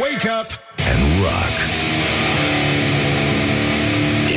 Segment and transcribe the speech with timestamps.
[0.00, 0.50] Wake up
[0.90, 1.54] and rock.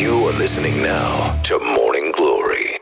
[0.01, 2.81] You are listening now to Morning Glory.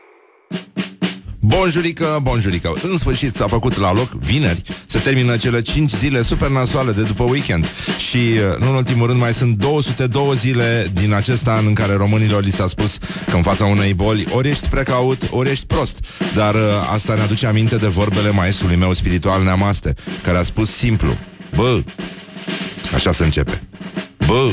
[1.40, 6.48] Bonjurică, bonjurică În sfârșit s-a făcut la loc vineri Se termină cele 5 zile super
[6.48, 7.66] nasoale de după weekend
[8.08, 11.94] Și, uh, nu în ultimul rând, mai sunt 202 zile din acest an În care
[11.94, 12.98] românilor li s-a spus
[13.30, 16.60] că în fața unei boli Ori ești precaut, ori ești prost Dar uh,
[16.92, 21.16] asta ne aduce aminte de vorbele maestrului meu spiritual Neamaste Care a spus simplu
[21.54, 21.80] Bă,
[22.94, 23.62] așa se începe
[24.26, 24.52] Bă,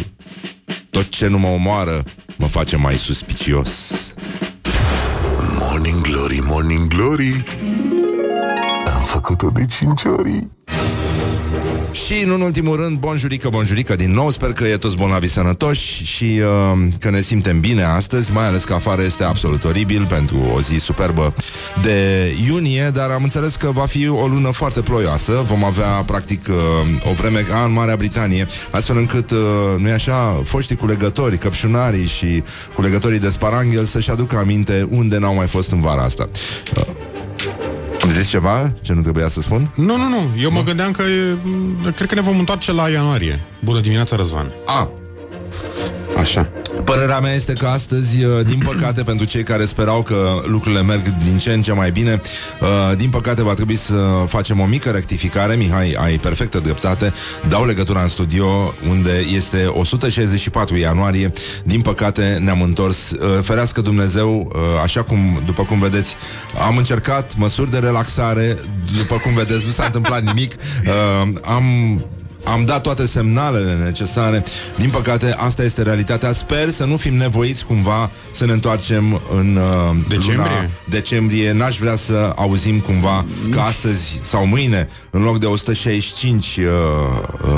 [0.90, 2.04] tot ce nu mă omoară
[2.38, 3.92] Mă face mai suspicios
[5.60, 7.46] Morning Glory, Morning Glory.
[8.86, 10.48] Am făcut-o de 5 ori.
[11.94, 16.06] Și, nu în ultimul rând, bonjurică, bonjurică din nou Sper că e toți bolnavi sănătoși
[16.06, 20.38] Și uh, că ne simtem bine astăzi Mai ales că afară este absolut oribil Pentru
[20.56, 21.34] o zi superbă
[21.82, 25.44] de iunie Dar am înțeles că va fi o lună foarte ploioasă.
[25.46, 29.38] Vom avea, practic, uh, o vreme ca în Marea Britanie Astfel încât, uh,
[29.78, 32.44] nu e așa, foștii culegători Căpșunarii și
[32.76, 36.28] culegătorii de sparanghel Să-și aducă aminte unde n-au mai fost în vara asta.
[36.78, 36.84] Uh,
[38.04, 39.72] Am zis ceva ce nu trebuia să spun?
[39.76, 40.30] Nu, nu, nu.
[40.40, 43.40] Eu mă gândeam că e, m, cred că ne vom întoarce la ianuarie.
[43.60, 44.52] Bună dimineața, Răzvan.
[44.66, 44.90] A,
[46.18, 46.50] Așa.
[46.84, 51.16] Părerea mea este că astăzi, uh, din păcate, pentru cei care sperau că lucrurile merg
[51.16, 52.22] din ce în ce mai bine,
[52.62, 53.96] uh, din păcate va trebui să
[54.28, 55.56] facem o mică rectificare.
[55.56, 57.14] Mihai, ai perfectă dreptate.
[57.48, 61.32] Dau legătura în studio, unde este 164 ianuarie.
[61.66, 63.12] Din păcate, ne-am întors.
[63.12, 64.52] Uh, Ferească Dumnezeu,
[64.84, 66.16] așa cum, după cum vedeți,
[66.68, 68.58] am încercat măsuri de relaxare.
[68.98, 70.56] După cum vedeți, nu s-a întâmplat nimic.
[71.42, 71.66] Am
[72.44, 74.44] am dat toate semnalele necesare.
[74.78, 76.32] Din păcate, asta este realitatea.
[76.32, 80.36] Sper să nu fim nevoiți cumva să ne întoarcem în uh, Decembrie?
[80.36, 81.52] luna decembrie.
[81.52, 86.64] N-aș vrea să auzim cumva că astăzi sau mâine, în loc de 165 uh,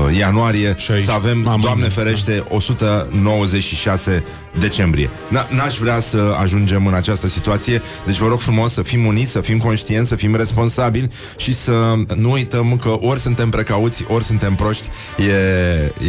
[0.08, 1.04] uh, ianuarie, 60.
[1.04, 4.24] să avem, Ma, mâine, Doamne ferește, 196
[4.60, 5.08] decembrie.
[5.08, 9.32] N- N-aș vrea să ajungem în această situație, deci vă rog frumos să fim uniți,
[9.32, 14.24] să fim conștienți, să fim responsabili și să nu uităm că ori suntem precauți, ori
[14.24, 14.90] suntem proști.
[15.18, 15.32] E,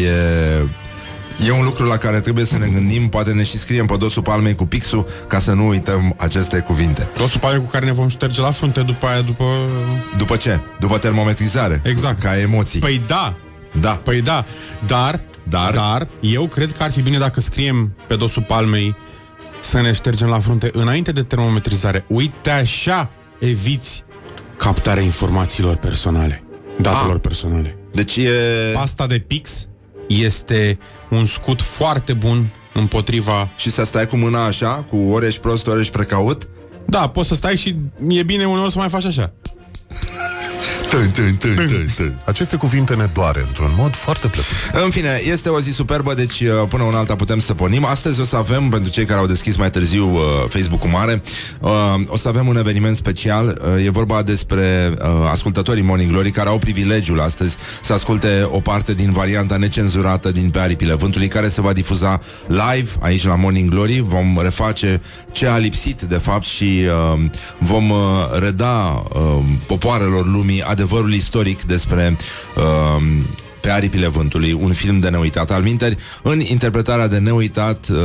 [0.02, 0.12] e,
[1.46, 4.22] e un lucru la care trebuie să ne gândim, poate ne și scriem pe dosul
[4.22, 7.08] palmei cu pixul ca să nu uităm aceste cuvinte.
[7.24, 9.44] O supare cu care ne vom șterge la frunte după aia, după...
[10.16, 10.60] După ce?
[10.80, 11.80] După termometrizare.
[11.84, 12.20] Exact.
[12.22, 12.80] Ca emoții.
[12.80, 13.36] Păi da,
[13.80, 13.90] da.
[13.90, 14.44] păi da.
[14.86, 15.72] Dar, Dar?
[15.74, 18.96] dar, eu cred că ar fi bine dacă scriem pe dosul palmei
[19.60, 22.04] să ne ștergem la frunte înainte de termometrizare.
[22.08, 24.04] Uite așa eviți
[24.56, 26.42] captarea informațiilor personale,
[26.80, 27.20] datelor Ah.
[27.20, 27.78] personale.
[27.92, 28.30] Deci e...
[28.74, 29.68] Pasta de pix
[30.06, 30.78] este
[31.10, 33.48] un scut foarte bun împotriva...
[33.56, 36.48] Și să stai cu mâna așa, cu ori ești prost, ori ești precaut?
[36.86, 37.76] Da, poți să stai și
[38.08, 39.32] e bine uneori să mai faci așa.
[40.96, 42.14] Tân, tân, tân, tân, tân.
[42.26, 44.84] Aceste cuvinte ne doare într-un mod foarte plăcut.
[44.84, 47.84] În fine, este o zi superbă, deci uh, până una alta putem să pornim.
[47.84, 51.22] Astăzi o să avem, pentru cei care au deschis mai târziu uh, Facebook-ul mare,
[51.60, 51.70] uh,
[52.06, 53.60] o să avem un eveniment special.
[53.76, 58.60] Uh, e vorba despre uh, ascultătorii Morning Glory care au privilegiul astăzi să asculte o
[58.60, 63.34] parte din varianta necenzurată din Pe aripile vântului, care se va difuza live aici la
[63.34, 64.00] Morning Glory.
[64.00, 65.00] Vom reface
[65.32, 66.82] ce a lipsit, de fapt, și
[67.14, 67.24] uh,
[67.58, 67.98] vom uh,
[68.38, 72.16] reda uh, popoarelor lumii adevărul istoric despre
[72.56, 73.02] uh,
[73.66, 77.98] pe aripile vântului, un film de neuitat al minteri, în interpretarea de neuitat uh,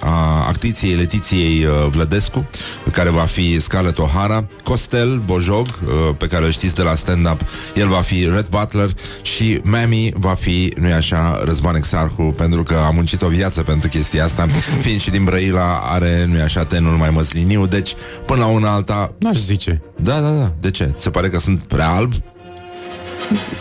[0.00, 2.48] a actriției Letiției uh, Vlădescu,
[2.92, 7.40] care va fi Scarlett O'Hara, Costel Bojog, uh, pe care o știți de la stand-up,
[7.74, 8.90] el va fi Red Butler
[9.22, 13.88] și Mami va fi, nu-i așa, Răzvan Exarhu, pentru că a muncit o viață pentru
[13.88, 14.46] chestia asta,
[14.82, 17.94] fiind și din Brăila, are, nu-i așa, tenul mai măsliniu, deci,
[18.26, 19.82] până la una alta, N-aș zice.
[20.02, 20.90] da, da, da, de ce?
[20.94, 22.12] Ți se pare că sunt prea alb?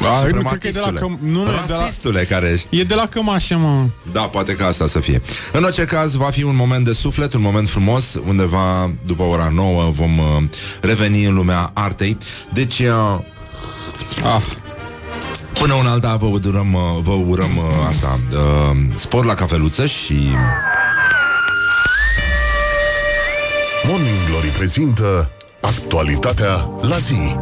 [0.02, 1.18] A, nu, cred că e de la căm...
[1.22, 1.80] nu, nu, e de la...
[1.80, 2.80] Rasistule care ești.
[2.80, 3.86] E de la cămașă, mă.
[4.12, 5.22] Da, poate că asta să fie.
[5.54, 9.52] În orice caz, va fi un moment de suflet, un moment frumos, undeva după ora
[9.54, 10.26] 9 vom uh,
[10.82, 12.18] reveni în lumea artei.
[12.54, 13.20] Deci, uh,
[14.24, 14.42] Ah,
[15.54, 20.30] până una alta vă urăm, uh, vă urăm uh, asta, uh, spor la cafeluță și...
[23.88, 25.30] Morning Glory prezintă
[25.62, 27.36] actualitatea la zi.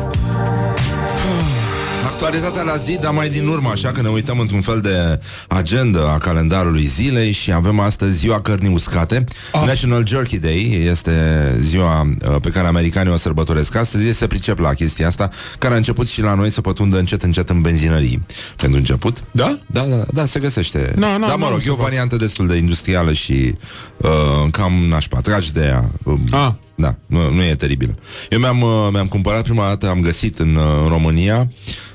[2.05, 6.11] Actualitatea la zi, dar mai din urmă, așa că ne uităm într-un fel de agenda
[6.11, 9.23] a calendarului zilei și avem astăzi ziua cărnii uscate.
[9.51, 9.63] Ah.
[9.65, 11.11] National Jerky Day este
[11.59, 14.05] ziua uh, pe care americanii o sărbătoresc astăzi.
[14.05, 15.29] Ei se pricep la chestia asta,
[15.59, 18.25] care a început și la noi să pătundă încet, încet în benzinării.
[18.55, 19.23] Pentru început.
[19.31, 19.59] Da?
[19.65, 20.93] Da, da, da, se găsește.
[20.95, 21.89] Nu, nu, da, mă nu, rog, se e o poate.
[21.89, 23.55] variantă destul de industrială și
[23.97, 24.09] uh,
[24.51, 25.19] cam nașpa.
[25.19, 25.89] Tragi de ea.
[26.03, 26.51] Um, Ah.
[26.79, 27.95] Da, nu, nu e teribilă.
[28.29, 31.47] Eu mi-am, uh, mi-am cumpărat prima dată, am găsit în, uh, în România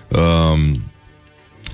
[0.08, 0.60] uh,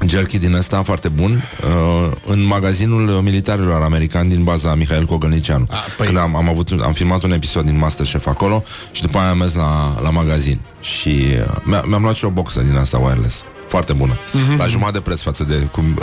[0.09, 5.67] jerky din ăsta foarte bun uh, în magazinul militarilor americani din baza Mihail Cogălnicianu.
[5.71, 8.63] A, păi- Când am, am, avut, am filmat un episod din Masterchef acolo
[8.93, 12.31] și după aia am mers la, la magazin și uh, mi-a, mi-am luat și o
[12.31, 13.43] boxă din asta wireless.
[13.71, 14.13] Foarte bună.
[14.15, 14.57] Mm-hmm.
[14.59, 15.99] La jumătate de preț față de cum,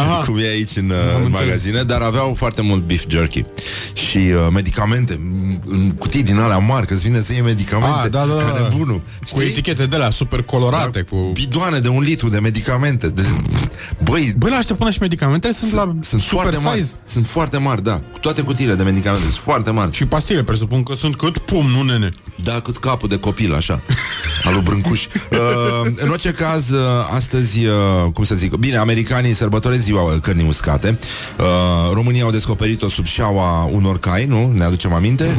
[0.00, 0.22] Aha.
[0.26, 1.40] cum e aici în, uh, în înțeles.
[1.40, 3.44] magazine, dar aveau foarte mult beef jerky
[3.92, 7.98] și uh, medicamente m- în cutii din alea mari, că îți vine să iei medicamente.
[8.04, 8.42] Ah, da, da, da.
[8.42, 9.00] Care bunul.
[9.30, 11.30] Cu etichete de la super colorate, Da, cu...
[11.32, 13.08] bidoane de un litru de medicamente.
[13.08, 13.22] De...
[14.08, 16.80] Băi, Băi, la ăștia până și medicamentele sunt, la sunt super foarte mari.
[16.80, 16.94] size.
[17.08, 18.00] Sunt foarte mari, da.
[18.12, 19.96] Cu toate cutiile de medicamente sunt foarte mari.
[19.96, 22.08] Și pastile, presupun că sunt cât pum, nu nene.
[22.42, 23.82] Da, cât capul de copil, așa
[24.44, 27.72] Al lui Brâncuș uh, În orice caz, uh, astăzi uh,
[28.14, 30.98] Cum să zic, bine, americanii sărbătoresc ziua cărnii uscate
[31.38, 31.44] uh,
[31.92, 34.52] România au descoperit-o sub șaua unor cai, nu?
[34.52, 35.24] Ne aducem aminte?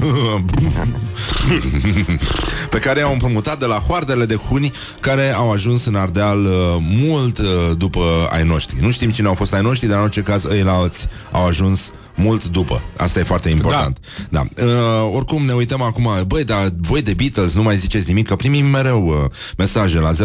[2.69, 6.51] Pe care au împrumutat de la hoardele de huni Care au ajuns în Ardeal uh,
[6.79, 7.45] Mult uh,
[7.77, 10.63] după ai noștri Nu știm cine au fost ai noștri Dar în orice caz, ei
[10.63, 12.81] la alți au ajuns mult după.
[12.97, 13.97] Asta e foarte important.
[14.29, 14.45] Da.
[14.55, 14.63] da.
[14.65, 18.35] Uh, oricum ne uităm acum, băi, dar voi de Beatles nu mai ziceți nimic, că
[18.35, 19.15] primim mereu uh,
[19.57, 20.15] mesaje la 0729001122.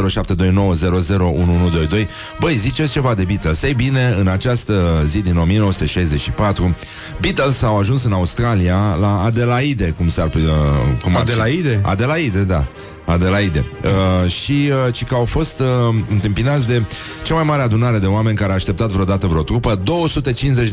[2.40, 3.62] Băi, ziceți ceva de Beatles.
[3.62, 6.76] Ei bine, în această zi din 1964,
[7.20, 10.42] Beatles au ajuns în Australia la Adelaide, cum s-ar uh,
[11.02, 11.80] cum ar- Adelaide?
[11.84, 12.68] Adelaide, da.
[13.06, 13.64] Adelaide.
[13.84, 15.66] Uh, și uh, ci că au fost uh,
[16.08, 16.82] întâmpinați de
[17.22, 19.82] cea mai mare adunare de oameni care a așteptat vreodată vreo trupă,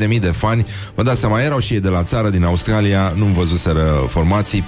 [0.10, 0.66] 250.000 de fani.
[0.96, 4.66] Vă dați seama, erau și ei de la țară, din Australia, nu văzuseră formații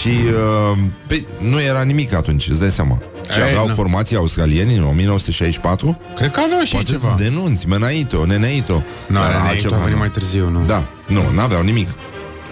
[0.00, 3.02] și uh, pe, nu era nimic atunci, îți dai seama.
[3.30, 3.72] Ce Ei, aveau na.
[3.74, 5.98] formații australieni în 1964?
[6.16, 7.14] Cred că aveau și ei ceva.
[7.18, 8.82] Denunți, Menaito, Neneito.
[9.06, 9.98] Nu, A, no, a altceva, venit nu.
[9.98, 10.62] mai târziu, nu.
[10.66, 11.88] Da, nu, n-aveau nimic.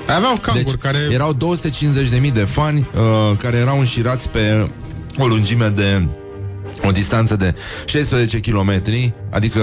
[0.09, 0.99] Aveau canguri Deci, care...
[1.11, 1.37] erau
[2.27, 4.69] 250.000 de fani uh, care erau înșirați pe
[5.19, 6.09] o lungime de
[6.87, 7.55] o distanță de
[7.85, 8.83] 16 km,
[9.31, 9.63] adică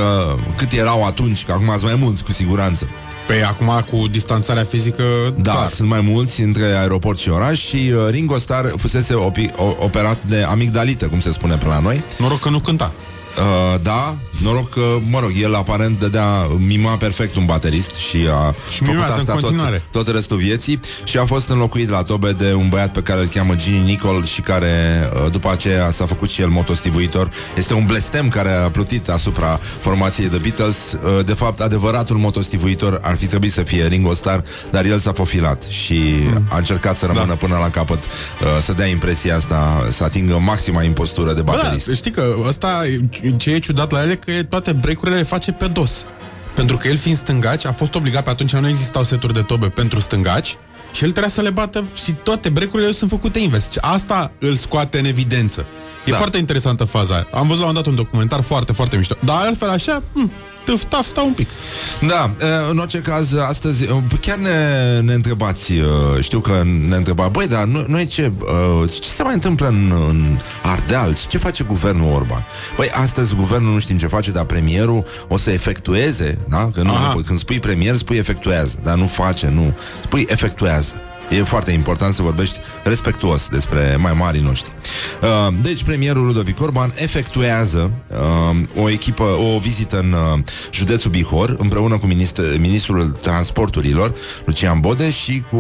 [0.58, 2.88] cât erau atunci, că acum sunt mai mulți cu siguranță.
[3.28, 5.04] Păi acum cu distanțarea fizică...
[5.38, 5.68] Da, clar.
[5.68, 10.24] sunt mai mulți între aeroport și oraș și uh, Ringo Starr fusese opi- o- operat
[10.24, 12.04] de amigdalită, cum se spune pe la noi.
[12.18, 12.94] Noroc că nu cânta.
[13.38, 18.56] Uh, da, noroc că, mă rog, el aparent dădea, mima perfect un baterist și a
[18.70, 19.82] Și făcut mimează în asta tot, continuare.
[19.92, 23.28] tot restul vieții și a fost înlocuit la tobe de un băiat pe care îl
[23.28, 27.30] cheamă Ginny Nicol și care uh, după aceea s-a făcut și el motostivuitor.
[27.58, 30.98] Este un blestem care a plutit asupra formației The Beatles.
[31.18, 34.40] Uh, De fapt, adevăratul motostivuitor ar fi trebuit să fie Ringo Starr,
[34.72, 36.02] dar el s-a fofilat și
[36.50, 40.84] a încercat să rămână până la capăt, uh, să dea impresia asta, să atingă maxima
[40.84, 41.88] impostură de Bă, baterist.
[41.88, 42.82] da, știi că ăsta,
[43.38, 46.06] ce e ciudat la ele, că toate break-urile le face pe dos.
[46.56, 49.68] Pentru că el fiind stângaci, a fost obligat, pe atunci nu existau seturi de tobe
[49.68, 50.58] pentru stângaci,
[50.94, 53.72] și el trebuia să le bată și toate break-urile sunt făcute invers.
[53.72, 55.66] Și Asta îl scoate în evidență.
[56.06, 56.18] E Da.
[56.18, 57.28] foarte interesantă faza aia.
[57.34, 59.16] Am văzut la un dat un documentar foarte, foarte mișto.
[59.26, 60.32] Dar altfel așa, hm,
[60.66, 61.50] tâf, taf, stau un pic.
[62.08, 65.84] Da, e, în orice caz, astăzi e, chiar ne, ne întrebați, e,
[66.22, 68.32] știu că ne întreba, băi, dar nu- noi ce, e,
[68.88, 71.18] ce se mai întâmplă în, în Ardeal?
[71.30, 72.46] Ce face guvernul Orban?
[72.76, 76.70] Băi, astăzi guvernul nu știm ce face, dar premierul o să efectueze, da?
[76.74, 77.16] Că nu, Aha.
[77.26, 79.74] când spui premier, spui efectuează, dar nu face, nu.
[80.04, 80.94] Spui efectuează.
[81.32, 84.72] E foarte important să vorbești respectuos despre mai marii noștri.
[85.22, 90.40] Uh, deci, premierul Ludovic Orban efectuează uh, o echipă, o vizită în uh,
[90.72, 94.14] județul Bihor, împreună cu ministr- ministrul transporturilor,
[94.46, 95.58] Lucian Bode, și cu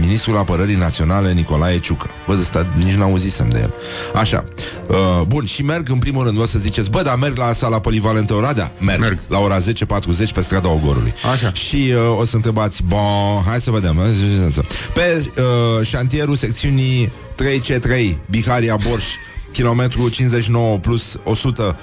[0.00, 2.10] ministrul apărării naționale, Nicolae Ciucă.
[2.26, 3.74] Bă, ăsta nici n-auzisem de el.
[4.14, 4.44] Așa.
[4.86, 4.96] Uh,
[5.26, 8.34] bun, și merg, în primul rând, o să ziceți, bă, dar merg la sala polivalentă
[8.34, 8.72] Oradea?
[8.78, 9.00] Merg.
[9.00, 9.18] Merg.
[9.28, 9.62] La ora 10.40
[10.34, 11.12] pe strada Ogorului.
[11.32, 11.52] Așa.
[11.52, 13.98] Și uh, o să întrebați, bon, hai să vedem.
[14.92, 19.04] Pe uh, șantierul secțiunii 3C3, Biharia Borș,
[19.52, 21.78] kilometru 59 plus 100,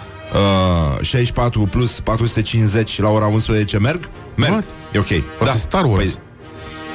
[1.00, 4.10] uh, 64 plus 450 la ora 11, merg?
[4.36, 4.52] Merg.
[4.52, 4.70] What?
[4.94, 5.24] E ok.
[5.40, 6.14] Asta e Star Wars.
[6.14, 6.26] Păi,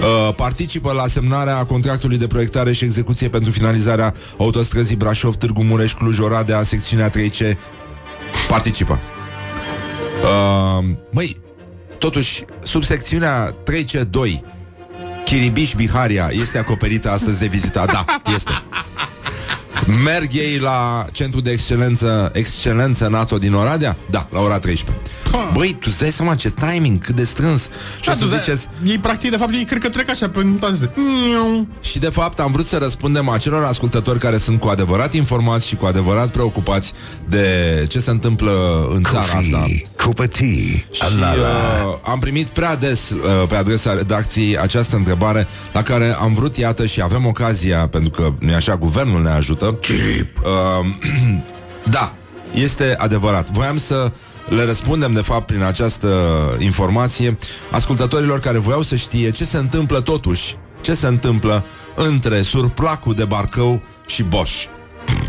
[0.01, 6.63] Uh, participă la semnarea contractului de proiectare și execuție pentru finalizarea autostrăzii Brașov-Târgu Mureș Cluj-Oradea,
[6.63, 7.57] secțiunea 3C.
[8.49, 9.01] Participă.
[10.23, 11.37] Uh, măi,
[11.99, 14.41] totuși, subsecțiunea 3C2
[15.33, 17.85] Chiribiș-Biharia este acoperită astăzi de vizita.
[17.87, 18.53] Da, este.
[20.05, 23.97] Merg ei la centrul de excelență Excelență NATO din Oradea?
[24.11, 24.97] Da, la ora 13
[25.53, 27.63] Băi, tu îți dai seama ce timing, cât de strâns
[28.01, 30.29] Și o să tu de- ziceți Ei, practic, de fapt, ei cred că trec așa
[30.29, 30.91] pe toate.
[31.81, 35.77] Și de fapt am vrut să răspundem acelor ascultători care sunt cu adevărat informați și
[35.77, 36.93] cu adevărat preocupați
[37.29, 37.47] de
[37.89, 39.59] ce se întâmplă în țara asta.
[39.59, 40.47] Coffee, cupă tea,
[40.91, 46.35] Și uh, am primit prea des uh, pe adresa redacției această întrebare la care am
[46.35, 49.79] vrut, iată, și avem ocazia, pentru că nu așa, guvernul ne ajută.
[49.81, 50.87] Uh,
[51.91, 52.15] da,
[52.55, 53.51] este adevărat.
[53.51, 54.13] Voiam să
[54.49, 56.09] le răspundem, de fapt, prin această
[56.59, 57.39] informație
[57.71, 63.25] ascultătorilor care voiau să știe ce se întâmplă totuși, ce se întâmplă între surplacul de
[63.25, 64.65] Barcău și Bosch.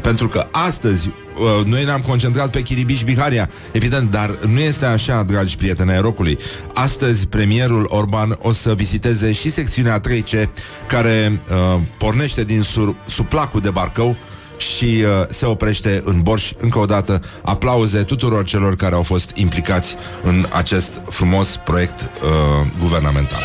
[0.01, 5.23] Pentru că astăzi uh, noi ne-am concentrat pe Chiribiș Biharia, evident, dar nu este așa,
[5.23, 6.37] dragi prieteni ai rocului.
[6.73, 10.49] Astăzi premierul Orban o să viziteze și secțiunea 3C
[10.87, 14.17] care uh, pornește din sur, suplacul de Barcău
[14.57, 16.51] și uh, se oprește în Borș.
[16.57, 22.67] Încă o dată, aplauze tuturor celor care au fost implicați în acest frumos proiect uh,
[22.79, 23.41] guvernamental.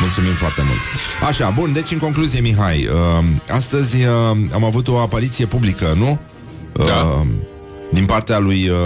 [0.00, 0.78] Mulțumim foarte mult.
[1.28, 4.10] Așa, bun, deci în concluzie, Mihai, uh, astăzi uh,
[4.52, 6.18] am avut o apariție publică, nu?
[6.72, 6.82] Da.
[6.82, 7.26] Uh,
[7.92, 8.76] din partea lui uh,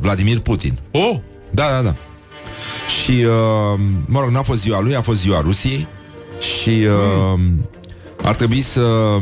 [0.00, 0.78] Vladimir Putin.
[0.90, 1.16] Oh!
[1.50, 1.94] Da, da, da.
[3.02, 5.88] Și, uh, mă rog, n-a fost ziua lui, a fost ziua Rusiei
[6.40, 7.40] și uh,
[8.22, 8.80] ar trebui să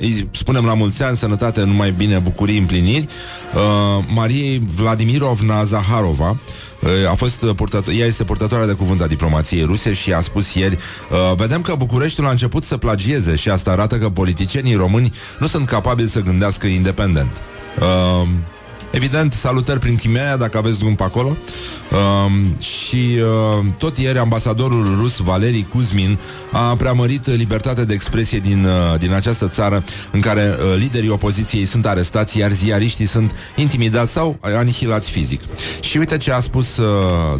[0.00, 3.06] îi spunem la mulți ani, sănătate, numai bine, bucurii, împliniri.
[3.54, 6.40] Uh, Mariei Vladimirovna Zaharova
[6.80, 10.54] uh, a fost purtător, ea este purtătoarea de cuvânt a diplomației ruse și a spus
[10.54, 10.76] ieri
[11.10, 15.46] uh, vedem că Bucureștiul a început să plagieze și asta arată că politicienii români nu
[15.46, 17.42] sunt capabili să gândească independent.
[17.80, 18.28] Uh,
[18.90, 21.28] Evident, salutări prin Chimea, dacă aveți drum pe acolo.
[21.28, 26.18] Um, și uh, tot ieri ambasadorul rus Valeri Kuzmin
[26.52, 31.64] a preamărit libertatea de expresie din, uh, din această țară în care uh, liderii opoziției
[31.64, 35.40] sunt arestați, iar ziariștii sunt intimidați sau anihilați fizic.
[35.80, 36.86] Și uite ce a spus uh,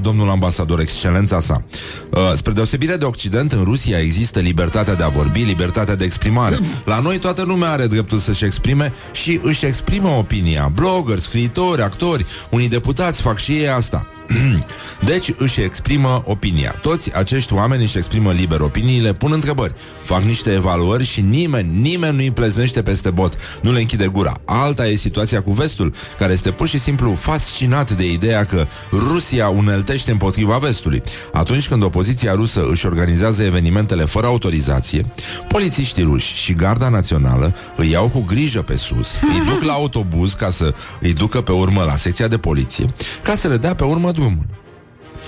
[0.01, 1.63] domnul ambasador, excelența sa.
[2.11, 6.59] Uh, spre deosebire de Occident, în Rusia există libertatea de a vorbi, libertatea de exprimare.
[6.85, 10.73] La noi toată lumea are dreptul să-și exprime și își exprimă opinia.
[10.75, 14.07] Blogger, scriitori, actori, unii deputați fac și ei asta.
[15.11, 16.79] Deci își exprimă opinia.
[16.83, 22.17] Toți acești oameni își exprimă liber opiniile, pun întrebări, fac niște evaluări și nimeni, nimeni
[22.17, 24.33] nu îi pleznește peste bot, nu le închide gura.
[24.45, 29.49] Alta e situația cu vestul, care este pur și simplu fascinat de ideea că Rusia
[29.49, 31.03] uneltește împotriva vestului.
[31.33, 35.13] Atunci când opoziția rusă își organizează evenimentele fără autorizație,
[35.49, 40.33] polițiștii ruși și Garda Națională îi iau cu grijă pe sus, îi duc la autobuz
[40.33, 42.87] ca să îi ducă pe urmă la secția de poliție,
[43.23, 44.47] ca să le dea pe urmă drumul.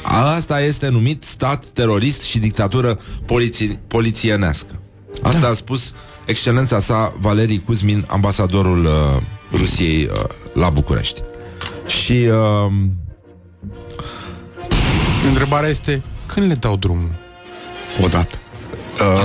[0.03, 4.81] Asta este numit stat terorist și dictatură poliți- polițienească.
[5.23, 5.49] Asta da.
[5.49, 5.95] a spus
[6.25, 9.23] excelența sa Valerii Kuzmin, ambasadorul uh,
[9.59, 11.21] Rusiei uh, la București.
[11.87, 12.73] Și uh,
[15.29, 17.11] Întrebarea este, când le dau drumul?
[18.05, 18.39] Odată.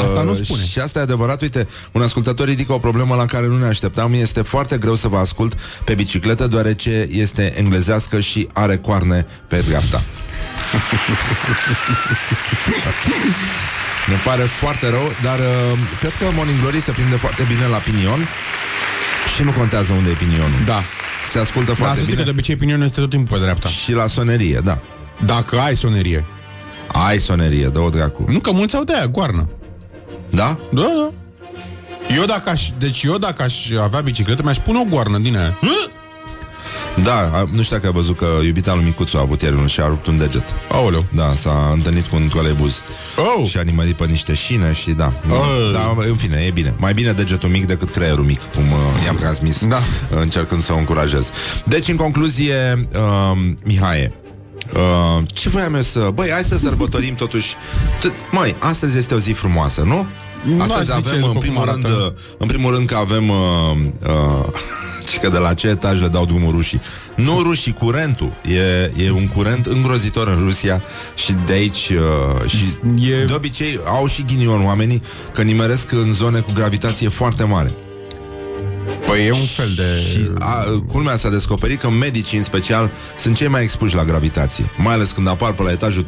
[0.05, 0.65] Asta nu spune.
[0.65, 4.13] Și asta e adevărat, uite, un ascultător ridică o problemă la care nu ne așteptam.
[4.13, 9.63] Este foarte greu să vă ascult pe bicicletă, deoarece este englezească și are coarne pe
[9.67, 10.01] dreapta.
[14.07, 17.77] Ne pare foarte rău, dar uh, cred că Morning Glory se prinde foarte bine la
[17.77, 18.27] pinion
[19.35, 20.59] și nu contează unde e pinionul.
[20.65, 20.83] Da.
[21.31, 22.17] Se ascultă Da, foarte să știi bine.
[22.19, 23.67] că de obicei opinionul este tot timpul pe dreapta.
[23.69, 24.79] Și la sonerie, da.
[25.25, 26.25] Dacă ai sonerie.
[27.07, 28.25] Ai sonerie, dă-o dracu.
[28.27, 29.49] Nu, că mulți au de aia, goarnă.
[30.29, 30.57] Da?
[30.71, 31.09] Da, da.
[32.17, 35.57] Eu dacă aș, deci eu dacă aș avea bicicletă, mi-aș pune o goarnă din aia.
[37.03, 39.67] Da, a- nu știu dacă ai văzut că iubita lui Micuțu a avut ieri unul
[39.67, 40.53] și a rupt un deget.
[40.71, 41.05] Aoleu.
[41.13, 42.81] Da, s-a întâlnit cu un troleibuz
[43.39, 43.47] Oh!
[43.49, 45.71] Și a nimerit pe niște șine și da Oh.
[45.73, 49.15] Da, în fine, e bine Mai bine degetul mic decât creierul mic Cum uh, i-am
[49.15, 49.75] transmis Da.
[49.75, 51.29] uh, Încercând să o încurajez
[51.65, 54.11] Deci, în concluzie, uh, Mihai
[54.73, 56.09] Uh, ce voiam eu să...
[56.13, 57.55] Băi, hai să sărbătorim totuși...
[57.55, 60.05] T- Măi, astăzi este o zi frumoasă, nu?
[60.43, 62.13] Nu aș Astăzi zice avem, după în primul, cum rând, arată.
[62.15, 63.29] uh, în primul rând că avem...
[63.29, 63.35] Uh,
[64.07, 64.45] uh,
[65.11, 66.81] și că de la ce etaj le dau drumul rușii.
[67.15, 68.31] Nu rușii, curentul.
[68.95, 70.83] E, e un curent îngrozitor în Rusia
[71.15, 71.89] și de aici...
[72.39, 72.57] Uh, și
[73.09, 75.01] E- de obicei au și ghinion oamenii
[75.33, 77.71] că nimeresc în zone cu gravitație foarte mare.
[79.07, 80.01] Păi e un fel de...
[80.11, 84.71] Și a, culmea s-a descoperit că medicii în special sunt cei mai expuși la gravitație.
[84.77, 86.05] Mai ales când apar pe la etajul 3-4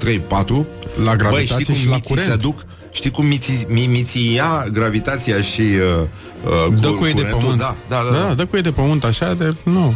[1.03, 2.29] La gravitație Băi, știi cum și la miții curent.
[2.29, 2.65] se duc?
[2.91, 6.07] Știi cum miții, mi, miții ia gravitația și uh,
[6.45, 7.39] uh, Dă cu- cu ei de curentul?
[7.41, 7.59] pământ.
[7.59, 8.33] Da, da, da, da, da.
[8.33, 9.55] dă cu ei de pământ, așa de...
[9.63, 9.95] Nu.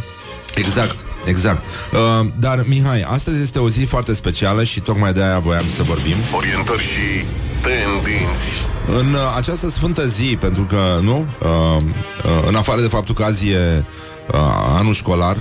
[0.54, 1.62] Exact, exact.
[1.92, 5.82] Uh, dar, Mihai, astăzi este o zi foarte specială și tocmai de aia voiam să
[5.82, 6.16] vorbim.
[6.36, 7.24] Orientări și
[7.62, 8.64] tendinți.
[8.86, 11.26] În uh, această sfântă zi, pentru că, nu?
[11.42, 13.84] Uh, uh, în afară de faptul că azi e
[14.32, 14.38] uh,
[14.78, 15.36] anul școlar,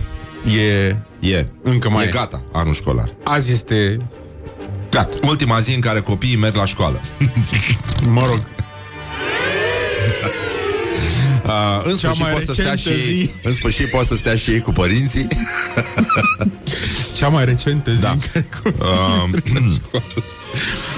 [0.58, 0.96] E...
[1.20, 1.48] e.
[1.64, 2.12] Încă mai e e.
[2.12, 3.06] gata, anul școlar.
[3.24, 3.98] Azi este...
[4.92, 5.16] Gata.
[5.28, 7.02] Ultima zi în care copiii merg la școală.
[8.10, 8.40] Mă rog.
[11.46, 13.30] Uh, în Cea sfârșit mai pot să stea și recentă ei, zi.
[13.44, 15.28] în sfârșit pot să stea și ei cu părinții.
[17.18, 18.10] Cea mai recentă zi Da.
[18.12, 18.46] în care
[18.80, 19.24] Uh,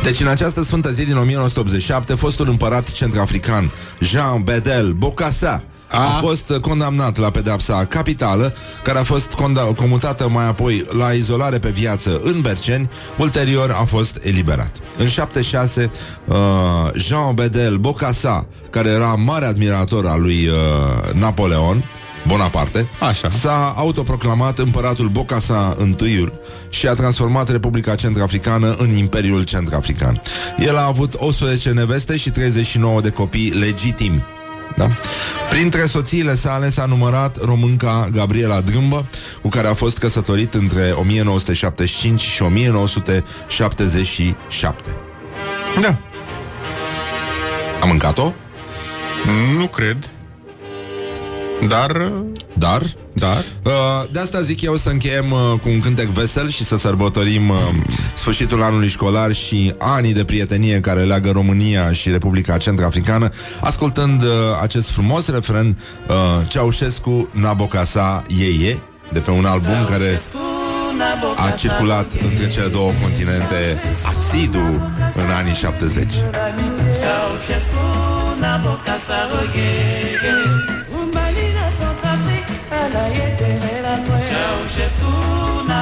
[0.03, 6.49] deci în această sfântă zi din 1987, fostul împărat centrafrican Jean Bedel Bokassa a fost
[6.49, 11.69] uh, condamnat la pedepsa capitală, care a fost conda- comutată mai apoi la izolare pe
[11.69, 14.71] viață în Berceni, ulterior a fost eliberat.
[14.97, 15.89] În 76,
[16.25, 16.35] uh,
[16.93, 21.83] Jean Bedel Bocassa, care era mare admirator al lui uh, Napoleon,
[22.27, 23.29] Bonaparte, Așa.
[23.29, 26.31] s-a autoproclamat împăratul Bocasa I
[26.69, 30.21] și a transformat Republica Centrafricană în Imperiul Centrafrican.
[30.57, 34.23] El a avut 18 neveste și 39 de copii legitimi.
[34.77, 34.89] Da?
[35.49, 39.07] Printre soțiile sale s-a numărat românca Gabriela Drâmbă,
[39.41, 44.89] cu care a fost căsătorit între 1975 și 1977.
[45.81, 45.97] Da.
[47.81, 48.31] A mâncat-o?
[49.57, 50.09] Nu cred.
[51.67, 51.95] Dar...
[51.95, 52.13] uh,
[52.53, 52.81] Dar?
[53.13, 53.43] Dar...
[53.63, 53.71] Uh,
[54.11, 57.57] de asta zic eu să încheiem uh, cu un cântec vesel și să sărbătorim uh,
[58.13, 63.29] sfârșitul anului școlar și anii de prietenie care leagă România și Republica Centrafricană,
[63.61, 64.29] ascultând uh,
[64.61, 66.15] acest frumos refren uh,
[66.47, 68.81] Ceaușescu Nabocasa Yeye,
[69.11, 70.21] de pe un album care
[71.45, 76.13] a circulat între cele două continente asidu în anii 70.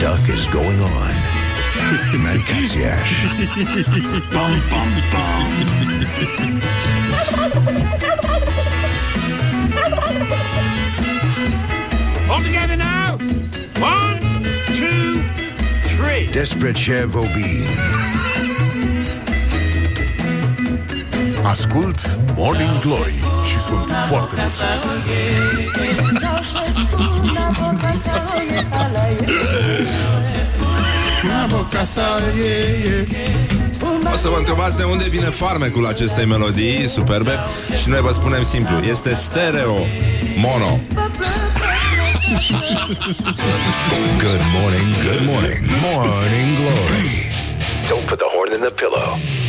[0.00, 1.10] duck is going on?
[2.24, 3.12] Mancatsiash.
[4.32, 5.50] bum, bum, bum.
[12.30, 13.18] All together now.
[13.78, 14.20] One,
[14.74, 15.22] two,
[15.82, 16.26] three.
[16.32, 17.66] Despre ce vorbim.
[21.44, 23.29] Ascult Morning Glory
[23.70, 24.42] sunt foarte
[24.82, 25.60] mulțumit.
[34.12, 37.38] O să vă întrebați de unde vine farmecul acestei melodii superbe
[37.82, 39.86] și noi vă spunem simplu, este stereo
[40.36, 40.80] mono.
[44.26, 47.30] Good morning, good morning, Morning Glory.
[47.88, 49.39] Don't put the horn in the pillow.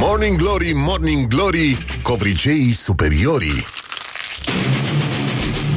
[0.00, 3.64] Morning Glory, Morning Glory, covriceii superiorii.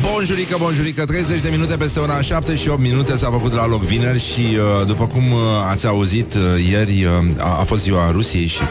[0.01, 3.81] Bonjurică, bonjurică, 30 de minute peste ora 7 și 8 minute s-a făcut la loc
[3.81, 8.11] vineri și uh, după cum uh, ați auzit uh, ieri uh, a, a fost ziua
[8.11, 8.67] Rusiei și uh,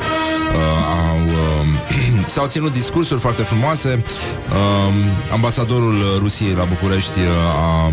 [1.10, 4.04] au, uh, s-au ținut discursuri foarte frumoase.
[4.50, 4.94] Uh,
[5.32, 7.92] ambasadorul Rusiei la București uh, a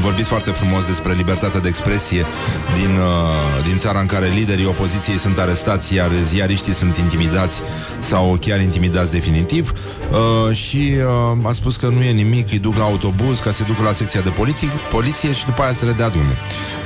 [0.00, 2.26] vorbit foarte frumos despre libertatea de expresie
[2.74, 7.60] din, uh, din țara în care liderii opoziției sunt arestați, iar ziariștii sunt intimidați
[7.98, 9.72] sau chiar intimidați definitiv.
[10.10, 10.92] Uh, și
[11.40, 13.92] uh, a spus că nu e nimic, îi duc la autobuz ca să ducă la
[13.92, 16.36] secția de politic, poliție și după aia să le dea drumul.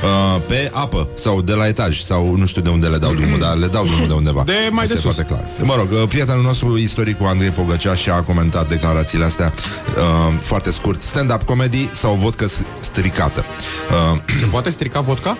[0.03, 3.39] Uh, pe apă sau de la etaj sau nu știu de unde le dau drumul,
[3.39, 4.43] dar le dau drumul de undeva.
[4.53, 5.15] De mai Asta de e sus.
[5.15, 5.45] foarte clar.
[5.65, 9.53] Mă rog, uh, prietenul nostru istoricul Andrei Pogăcea și a comentat declarațiile astea
[9.97, 11.03] uh, foarte scurt.
[11.03, 12.63] Stand-up comedy sau vodcă s-
[13.03, 13.45] stricată.
[14.13, 15.37] Uh, Se poate strica vodka?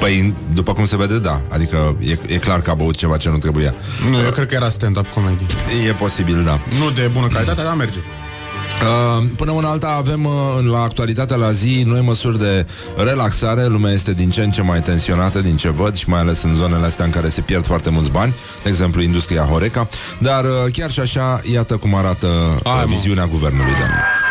[0.00, 1.40] păi, după cum se vede, da.
[1.48, 3.74] Adică e, e clar că a băut ceva ce nu trebuia.
[4.10, 5.44] Nu, eu cred că era stand-up comedy.
[5.88, 6.60] E posibil, da.
[6.78, 7.98] Nu de bună calitate, dar merge.
[7.98, 10.32] Uh, până una alta avem uh,
[10.70, 13.66] la actualitatea la zi noi măsuri de relaxare.
[13.66, 16.54] Lumea este din ce în ce mai tensionată din ce văd și mai ales în
[16.54, 19.88] zonele astea în care se pierd foarte mulți bani, de exemplu industria Horeca.
[20.18, 22.26] Dar uh, chiar și așa, iată cum arată
[22.64, 22.94] Hai, uh, mă.
[22.94, 23.72] viziunea guvernului.
[23.72, 24.23] Da.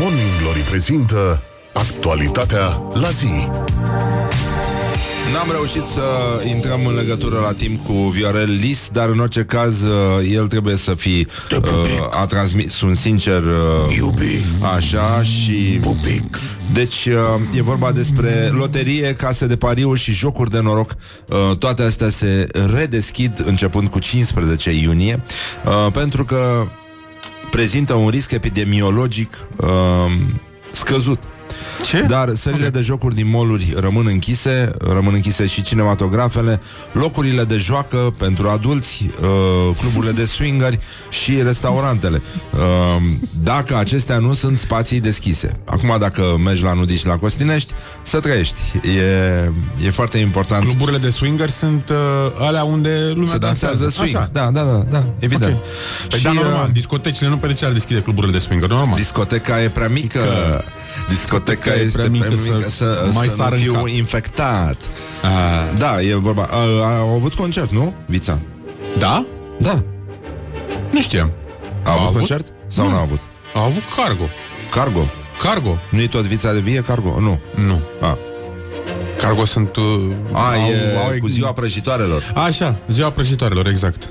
[0.00, 3.48] Morning Glory prezintă actualitatea la zi.
[5.32, 6.02] N-am reușit să
[6.54, 10.76] intrăm în legătură la timp cu Viorel Lis, dar în orice caz uh, el trebuie
[10.76, 14.44] să fi uh, a transmis un sincer uh, Iubi,
[14.76, 16.38] așa și pupic.
[16.72, 20.90] Deci uh, e vorba despre loterie, case de pariuri și jocuri de noroc.
[21.28, 25.22] Uh, toate astea se redeschid începând cu 15 iunie,
[25.64, 26.66] uh, pentru că
[27.50, 29.68] prezintă un risc epidemiologic uh,
[30.70, 31.22] scăzut.
[31.84, 32.00] Ce?
[32.00, 36.60] Dar sările de jocuri din moluri rămân închise, rămân închise și cinematografele,
[36.92, 42.22] locurile de joacă pentru adulți, uh, cluburile de swingeri și restaurantele.
[42.52, 42.60] Uh,
[43.42, 45.50] dacă acestea nu sunt spații deschise.
[45.64, 48.54] Acum, dacă mergi la nudiști la Costinești, să trăiești.
[48.82, 50.64] E, e foarte important.
[50.64, 51.96] Cluburile de swinger sunt uh,
[52.38, 54.16] alea unde lumea să dansează swing.
[54.16, 54.28] Așa.
[54.32, 55.52] Da, da, da, da, evident.
[55.54, 55.62] Ok.
[56.08, 58.68] Păi Și, da, normal, uh, discotecile nu pe de ce ar deschide cluburile de swinger,
[58.68, 58.96] normal.
[58.96, 60.18] Discoteca e prea mică.
[60.18, 60.64] Că-
[61.10, 63.88] Discoteca e este prea mică să- să, mai să sară nu în fiu cap.
[63.88, 64.76] infectat.
[65.22, 66.48] A, Da, e vorba.
[66.50, 68.38] A, a, au avut concert, nu, Vița?
[68.98, 69.24] da?
[69.58, 69.82] Da.
[70.90, 71.32] Nu știam.
[71.84, 72.16] A avut, avut?
[72.16, 72.46] concert?
[72.66, 73.20] Sau nu a avut?
[73.54, 74.24] A avut cargo.
[74.70, 75.06] Cargo.
[75.42, 75.78] Cargo?
[75.90, 77.16] Nu-i tot Vița de vie Cargo?
[77.20, 77.40] Nu.
[77.66, 77.82] Nu.
[78.00, 78.18] A,
[79.18, 79.76] Cargo sunt...
[79.76, 80.54] Uh, a
[81.14, 82.32] e cu ziua prăjitoarelor.
[82.34, 84.08] Așa, ziua prăjitoarelor, exact.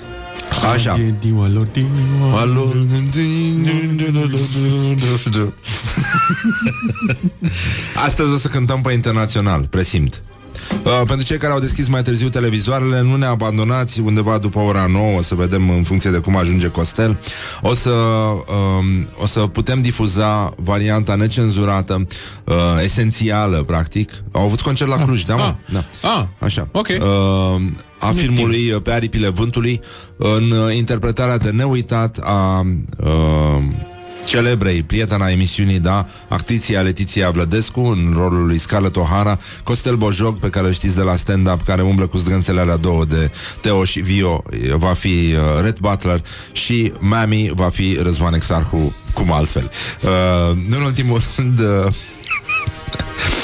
[0.63, 0.97] Așa.
[0.99, 2.73] E diua lor, diua Alo.
[8.05, 10.21] Astăzi o să cântăm pe internațional, presimt.
[10.83, 14.85] Uh, pentru cei care au deschis mai târziu televizoarele, nu ne abandonați undeva după ora
[14.89, 17.19] 9, o să vedem în funcție de cum ajunge Costel.
[17.61, 22.07] O să, um, o să putem difuza varianta necenzurată,
[22.43, 24.11] uh, esențială, practic.
[24.31, 25.41] Au avut concert la Cluj, da, mă?
[25.41, 26.09] ah, da.
[26.09, 26.67] ah, Așa.
[26.71, 26.87] ok.
[26.87, 27.61] Uh,
[27.99, 29.81] a filmului uh, Pe aripile vântului
[30.17, 32.65] în uh, interpretarea de neuitat a
[32.97, 33.63] uh,
[34.25, 40.49] celebrei prietena emisiunii, da, actriția Letiția Vlădescu în rolul lui Scarlett O'Hara, Costel Bojog, pe
[40.49, 43.99] care îl știți de la stand-up, care umblă cu zdrânțele alea două de Teo și
[43.99, 49.71] Vio, uh, va fi uh, Red Butler și Mami va fi Răzvan Exarhu, cum altfel.
[50.01, 51.59] Uh, nu în ultimul rând...
[51.59, 51.93] Uh,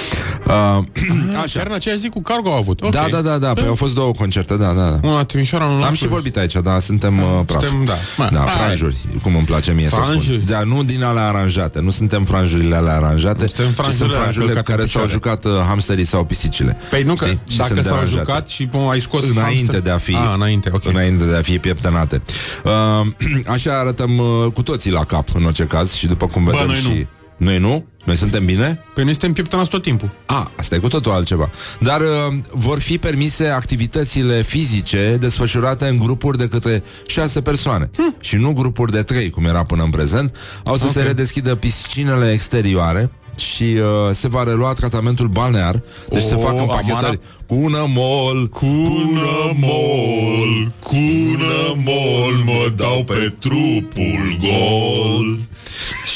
[0.47, 0.83] uh,
[1.43, 1.57] Așa.
[1.59, 2.81] Chiar în aceeași zi cu cargo au avut.
[2.81, 2.91] Ok.
[2.91, 4.99] da, da, da, da, păi au fost două concerte, da, da, da.
[5.07, 6.11] Una la Timișoara, una la Am și Cluj.
[6.11, 7.61] vorbit aici, da, suntem uh, praf.
[7.63, 7.93] suntem, da.
[8.17, 8.47] Mai, da, hai.
[8.57, 10.23] franjuri, cum îmi place mie să Franjuri.
[10.25, 10.41] spun.
[10.45, 14.21] Da, nu din alea aranjate, nu suntem franjurile alea aranjate, Suntem ci franjurile sunt alea
[14.21, 15.37] franjurile cu călcate în care s-au picioare.
[15.41, 16.77] jucat uh, hamsterii sau pisicile.
[16.89, 17.39] Păi nu că Știi?
[17.49, 18.23] Și dacă sunt s-au deranjate.
[18.27, 20.85] jucat și pum, ai scos Înainte hamster- de a fi A, înainte, ok.
[20.85, 22.21] Înainte de a fi pieptănate
[22.63, 23.07] uh,
[23.55, 26.75] Așa arătăm uh, cu toții la cap În orice caz și după cum vedem noi
[26.75, 27.07] și nu.
[27.37, 27.85] Noi nu?
[28.05, 28.79] Noi suntem bine?
[28.93, 30.09] Păi noi suntem pieptănați tot timpul.
[30.25, 31.49] A, asta e cu totul altceva.
[31.79, 37.89] Dar uh, vor fi permise activitățile fizice desfășurate în grupuri de câte șase persoane.
[37.97, 38.15] Hm.
[38.21, 40.35] Și nu grupuri de trei, cum era până în prezent.
[40.65, 41.01] Au să okay.
[41.01, 45.83] se redeschidă piscinele exterioare și uh, se va relua tratamentul balnear.
[46.09, 46.61] Deci O, se fac Amara?
[46.61, 49.19] împachetări cu un mol, cu un
[49.59, 51.41] mol, cu un
[51.75, 55.39] mol, mă dau pe trupul gol.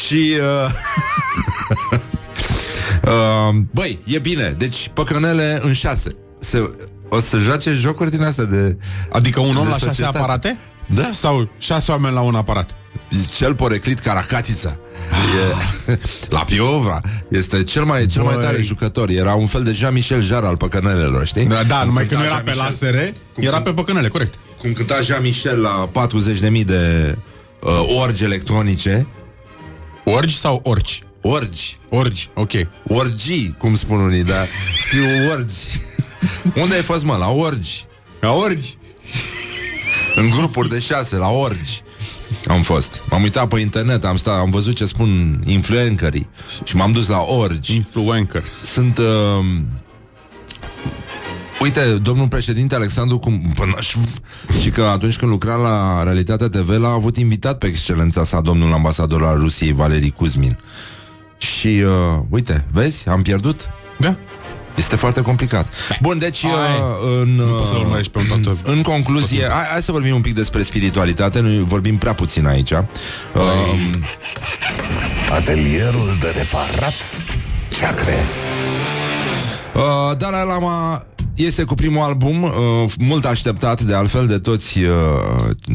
[0.09, 0.33] Și...
[0.39, 0.69] Uh,
[3.03, 4.55] Uh, băi, e bine.
[4.57, 6.09] Deci, păcănele în șase.
[6.39, 6.71] Se,
[7.09, 8.77] o să joace jocuri din astea de...
[9.11, 10.17] Adică un om de la șase societate.
[10.17, 10.57] aparate?
[10.87, 11.09] Da.
[11.11, 12.75] Sau șase oameni la un aparat?
[13.37, 14.77] Cel poreclit Caracatița.
[15.87, 15.97] E,
[16.35, 18.43] la Piovra este cel mai, cel mai Băi.
[18.43, 19.09] tare jucător.
[19.09, 21.45] Era un fel de Jean-Michel Jarre al păcănelelor, știi?
[21.45, 23.73] Da, da Cum numai că cânta nu era pe Jean-Michel- lasere, cum era cânt- pe
[23.73, 24.33] păcănele, corect.
[24.61, 25.89] Cum cânta Jean-Michel la
[26.51, 27.15] 40.000 de
[27.61, 29.07] uh, orgi electronice.
[30.11, 31.03] Orgi sau orci?
[31.21, 31.77] Orgi.
[31.89, 32.51] Orgi, ok.
[32.87, 34.47] Orgii, cum spun unii, dar
[34.85, 35.53] scriu orgi.
[36.61, 37.15] Unde ai fost, mă?
[37.15, 37.83] La orgi.
[38.19, 38.77] La orgi?
[40.15, 41.81] În grupuri de șase, la orgi
[42.47, 46.29] Am fost M-am uitat pe internet, am stat, am văzut ce spun influencerii
[46.63, 48.43] Și m-am dus la orgi Influencer.
[48.65, 49.45] Sunt uh,
[51.61, 53.99] Uite, domnul președinte Alexandru cum, Pănașv,
[54.61, 58.73] Și că atunci când lucra la Realitatea TV L-a avut invitat pe excelența sa Domnul
[58.73, 60.59] ambasador al Rusiei, Valerii Kuzmin
[61.37, 63.69] Și uh, uite, vezi, am pierdut
[63.99, 64.15] Da.
[64.77, 65.73] este foarte complicat.
[66.01, 66.51] Bun, deci Hai.
[66.51, 70.21] uh, în, poți să-l urmărești pe un tot- în concluzie, hai, hai să vorbim un
[70.21, 72.71] pic despre spiritualitate, noi vorbim prea puțin aici.
[72.71, 72.81] Uh,
[75.31, 76.93] Atelierul de reparat
[77.79, 78.17] chakre.
[79.75, 81.03] uh, Dalai Lama
[81.41, 82.51] iese cu primul album, uh,
[82.99, 84.89] mult așteptat de altfel de toți uh,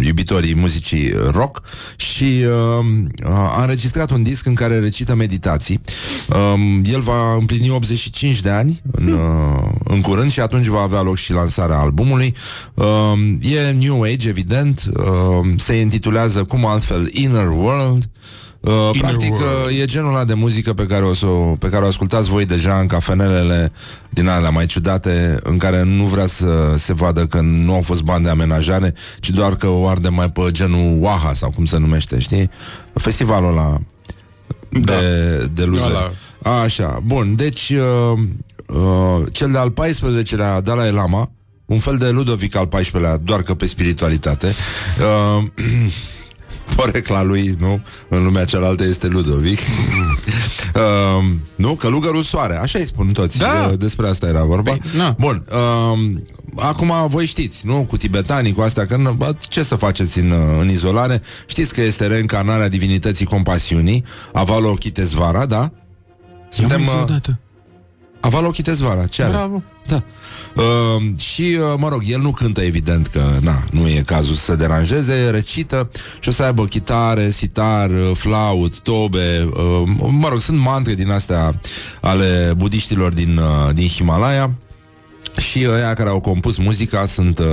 [0.00, 1.62] iubitorii muzicii rock
[1.96, 2.86] și uh,
[3.24, 5.80] a înregistrat un disc în care recită meditații.
[6.28, 11.02] Um, el va împlini 85 de ani în, uh, în curând și atunci va avea
[11.02, 12.34] loc și lansarea albumului.
[12.74, 18.04] Um, e New Age, evident, um, se intitulează cum altfel Inner World.
[18.04, 18.34] Uh,
[19.00, 19.70] practic World.
[19.70, 22.28] uh, e genul ăla de muzică pe care, o să, o- pe care o ascultați
[22.28, 23.72] voi deja în cafenelele
[24.10, 28.02] din alea mai ciudate în care nu vrea să se vadă că nu au fost
[28.02, 31.78] bani de amenajare ci doar că o arde mai pe genul Waha sau cum se
[31.78, 32.50] numește, știi?
[32.94, 33.78] Festivalul ăla
[34.68, 35.84] de, de luze.
[35.84, 36.12] Ăla.
[36.62, 38.18] Așa, bun, deci uh,
[38.66, 41.30] uh, cel de-al 14-lea Dalai Lama
[41.66, 44.46] un fel de Ludovic al 14-lea, doar că pe spiritualitate
[45.36, 45.44] uh,
[46.76, 47.80] Porecla lui, nu?
[48.08, 49.58] În lumea cealaltă este Ludovic
[50.74, 51.24] Uh,
[51.64, 51.74] nu?
[51.74, 52.56] Călugărul soare.
[52.56, 53.38] Așa îi spun toți.
[53.38, 53.66] Da.
[53.68, 54.70] De, despre asta era vorba.
[54.70, 55.14] Păi, na.
[55.18, 55.44] Bun.
[55.50, 56.20] Uh,
[56.56, 57.84] acum voi știți, nu?
[57.84, 61.22] Cu tibetanii, cu astea, că bă, ce să faceți în, uh, în izolare?
[61.46, 65.72] Știți că este reîncarnarea divinității compasiunii, Avalokitesvara, da?
[66.48, 66.80] Suntem...
[66.80, 67.38] Ia mai zi uh, odată.
[68.20, 69.32] Avalokitesvara, ce are?
[69.32, 69.62] Bravo.
[69.86, 70.02] Da.
[70.56, 74.44] Uh, și, uh, mă rog, el nu cântă, evident, că na, nu e cazul să
[74.44, 75.90] se deranjeze, recită
[76.20, 81.10] și o să aibă chitare, sitar, uh, flaut, tobe, uh, mă rog, sunt mantre din
[81.10, 81.60] astea
[82.00, 84.50] ale budiștilor din, uh, din Himalaya.
[85.36, 87.46] Și ăia care au compus muzica sunt uh,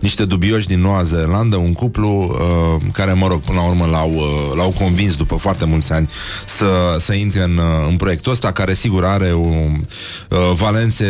[0.00, 4.12] niște dubioși din Noua Zeelandă, un cuplu uh, care, mă rog, până la urmă l-au,
[4.14, 6.08] uh, l-au convins după foarte mulți ani
[6.46, 11.06] să, să intre în, uh, în proiectul ăsta, care sigur are o, uh, valențe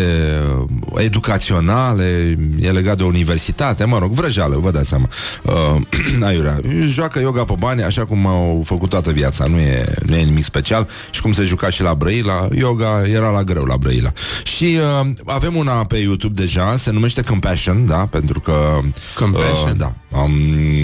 [0.58, 5.08] uh, educaționale, e legat de universitate, mă rog, vrăjeală, vă dați seama.
[5.42, 5.80] Uh,
[6.28, 10.22] aiurea, joacă yoga pe bani, așa cum au făcut toată viața, nu e, nu e
[10.22, 14.12] nimic special și cum se juca și la Brăila, yoga era la greu la Brăila.
[14.42, 18.78] Și uh, avem una pe YouTube deja, se numește Compassion, da, pentru că...
[19.14, 19.70] Compassion?
[19.70, 19.94] Uh, da.
[20.10, 20.32] Om,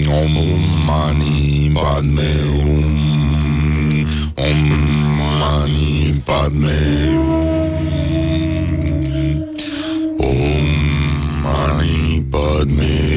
[0.07, 0.31] om,
[0.85, 2.83] mani, padme, om,
[4.35, 4.57] om,
[5.39, 6.77] mani, padme,
[10.17, 10.37] om,
[11.43, 13.08] mani, padme,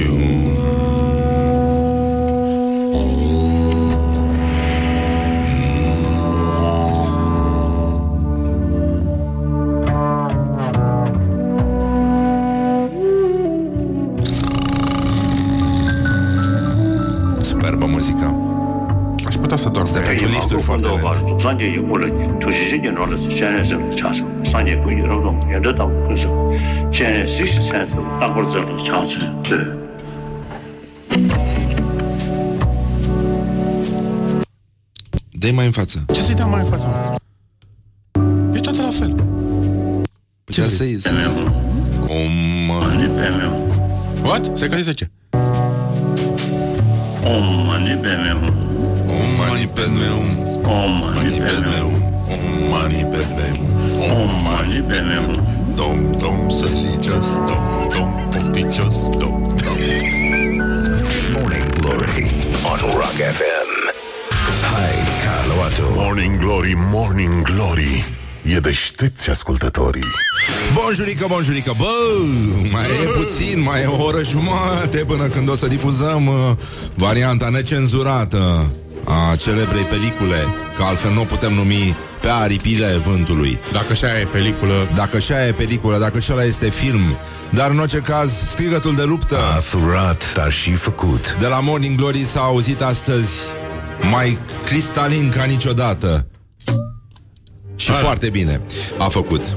[19.52, 19.86] Aș putea să dorm.
[19.86, 21.28] Este pentru lifturi foarte 工作化 lente.
[21.28, 26.28] 总三届有务人员，图实施严重的是现任生的查处，三届规矩劳动原则党务分手，
[26.92, 29.20] 现任实施参数当过责任查处。
[29.48, 29.58] 对。
[35.32, 36.06] dă mai în față.
[36.14, 37.16] Ce să-i dea mai în fața?
[38.54, 39.16] E tot la fel.
[40.52, 41.10] Ce să să să
[42.10, 42.34] Om,
[43.00, 43.52] 你别没有，
[44.24, 44.58] What?
[44.58, 45.10] Stai că zice ce?
[47.24, 47.30] 哦
[47.68, 47.90] 嘛你
[49.39, 50.19] mani pe meu
[50.63, 51.89] Om mani pe meu
[52.35, 53.57] Om mani pe meu
[54.19, 55.27] Om mani pe meu
[55.77, 59.77] Dom, dom, religios Dom, dom, pofticios Dom, dom.
[61.35, 62.27] Morning Glory
[62.71, 63.69] on Rock FM
[64.73, 68.21] Hai, Caluatu Morning Glory, Morning Glory.
[68.45, 70.05] E deștepți ascultătorii.
[70.73, 71.93] Bonjurică, bonjurică, bă!
[72.73, 76.35] Mai e puțin, mai e o oră jumate Până când o să difuzăm uh,
[76.95, 78.73] Varianta necenzurată
[79.05, 83.61] a celebrei pelicule, că altfel nu o putem numi pe aripile vântului.
[83.73, 87.17] Dacă așa e peliculă, Dacă așa e peliculă, dacă și ăla este film,
[87.51, 91.37] dar în orice caz, strigătul de luptă A furat, dar și făcut.
[91.41, 93.31] de la Morning Glory s-a auzit astăzi
[94.11, 96.27] mai cristalin ca niciodată.
[97.77, 98.61] Și foarte bine
[98.99, 99.57] a făcut.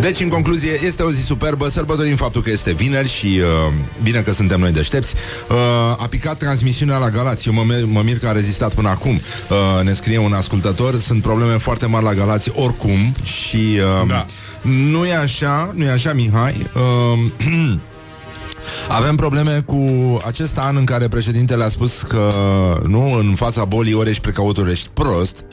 [0.00, 4.20] Deci, în concluzie, este o zi superbă, sărbătorim faptul că este vineri și uh, bine
[4.20, 5.14] că suntem noi deștepți.
[5.48, 5.56] Uh,
[5.98, 9.20] a picat transmisiunea la Galați, eu mă, mir- mă mir că a rezistat până acum.
[9.50, 14.26] Uh, ne scrie un ascultător, sunt probleme foarte mari la Galați oricum și uh, Da.
[14.62, 16.66] nu e așa, nu e așa, Mihai.
[16.74, 17.74] Uh,
[18.88, 19.84] Avem probleme cu
[20.26, 22.32] acest an în care președintele a spus că
[22.86, 25.44] nu, în fața bolii ori ești precaut, ori ești prost.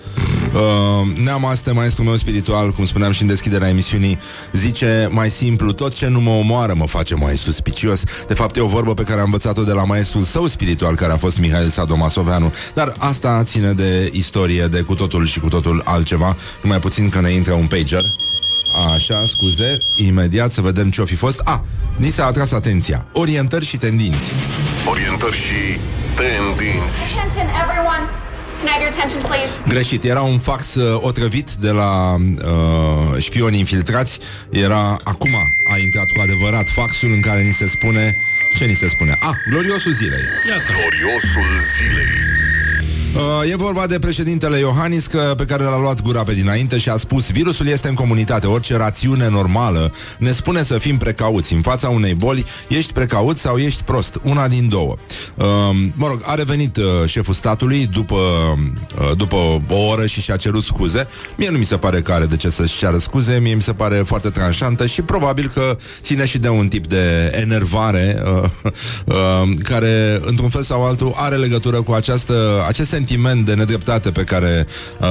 [0.54, 4.20] Uh, Neamaste, maestrul meu spiritual, cum spuneam și în deschiderea emisiunii,
[4.52, 8.04] zice mai simplu, tot ce nu mă omoară mă face mai suspicios.
[8.28, 11.12] De fapt, e o vorbă pe care am învățat-o de la maestrul său spiritual, care
[11.12, 12.54] a fost Mihail Sadomasoveanu.
[12.74, 16.38] Dar asta ține de istorie, de cu totul și cu totul altceva.
[16.62, 18.04] Numai puțin că ne intră un pager.
[18.94, 21.42] Așa, scuze, imediat să vedem ce-o fi fost.
[21.44, 23.06] A, ni s-a atras atenția.
[23.14, 24.34] Orientări și tendinți.
[24.90, 25.80] Orientări și
[26.16, 27.16] tendinți
[28.62, 28.67] Attention, everyone.
[28.67, 29.62] Can I have your attention, please?
[29.67, 34.19] Greșit, era un fax uh, otrăvit de la uh, șpioni infiltrați.
[34.50, 35.36] Era, acum
[35.71, 38.17] a intrat cu adevărat faxul în care ni se spune...
[38.58, 39.17] Ce ni se spune?
[39.19, 40.21] A, gloriosul zilei.
[40.67, 42.40] Gloriosul zilei
[43.15, 46.89] Uh, e vorba de președintele Iohannis că, pe care l-a luat gura pe dinainte și
[46.89, 51.54] a spus virusul este în comunitate, orice rațiune normală ne spune să fim precauți.
[51.54, 54.95] În fața unei boli ești precaut sau ești prost, una din două.
[55.36, 55.45] Uh,
[55.93, 59.36] mă rog, a revenit uh, șeful statului după, uh, după
[59.69, 61.08] o oră și și-a cerut scuze.
[61.36, 63.74] Mie nu mi se pare că are de ce să-și ceară scuze, mie mi se
[63.74, 68.50] pare foarte tranșantă și probabil că ține și de un tip de enervare uh,
[69.06, 74.24] uh, care, într-un fel sau altul, are legătură cu această, acest sentiment de nedreptate pe
[74.24, 74.68] care
[75.00, 75.08] uh,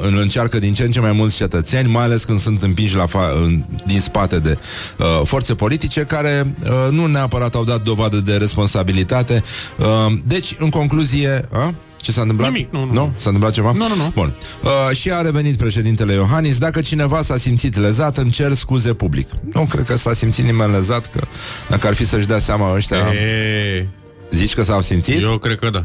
[0.00, 3.06] îl încearcă din ce în ce mai mulți cetățeni, mai ales când sunt împinși la
[3.06, 4.58] fa- în, din spate de
[4.98, 9.42] uh, forțe politice care uh, nu neapărat au dat dovadă de responsabilitate.
[9.78, 12.50] Uh, deci, în concluzie, uh, Ce s-a întâmplat?
[12.50, 12.92] Nimic, nu, nu.
[12.92, 13.12] Nu?
[13.16, 13.72] S-a întâmplat ceva?
[13.72, 14.10] Nu, nu, nu.
[14.14, 14.34] Bun.
[14.62, 16.58] Uh, și a revenit președintele Iohannis.
[16.58, 19.28] Dacă cineva s-a simțit lezat, îmi cer scuze public.
[19.52, 21.20] Nu cred că s-a simțit nimeni lezat, că
[21.68, 22.96] dacă ar fi să-și dea seama ăștia...
[22.96, 23.88] E,
[24.30, 25.22] Zici că s-au simțit?
[25.22, 25.84] eu cred că da.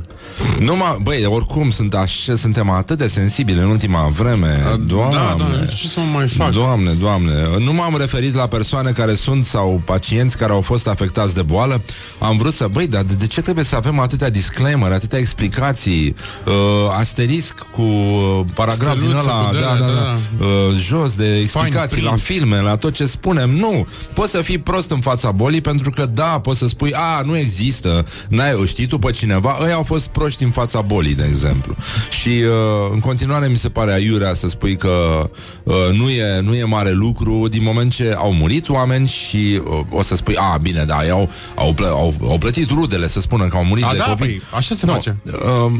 [0.60, 4.78] Numai, băi, oricum sunt așa, suntem atât de sensibili în ultima vreme.
[4.86, 5.16] Doamne.
[5.16, 6.52] Da, da, ce să mai fac?
[6.52, 11.34] Doamne, doamne, nu m-am referit la persoane care sunt sau pacienți care au fost afectați
[11.34, 11.84] de boală.
[12.20, 16.16] Am vrut să, băi, dar de, de ce trebuie să avem atâtea disclaimer, atâtea explicații,
[16.46, 16.54] uh,
[16.98, 20.46] asterisc cu uh, paragraf din Steluță ăla, cu da, de-alea, da, da, da.
[20.46, 22.12] uh, jos de explicații print.
[22.12, 23.50] la filme, la tot ce spunem.
[23.50, 27.22] Nu, poți să fii prost în fața bolii pentru că, da, poți să spui, a,
[27.26, 31.16] nu există, n-ai, o știi tu pe cineva, ei au fost proști în fața bolii,
[31.16, 31.76] de exemplu.
[32.22, 35.30] Și uh, în continuare mi se pare aiurea să spui că
[35.64, 39.80] uh, nu, e, nu e mare lucru din moment ce au murit oameni și uh,
[39.90, 43.22] o să spui, a, bine, da, ei au, au, plă, au, au plătit rudele să
[43.22, 44.18] spună că au murit A, de da, COVID.
[44.26, 45.18] păi, așa se Nu, face.
[45.26, 45.72] Uh,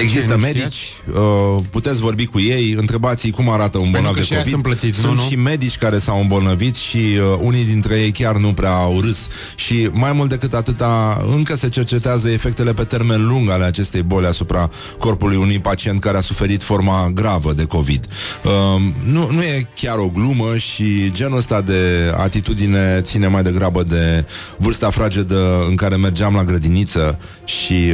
[0.00, 4.24] Există nu medici, uh, puteți vorbi cu ei, întrebați-i cum arată un bolnav că de
[4.24, 4.52] și ei COVID.
[4.52, 5.24] sunt plătiți, nu, sunt nu?
[5.28, 9.28] și medici care s-au îmbolnăvit și uh, unii dintre ei chiar nu prea au râs.
[9.54, 14.26] Și mai mult decât atâta, încă se cercetează efectele pe termen lung ale acestei boli
[14.26, 18.06] asupra corpului unui pacient care a suferit forma gravă de COVID.
[18.44, 23.82] Uh, nu, nu e chiar o glumă și genul ăsta de atitudine ține mai degrabă
[23.82, 24.26] de
[24.56, 27.92] vârsta fragedă în care mergeam la grădiniță și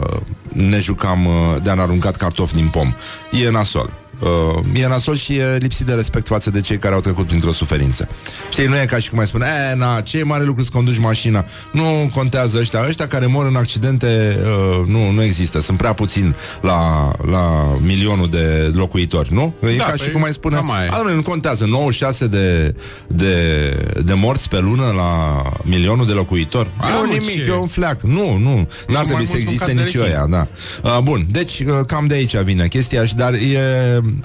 [0.00, 0.16] uh,
[0.56, 2.94] ne jucam uh, de-am aruncat cartofi din pom.
[3.32, 4.05] E nasol.
[4.20, 7.52] Uh, e nasol și e lipsit de respect față de cei care au trecut printr-o
[7.52, 8.08] suferință.
[8.50, 10.70] Știi, nu e ca și cum ai spune, e, na, ce e mare lucru să
[10.72, 11.44] conduci mașina.
[11.72, 12.84] Nu contează ăștia.
[12.88, 15.60] Ăștia care mor în accidente uh, nu, nu există.
[15.60, 19.54] Sunt prea puțini la, la milionul de locuitori, nu?
[19.62, 20.88] E Da, ca păi, și cum ai spune, cam aia e.
[20.90, 22.74] "A, dom'le, nu contează, 96 de,
[23.06, 23.70] de,
[24.04, 26.70] de morți pe lună la milionul de locuitori.
[26.76, 27.50] A, nu mă, nimic, ce?
[27.50, 28.00] e un fleac.
[28.02, 28.54] Nu, nu.
[28.54, 30.10] N-ar mai trebui mult să un existe caz de nici rechin.
[30.10, 30.46] ăia, da.
[30.82, 33.58] Uh, bun, deci uh, cam de aici vine chestia, și dar e,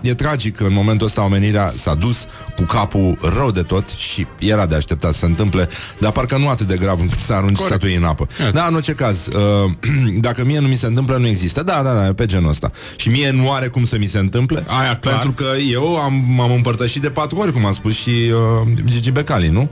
[0.01, 4.27] e tragic că în momentul ăsta omenirea s-a dus cu capul rău de tot și
[4.39, 7.55] era de așteptat să se întâmple, dar parcă nu atât de grav încât să arunci
[7.55, 7.75] Corect.
[7.75, 8.27] statui în apă.
[8.39, 8.51] Iată.
[8.51, 9.71] Da, în orice caz, uh,
[10.27, 11.63] dacă mie nu mi se întâmplă, nu există.
[11.63, 12.71] Da, da, da, pe genul ăsta.
[12.95, 15.13] Și mie nu are cum să mi se întâmple, Aia, clar.
[15.13, 19.11] pentru că eu am, m-am împărtășit de patru ori, cum am spus și uh, Gigi
[19.11, 19.69] Becali, nu?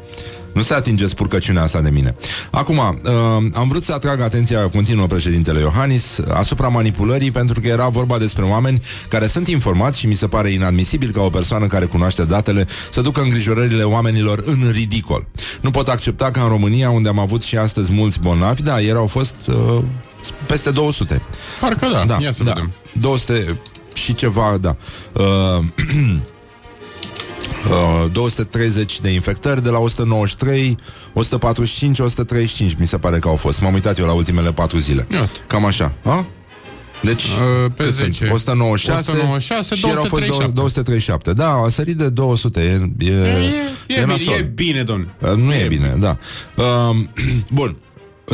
[0.53, 2.15] Nu se atinge spurcăciunea asta de mine.
[2.51, 3.11] Acum, uh,
[3.53, 8.43] am vrut să atrag atenția continuă președintele Iohannis asupra manipulării, pentru că era vorba despre
[8.43, 12.67] oameni care sunt informați și mi se pare inadmisibil ca o persoană care cunoaște datele
[12.91, 15.25] să ducă îngrijorările oamenilor în ridicol.
[15.61, 18.97] Nu pot accepta că în România, unde am avut și astăzi mulți bolnavi, da, ieri
[18.97, 19.83] au fost uh,
[20.45, 21.21] peste 200.
[21.59, 22.51] Parcă da, Da, ia să da.
[22.51, 22.73] vedem.
[22.99, 23.59] 200
[23.93, 24.75] și ceva, da.
[25.13, 25.63] Uh,
[28.03, 30.77] uh, 230 de infectări de la 193,
[31.13, 33.61] 145, 135 mi se pare că au fost.
[33.61, 35.07] M-am uitat eu la ultimele 4 zile.
[35.11, 35.29] Iată.
[35.47, 35.93] Cam așa.
[36.03, 36.25] A?
[37.01, 38.11] Deci, Uh, pe cât 10.
[38.17, 38.31] sunt?
[38.31, 40.51] 196, 196, și erau fost 237.
[40.53, 41.33] 237.
[41.33, 42.59] Da, a sărit de 200.
[42.99, 43.11] E, e,
[43.87, 44.17] E, e, nasol.
[44.25, 45.13] bine, e bine, domnule.
[45.21, 46.17] Uh, Nu e bine, da.
[46.55, 46.97] Uh,
[47.59, 47.75] bun.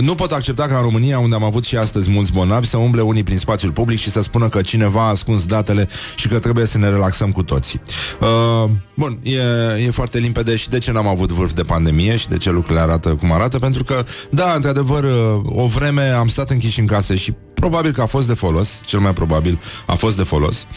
[0.01, 3.01] Nu pot accepta ca în România, unde am avut și astăzi mulți bolnavi, să umble
[3.01, 6.65] unii prin spațiul public și să spună că cineva a ascuns datele și că trebuie
[6.65, 7.81] să ne relaxăm cu toții.
[8.19, 9.39] Uh, bun, e,
[9.85, 12.81] e foarte limpede și de ce n-am avut vârf de pandemie și de ce lucrurile
[12.81, 17.15] arată cum arată, pentru că, da, într-adevăr, uh, o vreme am stat închiși în casă
[17.15, 20.67] și probabil că a fost de folos, cel mai probabil a fost de folos,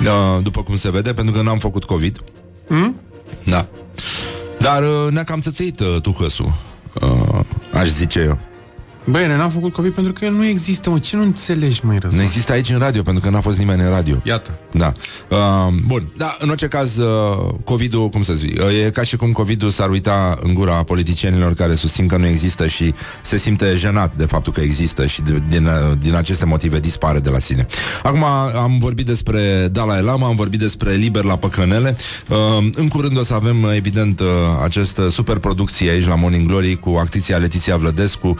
[0.00, 2.18] uh, după cum se vede, pentru că n-am făcut COVID.
[3.44, 3.66] Da.
[4.58, 6.52] Dar uh, ne-a cam țățăit uh, tuhăsul,
[7.00, 7.40] uh,
[7.80, 8.49] aș zice eu.
[9.04, 10.98] Băi, n-am făcut COVID pentru că el nu există, mă.
[10.98, 12.24] Ce nu înțelegi, mai Nu război?
[12.24, 14.16] există aici în radio, pentru că n-a fost nimeni în radio.
[14.24, 14.58] Iată.
[14.72, 14.92] Da.
[15.28, 15.38] Uh,
[15.86, 16.12] bun.
[16.16, 19.70] Da, în orice caz, uh, COVID-ul, cum să zic, uh, e ca și cum COVID-ul
[19.70, 24.24] s-ar uita în gura politicienilor care susțin că nu există și se simte jenat de
[24.24, 27.66] faptul că există și de, din, uh, din aceste motive dispare de la sine.
[28.02, 31.96] Acum am vorbit despre Dalai Lama, am vorbit despre Liber la Păcănele.
[32.28, 32.36] Uh,
[32.74, 34.26] în curând o să avem, uh, evident, uh,
[34.64, 38.34] această superproducție aici la Morning Glory cu actriția Letiția Vlădescu,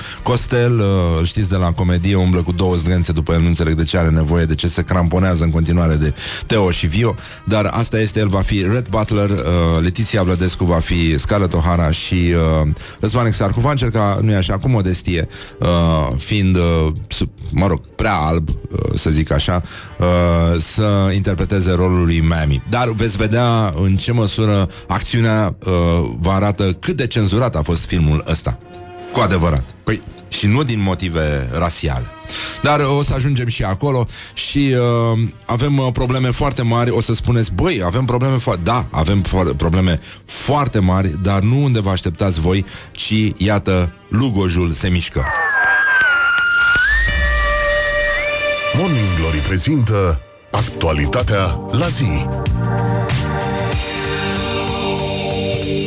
[0.51, 0.87] Costel, uh,
[1.19, 3.99] îl știți de la comedie, umblă cu două zdrențe după el, nu înțeleg de ce
[3.99, 6.15] are nevoie, de ce se cramponează în continuare de
[6.47, 9.37] Teo și Vio, dar asta este, el va fi Red Butler, uh,
[9.81, 12.69] Letiția Vlădescu va fi Scarlett O'Hara și uh,
[13.01, 13.61] Răzvan Exarcu.
[13.61, 15.29] Va încerca, nu e așa, cu modestie,
[15.61, 19.63] uh, fiind, uh, sub, mă rog, prea alb, uh, să zic așa,
[19.99, 22.62] uh, să interpreteze rolul lui Mammy.
[22.70, 25.72] Dar veți vedea în ce măsură acțiunea uh,
[26.20, 28.59] vă arată cât de cenzurat a fost filmul ăsta.
[29.12, 29.64] Cu adevărat.
[29.85, 32.07] Păi, și nu din motive rasiale.
[32.62, 34.74] Dar uh, o să ajungem și acolo și
[35.12, 36.91] uh, avem uh, probleme foarte mari.
[36.91, 38.61] O să spuneți, băi, avem probleme foarte...
[38.64, 44.70] Da, avem fo- probleme foarte mari, dar nu unde vă așteptați voi, ci, iată, Lugojul
[44.70, 45.26] se mișcă.
[48.76, 50.20] Morning Glory prezintă
[50.51, 52.26] actualitatea la zi.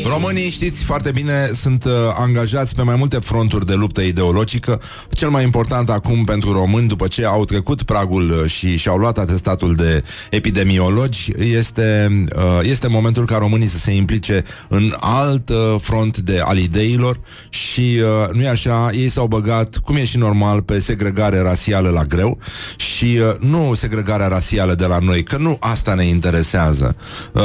[0.05, 4.81] Românii, știți foarte bine, sunt uh, angajați pe mai multe fronturi de luptă ideologică.
[5.11, 9.17] Cel mai important acum pentru români, după ce au trecut pragul uh, și și-au luat
[9.17, 15.75] atestatul de epidemiologi, este, uh, este momentul ca românii să se implice în alt uh,
[15.79, 20.17] front de al ideilor și uh, nu e așa, ei s-au băgat, cum e și
[20.17, 22.39] normal, pe segregare rasială la greu
[22.75, 26.95] și uh, nu segregarea rasială de la noi, că nu asta ne interesează.
[27.33, 27.41] Uh,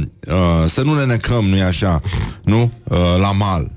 [0.32, 2.00] uh, să nu ne necăm, nu e așa,
[2.44, 2.72] nu?
[2.84, 3.70] Uh, la mal.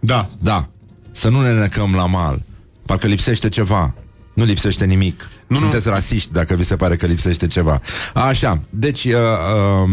[0.00, 0.28] Da.
[0.38, 0.68] Da.
[1.10, 2.42] Să nu ne necăm la mal.
[2.86, 3.94] Parcă lipsește ceva.
[4.34, 5.30] Nu lipsește nimic.
[5.46, 5.92] Nu, Sunteți nu.
[5.92, 7.80] rasiști dacă vi se pare că lipsește ceva.
[8.14, 8.62] Așa.
[8.70, 9.90] Deci, uh, uh,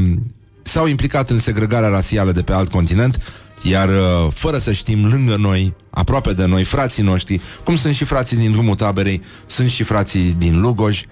[0.62, 3.20] s-au implicat în segregarea rasială de pe alt continent,
[3.62, 8.04] iar uh, fără să știm, lângă noi, aproape de noi, frații noștri, cum sunt și
[8.04, 11.04] frații din drumul taberei, sunt și frații din Lugoj,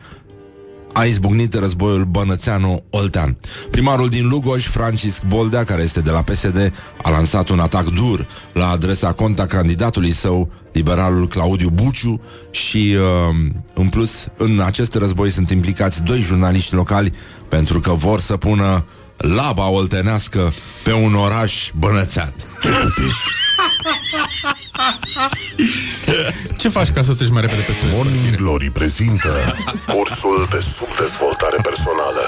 [0.96, 3.38] a izbucnit războiul Bănățeanu-Oltean.
[3.72, 6.74] Primarul din Lugoj, Francisc Boldea, care este de la PSD,
[7.04, 12.22] a lansat un atac dur la adresa conta candidatului său, liberalul Claudiu Buciu
[12.52, 13.36] și, uh,
[13.74, 17.14] în plus, în acest război sunt implicați doi jurnaliști locali
[17.50, 18.86] pentru că vor să pună
[19.18, 20.52] laba oltenească
[20.84, 22.34] pe un oraș bănățean.
[26.60, 28.44] Ce faci ca să treci mai repede peste Morning despărțire?
[28.44, 29.30] Glory prezintă
[29.88, 32.22] cursul de subdezvoltare personală.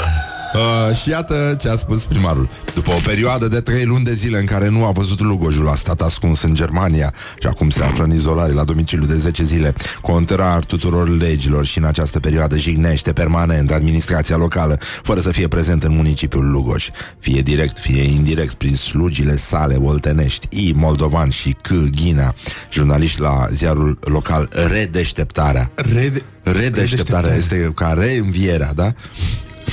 [0.54, 2.50] Uh, și iată ce a spus primarul.
[2.74, 5.76] După o perioadă de trei luni de zile în care nu a văzut Lugojul, a
[5.76, 9.74] stat ascuns în Germania și acum se află în izolare la domiciliu de 10 zile,
[10.02, 15.84] contrar tuturor legilor și în această perioadă jignește permanent administrația locală, fără să fie prezent
[15.84, 16.90] în municipiul Lugoj,
[17.20, 22.34] fie direct, fie indirect, prin slugile sale oltenești, I, Moldovan și C, Ghina,
[22.72, 25.72] jurnaliști la ziarul local Redeșteptarea.
[25.76, 26.24] Rede...
[26.44, 28.94] Redeșteptarea este ca reînvierea, da?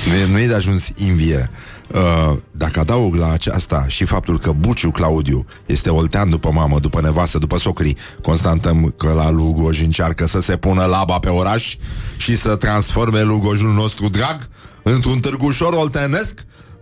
[0.08, 1.50] Nu e, nu e de ajuns invie.
[1.94, 7.00] Uh, dacă adaug la aceasta și faptul că Buciu Claudiu este oltean după mamă, după
[7.00, 11.76] nevastă, după socrii, constatăm că la Lugoj încearcă să se pună laba pe oraș
[12.16, 14.48] și să transforme Lugojul nostru drag
[14.82, 16.34] într-un târgușor oltenesc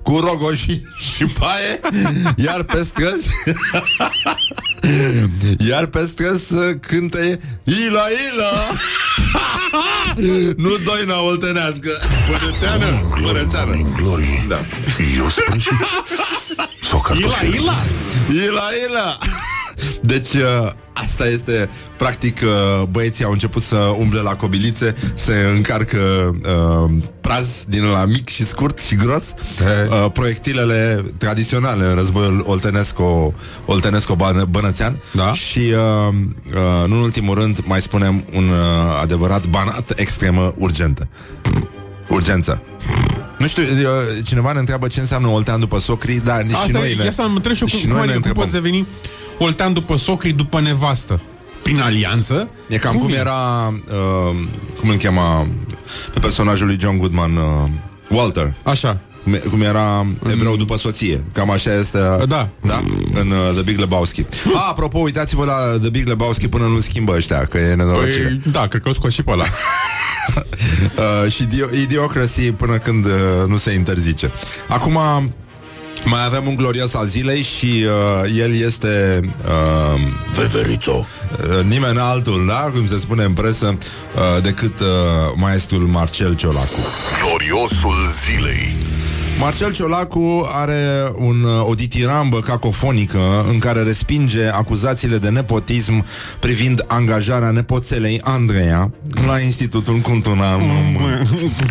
[0.03, 1.81] cu rogoșii și paie,
[2.37, 3.31] iar pe străzi
[5.69, 8.53] iar pe străzi să cânte Ila, Ila
[10.65, 11.91] Nu doina oltenească
[12.27, 12.87] Părățeană
[13.23, 14.45] Părățeană Morning Glory.
[14.49, 14.61] Da.
[15.17, 15.81] Eu sprijin.
[16.89, 17.57] Sau cartofi.
[17.57, 17.83] Ila!
[18.29, 19.19] Ila, Ila
[20.03, 25.99] deci uh, asta este Practic uh, băieții au început să umble la cobilițe Se încarcă
[26.45, 26.91] uh,
[27.21, 29.35] praz din la mic și scurt și gros.
[29.61, 33.35] Uh, Proiectilele tradiționale În războiul oltenesco
[33.67, 34.17] Oltenesco
[34.51, 35.03] bănățean.
[35.13, 35.33] Da.
[35.33, 36.15] Și uh,
[36.55, 41.09] uh, nu în ultimul rând Mai spunem un uh, adevărat banat Extremă urgentă.
[42.09, 42.63] Urgență.
[43.39, 46.73] Nu știu, uh, cineva ne întreabă ce înseamnă oltean după socrii, dar nici Asta și
[46.73, 47.05] noi e, ne...
[47.05, 48.43] ia să mă întreb și eu și cum, noi cum, ne adică, cum întrebăm.
[48.43, 48.87] poți deveni
[49.39, 51.21] oltean după socrii, după nevastă?
[51.63, 52.49] Prin alianță?
[52.69, 53.19] E cam cum, vine?
[53.19, 54.37] era uh,
[54.81, 55.47] Cum îl chema
[56.13, 57.69] Pe personajul lui John Goodman uh,
[58.11, 59.01] Walter Așa.
[59.25, 62.49] cum, cum era evreu după soție Cam așa este uh, Da.
[62.67, 62.81] da?
[63.15, 64.21] În uh, The Big Lebowski
[64.55, 68.53] ah, Apropo, uitați-vă la The Big Lebowski Până nu schimbă ăștia Că e nenorocire Păi,
[68.53, 69.45] da, cred că o scos și pe ăla.
[71.25, 73.13] uh, Și Dio- Idiocracy Până când uh,
[73.47, 74.31] nu se interzice
[74.69, 74.99] Acum
[76.05, 80.01] mai avem un glorios al zilei și uh, el este uh,
[80.35, 80.93] Veverițo.
[80.93, 82.71] Uh, nimeni altul, da?
[82.75, 84.87] Cum se spune în presă, uh, decât uh,
[85.37, 86.81] maestrul Marcel Ciolacu.
[87.23, 88.77] Gloriosul zilei.
[89.39, 96.05] Marcel Ciolacu are un, uh, o ditirambă cacofonică în care respinge acuzațiile de nepotism
[96.39, 98.91] privind angajarea nepoțelei Andreea
[99.27, 100.61] la Institutul Cultural.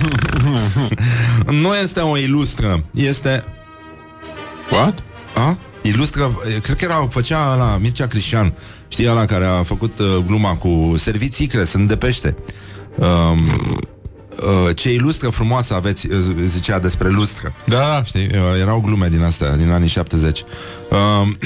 [1.61, 3.43] nu este o ilustră, este...
[4.71, 5.03] What?
[5.35, 5.57] A?
[5.81, 8.53] Ilustră, cred că era, făcea la Mircea Crișan,
[8.87, 12.35] știi ăla care a făcut uh, gluma cu serviții care sunt de pește.
[12.95, 13.39] Um,
[14.41, 17.53] uh, ce ilustră frumoasă aveți, uh, zicea despre lustră.
[17.65, 18.27] Da, Știi?
[18.31, 20.43] Uh, Erau glume din astea, din anii 70.
[20.89, 20.97] Uh,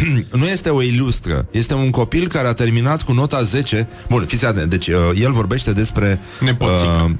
[0.39, 3.88] nu este o ilustră, este un copil care a terminat cu nota 10.
[4.09, 6.19] Bun, fiți atent, deci uh, el vorbește despre...
[6.39, 7.15] Nepoțică.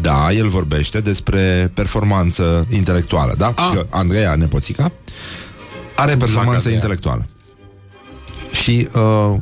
[0.00, 3.52] da, el vorbește despre performanță intelectuală, da?
[3.56, 3.70] Ah.
[3.74, 4.92] Că Andreea, nepoțica,
[5.96, 6.74] are performanță Andreea.
[6.74, 7.26] intelectuală.
[8.52, 9.36] Și uh,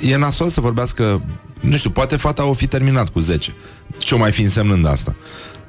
[0.00, 1.22] e nasol să vorbească
[1.60, 3.54] nu știu, poate fata o fi terminat cu 10
[3.98, 5.16] Ce o mai fi însemnând asta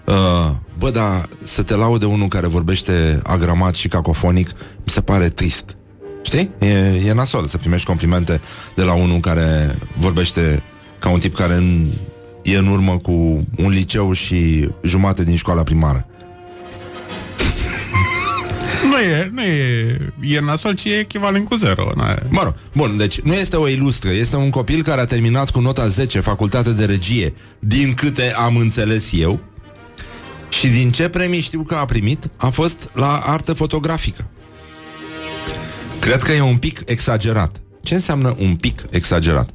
[0.05, 5.29] uh, Bă, dar să te laude unul care vorbește agramat și cacofonic Mi se pare
[5.29, 5.75] trist
[6.21, 6.51] Știi?
[6.59, 6.67] E,
[7.05, 8.41] e nasol să primești complimente
[8.75, 10.63] De la unul care vorbește
[10.99, 11.97] Ca un tip care n-
[12.41, 13.11] e în urmă cu
[13.57, 16.07] un liceu și jumate din școala primară.
[18.89, 21.91] Nu e, nu e, e nasol, ci e echivalent cu zero.
[21.95, 22.17] Na.
[22.29, 25.59] Mă rog, bun, deci nu este o ilustră, este un copil care a terminat cu
[25.59, 29.39] nota 10 facultate de regie, din câte am înțeles eu,
[30.49, 34.27] și din ce premii știu că a primit, a fost la artă fotografică.
[35.99, 37.61] Cred că e un pic exagerat.
[37.83, 39.49] Ce înseamnă un pic exagerat?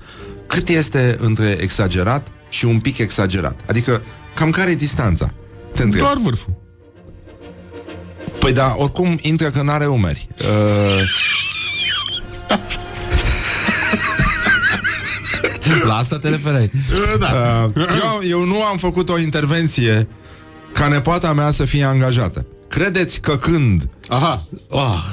[0.46, 3.60] Cât este între exagerat și un pic exagerat?
[3.66, 4.02] Adică,
[4.34, 5.34] cam care e distanța?
[5.74, 6.02] Te întreb.
[6.02, 6.69] Doar vârful.
[8.40, 10.28] Păi da, oricum intră că n-are umeri.
[10.40, 11.02] Uh...
[15.86, 16.70] La asta te referai.
[17.18, 17.26] Da.
[17.76, 20.08] Uh, eu, eu nu am făcut o intervenție
[20.72, 22.46] ca nepoata mea să fie angajată.
[22.68, 24.42] Credeți că când Aha.
[24.68, 25.04] Oh.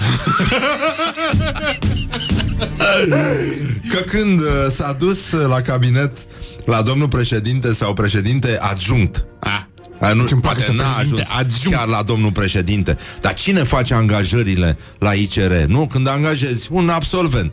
[3.90, 6.18] Că când uh, s-a dus uh, la cabinet
[6.66, 9.62] La domnul președinte sau președinte adjunct Ah.
[10.00, 11.78] A, nu, Ce-mi place poate n-a președinte ajuns adjunct.
[11.78, 15.52] chiar la domnul președinte Dar cine face angajările la ICR?
[15.68, 17.52] Nu, când angajezi un absolvent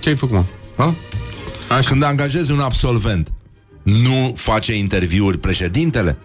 [0.00, 0.44] Ce ai făcut, mă?
[1.68, 1.80] ha?
[1.84, 3.32] Când angajezi un absolvent
[3.82, 6.18] Nu face interviuri președintele?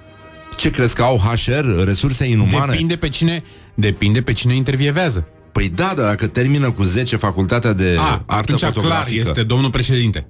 [0.57, 2.72] Ce crezi că au HR, resurse inumane?
[2.72, 3.43] Depinde pe cine,
[3.74, 5.28] depinde pe cine intervievează.
[5.51, 9.43] Păi da, dar dacă termină cu 10 facultatea de A, artă atunci clar fotografică este
[9.43, 10.28] domnul președinte.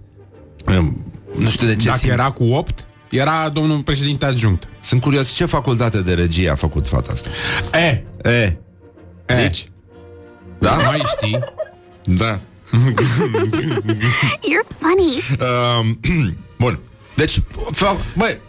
[0.77, 1.05] um,
[1.37, 2.11] Nu știu de ce Dacă simt.
[2.11, 4.67] era cu 8, era domnul președinte adjunct.
[4.83, 7.29] Sunt curios ce facultate de regie a făcut fata asta.
[7.77, 8.57] E, E,
[9.25, 9.35] e.
[9.43, 9.65] zici?
[10.59, 10.71] Da?
[10.75, 11.39] Mai știi?
[12.03, 12.39] Da.
[14.49, 15.19] You're funny.
[15.39, 15.99] Um,
[16.59, 16.79] bun.
[17.15, 17.39] Deci,
[17.75, 18.41] fa- băi,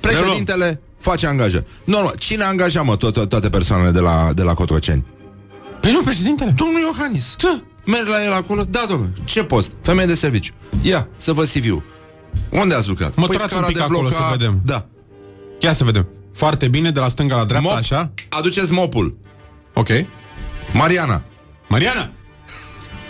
[0.00, 1.66] președintele face angajă.
[1.84, 5.04] Nu, nu, cine angaja, mă, to- to- toate persoanele de la, de la Cotroceni?
[5.80, 6.50] Păi nu, președintele.
[6.56, 7.34] Domnul Iohannis.
[7.38, 7.62] Ce?
[7.86, 8.64] Mergi la el acolo?
[8.64, 9.12] Da, domnule.
[9.24, 9.72] Ce post?
[9.82, 10.52] Femeie de serviciu.
[10.82, 11.82] Ia, să vă CV-ul.
[12.50, 13.14] Unde ați lucrat?
[13.14, 14.60] Mă Păi turați scara un pic de acolo bloc să a- vedem.
[14.64, 14.86] Da.
[15.60, 16.08] Ia să vedem.
[16.34, 17.78] Foarte bine, de la stânga la dreapta, Mop.
[17.78, 18.12] așa.
[18.28, 19.16] Aduceți mopul.
[19.74, 19.88] Ok.
[20.72, 21.22] Mariana.
[21.68, 22.10] Mariana!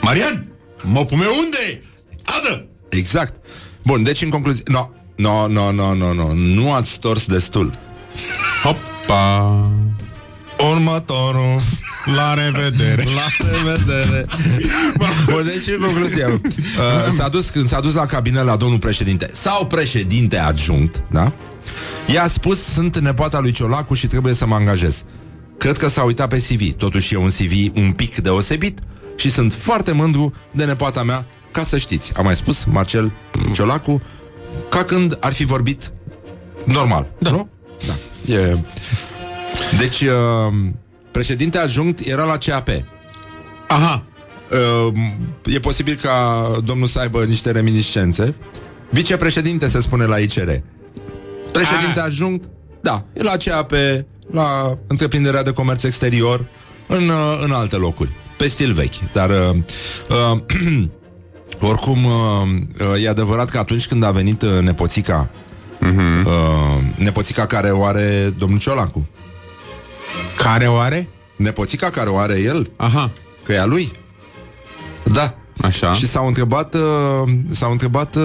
[0.00, 0.46] Marian!
[0.82, 1.82] Mopul meu unde e?
[2.24, 2.66] Adă!
[2.88, 3.46] Exact.
[3.84, 4.62] Bun, deci în concluzie...
[4.66, 6.32] No, no, no, no, no, no.
[6.34, 7.78] Nu ați stors destul.
[8.62, 9.70] Hopa!
[10.70, 11.60] Următorul.
[12.14, 13.04] La revedere!
[13.18, 14.26] La revedere.
[15.26, 16.40] Bun, deci în concluzie, uh,
[17.16, 21.32] s-a dus, când s-a dus la cabinet la domnul președinte sau președinte adjunct, da?
[22.06, 25.02] I-a spus, sunt nepoata lui Ciolacu și trebuie să mă angajez.
[25.58, 26.74] Cred că s-a uitat pe CV.
[26.74, 28.78] Totuși e un CV un pic deosebit
[29.16, 32.12] și sunt foarte mândru de nepoata mea, ca să știți.
[32.16, 33.12] A mai spus Marcel
[33.54, 34.02] Ciolacu
[34.68, 35.92] ca când ar fi vorbit
[36.64, 37.30] normal, da.
[37.30, 37.48] nu?
[37.86, 38.34] Da.
[38.34, 38.56] E...
[39.78, 40.54] Deci, uh,
[41.16, 42.68] președinte adjunct era la CAP.
[43.68, 44.04] Aha!
[44.86, 44.92] Uh,
[45.54, 48.34] e posibil ca domnul să aibă niște reminiscențe.
[48.90, 50.50] Vicepreședinte se spune la ICR.
[51.52, 52.04] Președinte Ah.
[52.04, 52.48] adjunct,
[52.80, 53.72] da, e la CAP,
[54.30, 56.46] la întreprinderea de comerț exterior,
[56.86, 59.12] în, uh, în alte locuri, pe stil vechi.
[59.12, 59.56] Dar uh,
[60.08, 60.38] uh,
[61.70, 62.12] oricum uh,
[62.94, 65.30] uh, e adevărat că atunci când a venit uh, nepoțica,
[65.80, 69.08] uh, nepoțica care o are domnul Ciolacu,
[70.36, 71.08] Care o are?
[71.36, 73.12] nepoțica care o are el, Aha!
[73.42, 73.92] că e a lui.
[75.04, 75.34] Da.
[75.62, 75.92] Așa.
[75.94, 76.80] Și s-au întrebat uh,
[77.50, 78.22] S-au întrebat uh,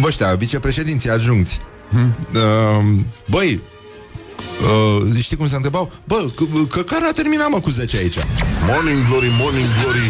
[0.00, 1.58] Bă, ăștia, vicepreședinții adjuncți
[1.90, 2.14] Hmm.
[2.34, 3.60] uh, Băi
[4.60, 5.92] uh, Știi cum se întrebau?
[6.04, 8.16] Bă, că, că care a terminat mă cu 10 aici?
[8.68, 10.00] Morning Glory, Morning Glory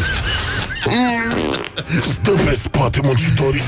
[2.01, 3.61] Stă pe spate muncitorii.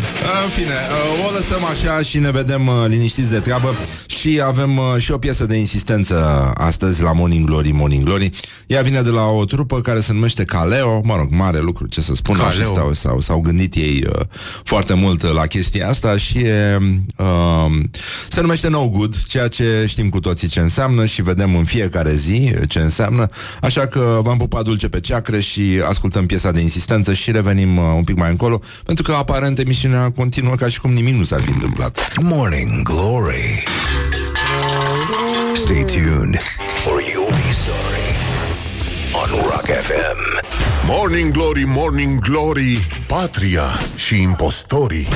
[0.44, 3.74] În fine, uh, o lăsăm așa și ne vedem uh, liniștiți de treabă
[4.06, 8.30] Și avem uh, și o piesă de insistență astăzi la Morning Glory, Morning Glory.
[8.66, 12.00] Ea vine de la o trupă care se numește Caleo Mă rog, mare lucru, ce
[12.00, 12.50] să spun Caleo.
[12.50, 14.20] și stau, s-au, s-au gândit ei uh,
[14.64, 16.78] foarte mult uh, la chestia asta Și e,
[17.16, 17.26] uh,
[18.28, 22.14] se numește No Good Ceea ce știm cu toții ce înseamnă Și vedem în fiecare
[22.14, 23.28] zi uh, ce înseamnă.
[23.60, 27.84] Așa că v-am pupat dulce pe ceacre Și ascultăm piesa de insistență Și revenim uh,
[27.96, 31.40] un pic mai încolo Pentru că aparent emisiunea continuă ca și cum nimic nu s-ar
[31.40, 33.62] fi întâmplat Morning Glory.
[35.54, 36.38] Stay tuned,
[36.86, 38.06] or you'll be sorry.
[39.12, 40.42] On Rock FM.
[40.86, 43.64] Morning Glory, Morning Glory Patria
[43.96, 45.08] și impostorii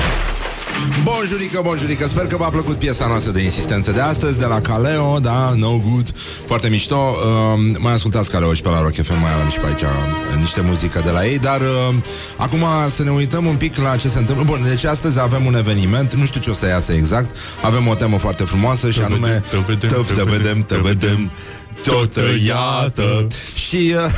[1.03, 5.19] Bonjurică, bonjurică, sper că v-a plăcut piesa noastră de insistență de astăzi De la Caleo,
[5.19, 6.11] da, No Good
[6.45, 6.95] Foarte mișto.
[6.95, 10.39] Uh, Mai ascultați Caleo și pe la Rock FM Mai avem și pe aici uh,
[10.39, 11.95] niște muzică de la ei Dar uh,
[12.37, 14.43] acum să ne uităm un pic la ce se întâmplă.
[14.45, 17.95] Bun, deci astăzi avem un eveniment Nu știu ce o să iasă exact Avem o
[17.95, 21.31] temă foarte frumoasă și anume vedem, te vedem, Te te vedem, te vedem, vedem
[21.83, 22.11] tot
[22.45, 23.27] iată.
[23.67, 24.11] Și uh,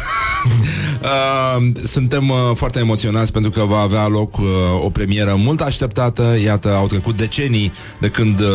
[1.02, 4.46] uh, suntem uh, foarte emoționați pentru că va avea loc uh,
[4.84, 6.38] o premieră mult așteptată.
[6.44, 8.48] Iată, au trecut decenii de când uh,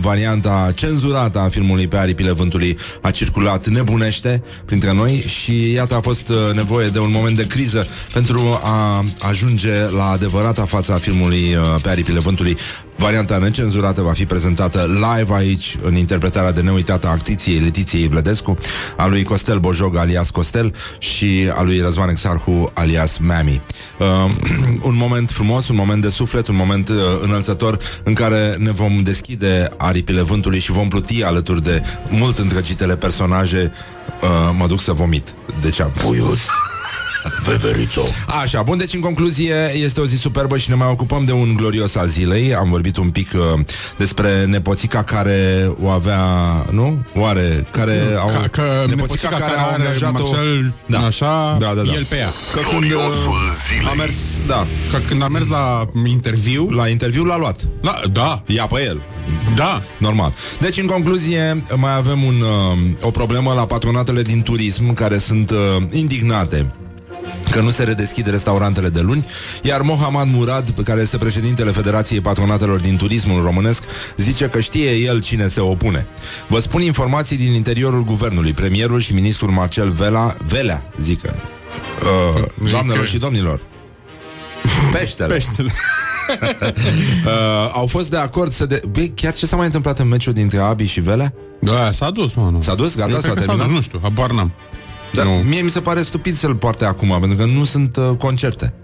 [0.00, 6.00] varianta cenzurată a filmului pe aripile vântului a circulat nebunește printre noi și iată a
[6.00, 11.54] fost uh, nevoie de un moment de criză pentru a ajunge la adevărata fața filmului
[11.54, 12.56] uh, pe aripile vântului.
[13.02, 18.58] Varianta necenzurată va fi prezentată live aici în interpretarea de neuitată a actriției Letiției Vlădescu,
[18.96, 23.60] a lui Costel Bojog alias Costel și a lui Răzvan Exarhu alias Mami.
[23.98, 24.06] Uh,
[24.90, 29.00] un moment frumos, un moment de suflet, un moment uh, înălțător în care ne vom
[29.02, 33.72] deschide aripile vântului și vom pluti alături de mult îndrăgitele personaje.
[34.22, 34.28] Uh,
[34.58, 35.34] mă duc să vomit.
[35.60, 35.92] Deci am...
[36.04, 36.40] Puius.
[37.44, 38.02] Veverito.
[38.42, 41.54] Așa, bun, deci în concluzie este o zi superbă și ne mai ocupăm de un
[41.56, 42.54] glorios al zilei.
[42.54, 43.60] Am vorbit un pic uh,
[43.96, 46.24] despre nepoțica care o avea,
[46.70, 47.04] nu?
[47.14, 47.66] Oare?
[47.70, 50.98] Care au, Ca, că nepoțica care, care au are angajat-o- Marcel, Da.
[50.98, 51.92] așa, Da, da, da.
[51.94, 52.28] el pe ea.
[52.52, 53.86] Că când Gloriosul uh, zilei.
[53.90, 54.12] a mers,
[54.46, 57.60] da, Că când a mers la interviu, la interviu l-a luat.
[57.82, 59.00] la, da, Ia pe el.
[59.54, 60.34] da, Normal.
[60.60, 65.50] Deci, în concluzie, mai avem un, uh, o problemă la patronatele din turism care sunt
[65.50, 65.56] uh,
[65.90, 66.72] indignate
[67.50, 69.26] că nu se redeschide restaurantele de luni,
[69.62, 73.82] iar Mohamed Murad, pe care este președintele Federației Patronatelor din Turismul Românesc,
[74.16, 76.06] zice că știe el cine se opune.
[76.46, 78.52] Vă spun informații din interiorul guvernului.
[78.52, 81.34] Premierul și ministrul Marcel Vela, Velea, zică,
[82.36, 83.60] uh, doamnelor că- și domnilor,
[84.92, 85.34] peștele.
[85.34, 85.72] peștele.
[87.24, 88.80] Uh, au fost de acord să de...
[88.90, 91.34] Băi, chiar ce s-a mai întâmplat în meciul dintre Abi și Velea?
[91.60, 92.60] Da, s-a dus, mă, nu.
[92.60, 92.96] S-a dus?
[92.96, 93.10] Gata?
[93.10, 93.66] Eu S-a cred că terminat?
[93.66, 94.52] dus, nu știu, habar n-am.
[95.12, 95.30] Dar Nu.
[95.30, 98.74] mie mi se pare stupid să-l poarte acum, pentru că nu sunt uh, concerte.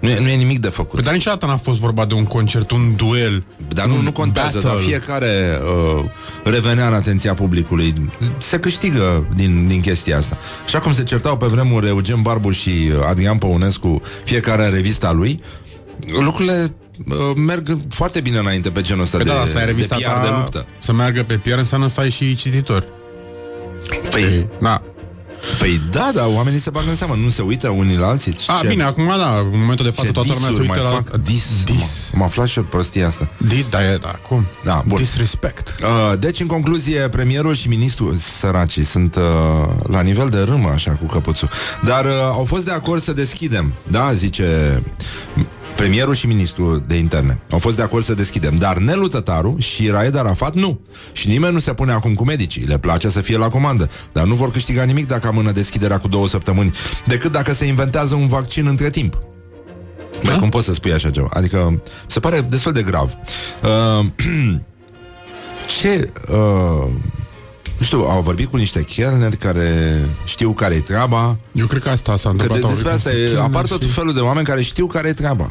[0.00, 0.94] Nu e, nu e nimic de făcut.
[0.94, 3.44] Păi, dar niciodată n-a fost vorba de un concert, un duel.
[3.68, 4.70] Dar nu, un nu contează, battle.
[4.70, 5.60] dar fiecare
[5.98, 6.04] uh,
[6.44, 8.10] revenea în atenția publicului.
[8.38, 10.38] Se câștigă din, din chestia asta.
[10.64, 15.12] Așa cum se certau pe vremuri Eugen Barbu și uh, Adrian Păunescu, fiecare în revista
[15.12, 15.40] lui,
[16.20, 16.74] lucrurile
[17.08, 20.02] uh, merg foarte bine înainte pe genul ăsta Păi de, da, să ai revista de
[20.02, 20.66] PR ta de luptă.
[20.78, 22.86] Să meargă pe PR înseamnă să ai și cititori.
[24.10, 24.82] Păi, Da.
[25.58, 28.36] Păi da, da, oamenii se bagă în seamă, nu se uită unii la alții.
[28.46, 30.82] A, Ce- bine, acum da, în momentul de față ce toată lumea se disuri uită
[30.82, 31.02] mai la...
[31.10, 31.22] fac?
[31.22, 31.64] Dis.
[31.64, 32.10] Dis.
[32.14, 33.28] Am aflat și eu prostia asta.
[33.36, 34.46] Dis, da, e, da, cum?
[34.64, 34.96] Da, bun.
[34.96, 35.74] Disrespect.
[35.80, 39.22] Uh, deci, în concluzie, premierul și ministrul săracii sunt uh,
[39.88, 41.48] la nivel de râmă, așa, cu căpuțul.
[41.84, 44.82] Dar uh, au fost de acord să deschidem, da, zice
[45.82, 47.40] premierul și ministrul de interne.
[47.50, 50.80] Au fost de acord să deschidem, dar Nelu Tătaru și Raed Arafat nu.
[51.12, 52.62] Și nimeni nu se pune acum cu medicii.
[52.64, 56.08] Le place să fie la comandă, dar nu vor câștiga nimic dacă amână deschiderea cu
[56.08, 56.70] două săptămâni,
[57.06, 59.18] decât dacă se inventează un vaccin între timp.
[60.24, 61.28] Băi, cum poți să spui așa ceva?
[61.32, 63.10] Adică, se pare destul de grav.
[64.00, 64.06] Uh,
[65.80, 66.12] ce...
[66.28, 66.90] Uh,
[67.78, 71.36] nu știu, au vorbit cu niște chelneri care știu care e treaba.
[71.52, 72.58] Eu cred că asta s-a Că întâmplat.
[72.60, 74.62] de, au despre vorbit asta cu e, chelner apar tot și- felul de oameni care
[74.62, 75.50] știu care e treaba.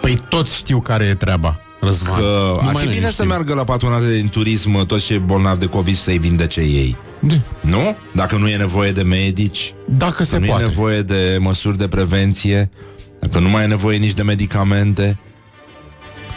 [0.00, 1.60] Păi toți știu care e treaba.
[1.80, 2.18] Răzvan.
[2.18, 3.26] Că ar Numai fi noi bine nu să știm.
[3.26, 6.96] meargă la patronate din turism toți cei bolnavi de COVID să-i vindece ei.
[7.20, 7.34] Da.
[7.60, 7.96] Nu?
[8.14, 10.62] Dacă nu e nevoie de medici, Dacă se nu poate.
[10.62, 12.68] e nevoie de măsuri de prevenție,
[13.20, 15.18] dacă nu mai e nevoie nici de medicamente.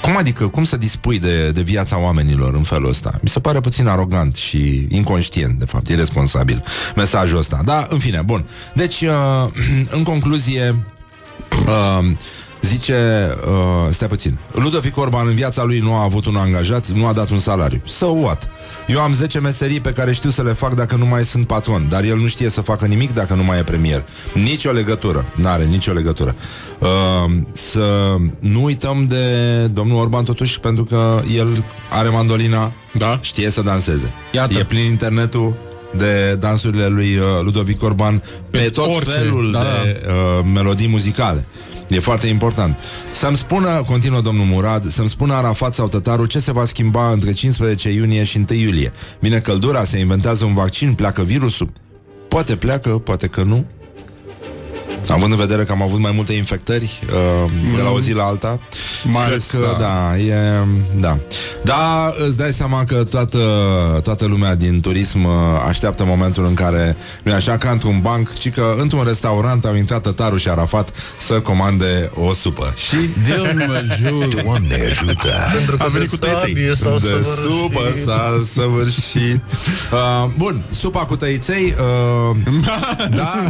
[0.02, 3.20] Cum adică, cum să dispui de, de viața oamenilor în felul ăsta?
[3.22, 6.64] Mi se pare puțin arogant și inconștient, de fapt, irresponsabil
[6.96, 7.62] mesajul ăsta.
[7.66, 8.46] Da, în fine, bun.
[8.76, 9.50] Deci, uh,
[9.98, 10.86] în concluzie,
[11.68, 12.06] uh,
[12.62, 17.08] zice, uh, stai puțin, Ludovic Orban în viața lui nu a avut un angajat, nu
[17.08, 17.82] a dat un salariu.
[17.86, 18.50] So what?
[18.88, 21.86] Eu am 10 meserii pe care știu să le fac dacă nu mai sunt patron,
[21.90, 24.04] dar el nu știe să facă nimic dacă nu mai e premier.
[24.34, 25.26] Nici o legătură.
[25.36, 26.36] N-are nicio legătură.
[26.80, 29.26] Uh, să nu uităm de
[29.66, 33.18] domnul Orban totuși, pentru că el are mandolina, Da.
[33.22, 34.14] știe să danseze.
[34.32, 34.58] Iată.
[34.58, 35.56] E plin internetul
[35.98, 40.88] de dansurile lui uh, Ludovic Orban pe, Pe tot orice, felul da, de uh, melodii
[40.88, 41.48] muzicale.
[41.88, 42.78] E foarte important.
[43.12, 47.32] Să-mi spună, continuă domnul Murad, să-mi spună Arafat sau Tătaru ce se va schimba între
[47.32, 48.92] 15 iunie și 1 iulie.
[49.20, 51.70] Vine căldura, se inventează un vaccin, pleacă virusul.
[52.28, 53.66] Poate pleacă, poate că nu.
[55.08, 58.24] Având în vedere că am avut mai multe infectări uh, de la o zi la
[58.24, 58.60] alta,
[59.04, 59.86] Mai cred ales, că da.
[59.86, 60.36] da, e,
[60.96, 61.18] da.
[61.64, 63.40] Da, îți dai seama că toată,
[64.04, 65.32] toată lumea din turism uh,
[65.68, 69.76] așteaptă momentul în care, nu e așa ca într-un banc, ci că într-un restaurant au
[69.76, 72.74] intrat Tătaru și Arafat să comande o supă.
[72.88, 72.96] Și
[74.46, 75.34] Doamne ajută!
[75.78, 76.54] A venit cu tăieței.
[76.54, 76.74] de
[77.42, 79.42] supă s-a săvârșit.
[79.92, 81.76] Uh, bun, supa cu tăiței,
[82.32, 82.38] uh,
[83.16, 83.42] da,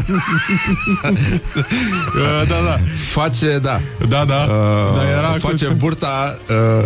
[2.15, 2.77] Uh, da, da.
[3.11, 4.35] face, da, Da, da.
[4.49, 5.73] uh, Dar era face cu...
[5.73, 6.37] burta,
[6.79, 6.85] uh,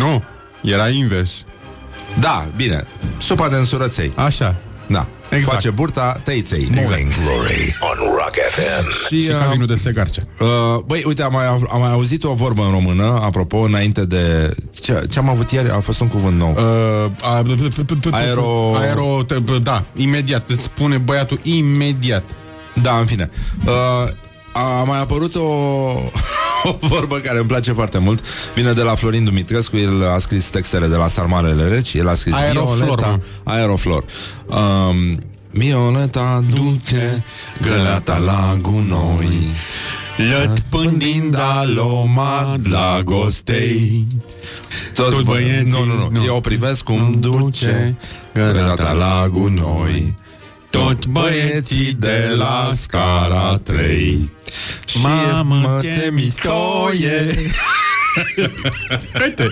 [0.00, 0.22] Nu.
[0.62, 1.44] Era invers.
[2.20, 2.84] da, bine,
[3.18, 4.12] supa de însurăței.
[4.14, 4.56] Așa.
[4.86, 5.06] Da.
[5.30, 5.52] Exact.
[5.52, 6.68] Face burta tăiței.
[6.74, 8.88] Morning Glory on Rock FM.
[9.06, 10.22] Și, Și uh, ca vinul de segarce.
[10.40, 10.46] Uh,
[10.86, 14.54] băi, uite, am mai, am mai auzit o vorbă în română, apropo, înainte de...
[14.82, 15.70] Ce, ce am avut ieri?
[15.70, 16.50] A fost un cuvânt nou.
[16.50, 17.42] Uh, a,
[18.12, 19.22] Aero- Aero...
[19.26, 20.50] te- Da, imediat.
[20.50, 22.24] Îți spune băiatul imediat.
[22.82, 23.30] Da, în fine.
[23.66, 24.10] Uh,
[24.52, 25.40] a mai apărut o,
[26.70, 28.24] o vorbă care îmi place foarte mult.
[28.54, 32.14] Vine de la Florin Dumitrescu, el a scris textele de la Sarmarele Reci, el a
[32.14, 33.52] scris Aeroflor, Violeta, mă.
[33.52, 34.04] Aeroflor.
[34.46, 37.24] Um, Violeta duce
[37.60, 39.52] găleata la gunoi
[40.16, 44.06] Lătpândind aloma dragostei
[44.94, 46.24] Toți Tot băieții, băieții, nu, nu, nu, nu.
[46.24, 47.96] Eu privesc cum duce
[48.34, 50.14] găleata la gunoi
[50.70, 54.30] Tot băieții de la scara 3
[54.86, 57.34] Și Mamă, mă ce te miștoie.
[59.24, 59.46] Uite.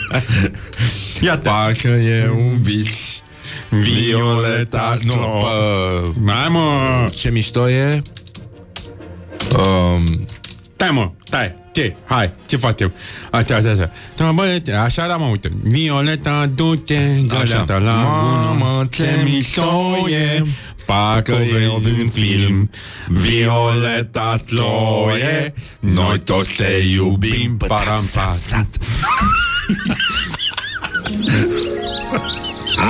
[1.21, 1.49] Iată.
[1.49, 2.89] Parcă e un vis
[3.69, 7.09] Violeta Nu, pă, Hai mă.
[7.15, 8.03] Ce mișto e.
[9.57, 10.27] Um,
[10.75, 11.55] Stai mă, stai.
[11.73, 11.97] Ce?
[12.05, 12.93] Hai, ce facem?
[13.31, 13.91] Așa, așa, așa.
[14.17, 15.51] Da, băiete, Așa era mă, uite.
[15.63, 20.43] Violeta, du-te Găleata la Mamă, Ce miștoie
[20.89, 21.37] Parcă
[21.83, 22.71] vezi în film
[23.09, 28.51] Violeta Sloie Noi toți te iubim Parampas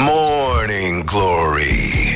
[0.07, 2.15] Morning Glory.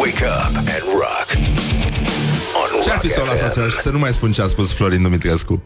[0.00, 1.26] Wake up and rock.
[1.34, 3.60] On Ce-a Rock fi să o las FM.
[3.60, 5.62] așa Să nu mai spun ce a spus Florin Dumitrescu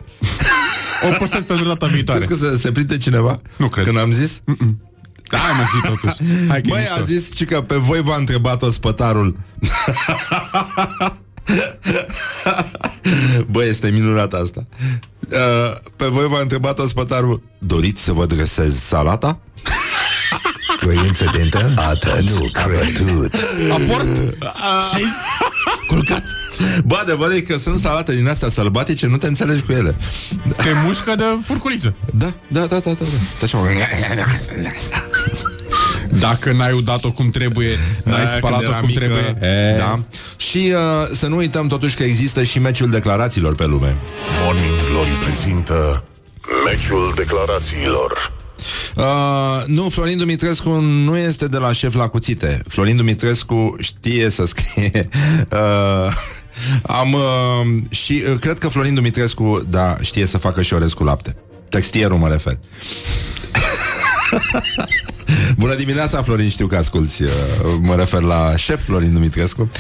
[1.11, 3.41] O postez pentru data viitoare Crezi că se, se prinde cineva?
[3.57, 3.85] Nu cred.
[3.85, 4.41] Când am zis?
[5.31, 6.95] Da, Hai mă zi totuși Hai că e Băi, mișto.
[6.95, 9.37] a zis și că pe voi v-a întrebat ospătarul
[13.51, 14.66] Băi, este minunat asta
[15.31, 19.39] uh, Pe voi v-a întrebat ospătarul Doriți să vă dresez salata?
[20.85, 21.72] Coincidentă?
[21.76, 23.35] Atât nu credut.
[23.70, 24.16] Aport?
[24.95, 25.05] Și
[25.87, 26.22] Culcat
[26.85, 29.97] Bă, adevărul e că sunt salate din astea sălbatice Nu te înțelegi cu ele
[30.57, 33.05] Te mușcă de furculiță Da, da, da, da, da, da.
[33.43, 33.67] Așa, mă.
[36.19, 40.01] Dacă n-ai udat-o cum trebuie N-ai Aia spălat-o când era cum mică, trebuie e, Da.
[40.37, 43.97] Și uh, să nu uităm totuși că există și meciul declarațiilor pe lume
[44.45, 46.03] Morning Glory prezintă
[46.65, 48.33] Meciul declarațiilor.
[48.97, 50.71] Uh, nu, Florin Dumitrescu
[51.05, 52.63] nu este de la șef la cuțite.
[52.69, 55.09] Florin Dumitrescu știe să scrie.
[55.51, 56.13] Uh,
[56.83, 57.21] am uh,
[57.91, 61.37] și uh, cred că Florin Dumitrescu, da, știe să facă și orez cu lapte.
[61.69, 62.59] Textierul mă refer.
[65.57, 67.29] Bună dimineața, Florin, știu că asculti uh,
[67.83, 69.71] Mă refer la șef Florin Dumitrescu.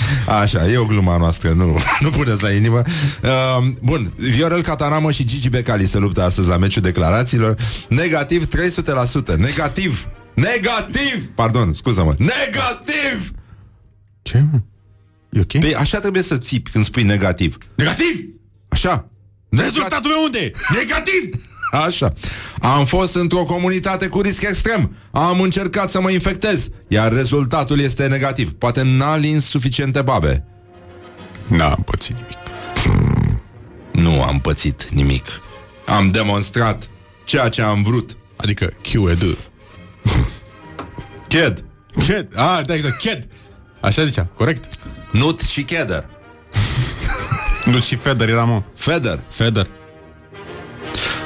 [0.40, 1.64] Așa, e o gluma noastră Nu,
[2.00, 2.82] nu puneți la inimă.
[3.22, 7.56] Uh, Bun, Viorel Cataramă și Gigi Becali Se luptă astăzi la meciul declarațiilor.
[7.88, 8.48] Negativ
[9.34, 10.08] 300% Negativ!
[10.34, 11.30] Negativ!
[11.34, 12.14] Pardon, scuză-mă.
[12.18, 13.30] Negativ!
[14.22, 14.58] Ce mă?
[15.30, 15.58] E ok?
[15.58, 18.24] Păi așa trebuie să țipi când spui negativ Negativ!
[18.68, 19.10] Așa
[19.50, 20.52] Rezultatul meu unde e?
[20.74, 21.34] Negativ!
[21.86, 22.12] Așa.
[22.60, 24.96] Am fost într-o comunitate cu risc extrem.
[25.10, 28.52] Am încercat să mă infectez, iar rezultatul este negativ.
[28.52, 30.44] Poate n-a lins suficiente babe.
[31.46, 32.38] N-am pățit nimic
[33.92, 35.26] Nu am pățit nimic.
[35.86, 36.90] Am demonstrat
[37.24, 38.16] ceea ce am vrut.
[38.36, 39.36] Adică QED
[41.28, 41.64] Ched.
[42.06, 43.28] Ched, ah, da, exact, Ched
[43.80, 44.68] Așa zicea, corect
[45.10, 46.08] Nut și cheder.
[47.64, 49.22] Nu și Feder era, mă Feder.
[49.28, 49.66] Feder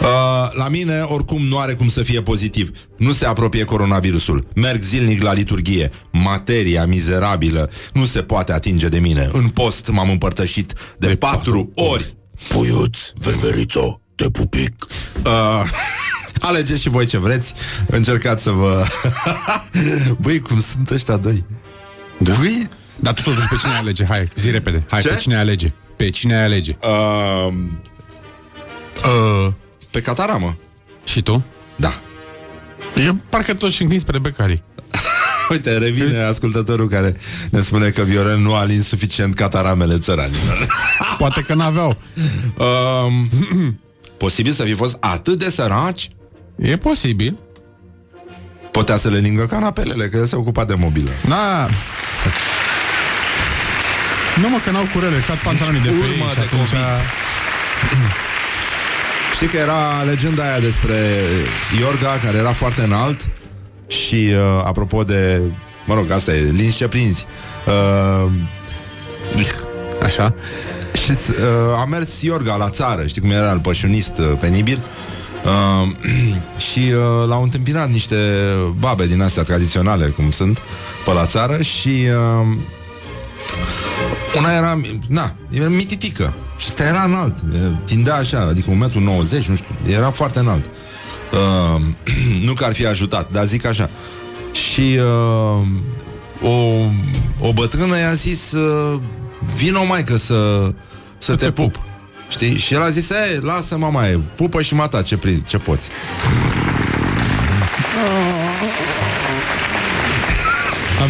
[0.01, 2.71] Uh, la mine, oricum, nu are cum să fie pozitiv.
[2.97, 4.47] Nu se apropie coronavirusul.
[4.55, 5.91] Merg zilnic la liturghie.
[6.11, 9.29] Materia mizerabilă nu se poate atinge de mine.
[9.33, 12.17] În post m-am împărtășit de, de patru ori.
[12.49, 14.87] Puiuț, veverițo, te pupic
[15.27, 15.63] Uh,
[16.49, 17.55] alegeți și voi ce vreți
[17.87, 18.85] Încercați să vă...
[20.23, 21.45] Băi, cum sunt ăștia doi
[22.19, 22.35] da?
[22.35, 22.69] Băi,
[23.01, 24.05] Dar tu totuși pe cine ai alege?
[24.05, 25.09] Hai, zi repede Hai, Ce?
[25.09, 25.73] pe cine ai alege?
[25.97, 26.77] Pe cine ai alege?
[26.83, 27.53] uh,
[29.05, 29.53] uh,
[29.91, 30.57] Pe Cataramă
[31.05, 31.45] Și tu?
[31.77, 31.93] Da
[33.07, 34.63] Eu parcă tot și înclin spre Becari
[35.51, 37.17] Uite, revine ascultătorul care
[37.51, 40.67] ne spune că Viorel nu a lins suficient cataramele țăranilor.
[41.19, 41.97] Poate că n-aveau
[42.59, 43.29] Um,
[44.17, 46.09] posibil să fi fost atât de săraci?
[46.57, 47.39] E posibil
[48.71, 51.11] Putea să le lingă canapelele, că el se ocupa de mobilă.
[51.27, 51.69] Na
[54.43, 56.85] Nu mă, că n-au curele Cad pantalonii de pe urmă ei și de atunci COVID.
[59.35, 60.97] Știi că era legenda aia despre
[61.81, 63.29] Iorga, care era foarte înalt
[63.87, 65.41] și, uh, apropo de...
[65.87, 67.27] Mă rog, asta e, linși ce prinzi.
[67.67, 68.31] Uh,
[70.07, 70.35] Așa
[70.95, 74.83] și uh, a mers Iorga la țară, știi cum era el pășunist uh, penibil
[75.45, 75.97] Uh,
[76.71, 78.17] și uh, l-au întâmpinat niște
[78.79, 80.63] babe din astea tradiționale, cum sunt,
[81.05, 82.57] pe la țară și uh,
[84.39, 88.81] una era, na, era mititică și ăsta era înalt, e, tindea așa, adică 1,90 m,
[89.31, 90.71] nu știu, era foarte înalt.
[91.33, 91.83] Uh,
[92.47, 93.91] nu că ar fi ajutat, dar zic așa.
[94.53, 95.67] Și uh,
[96.43, 96.51] o,
[97.41, 99.01] o bătrână i-a zis uh,
[99.57, 100.71] vino maică să,
[101.19, 101.79] să te pup.
[102.29, 102.59] Știi?
[102.59, 105.89] Și el a zis, ei, lasă mama e, pupă și mata ce, prin, ce poți.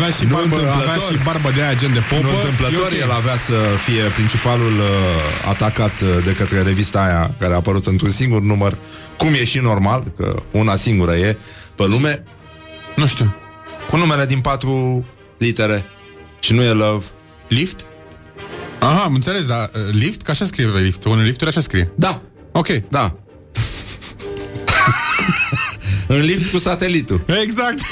[0.04, 0.88] Avea și, Nu barbă, întâmplător.
[0.88, 2.22] avea și barbă de aia gen de popă.
[2.22, 3.00] Nu întâmplător, E ok.
[3.00, 7.86] el avea să fie principalul uh, atacat uh, de către revista aia, care a apărut
[7.86, 8.76] într-un singur număr,
[9.16, 11.36] cum e și normal, că una singură e
[11.74, 12.22] pe lume,
[12.96, 13.34] Nu știu.
[13.90, 15.04] cu numele din patru
[15.38, 15.84] litere.
[16.40, 17.04] Și nu e Love.
[17.48, 17.86] Lift?
[18.78, 20.22] Aha, am înțeles, dar uh, lift?
[20.22, 21.04] Că așa scrie pe lift.
[21.04, 21.92] Unul lifturi așa scrie.
[21.96, 22.20] Da,
[22.52, 22.68] Ok.
[22.88, 23.06] da.
[26.06, 27.24] În lift cu satelitul.
[27.42, 27.78] Exact.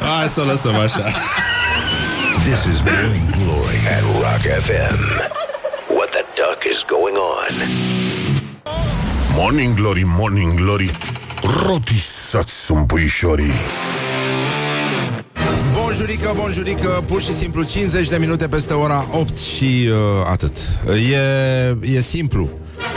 [0.00, 1.12] Hai să o lăsăm așa.
[2.44, 5.30] This is Morning Glory at Rock FM.
[5.88, 7.54] What the duck is going on?
[9.34, 10.90] Morning Glory, Morning Glory
[11.66, 13.52] Rotisați sunt puișorii
[15.92, 19.94] Bonjurică, bonjurică, pur și simplu 50 de minute peste ora 8 și uh,
[20.30, 20.52] atât.
[21.12, 22.48] E, e simplu.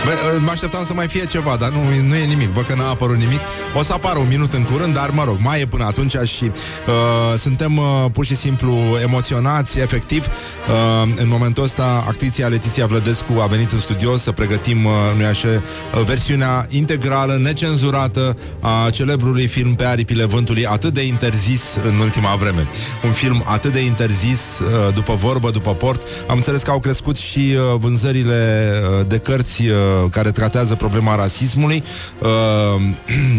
[0.06, 2.48] Bă, uh, mă așteptam să mai fie ceva, dar nu, nu e nimic.
[2.48, 3.40] Văd că n-a apărut nimic.
[3.74, 6.44] O să apară un minut în curând, dar mă rog, mai e până atunci și
[6.44, 10.28] uh, suntem uh, pur și simplu emoționați, efectiv.
[10.28, 15.26] Uh, în momentul ăsta, actriția Letiția Vlădescu a venit în studio să pregătim, uh, nu
[15.26, 22.00] așa, uh, versiunea integrală, necenzurată a celebrului film Pe aripile vântului, atât de interzis în
[22.00, 22.68] ultima vreme.
[23.04, 26.08] Un film atât de interzis, uh, după vorbă, după port.
[26.28, 29.75] Am înțeles că au crescut și uh, vânzările uh, de cărți uh,
[30.10, 31.84] care tratează problema rasismului.
[32.20, 32.82] Uh,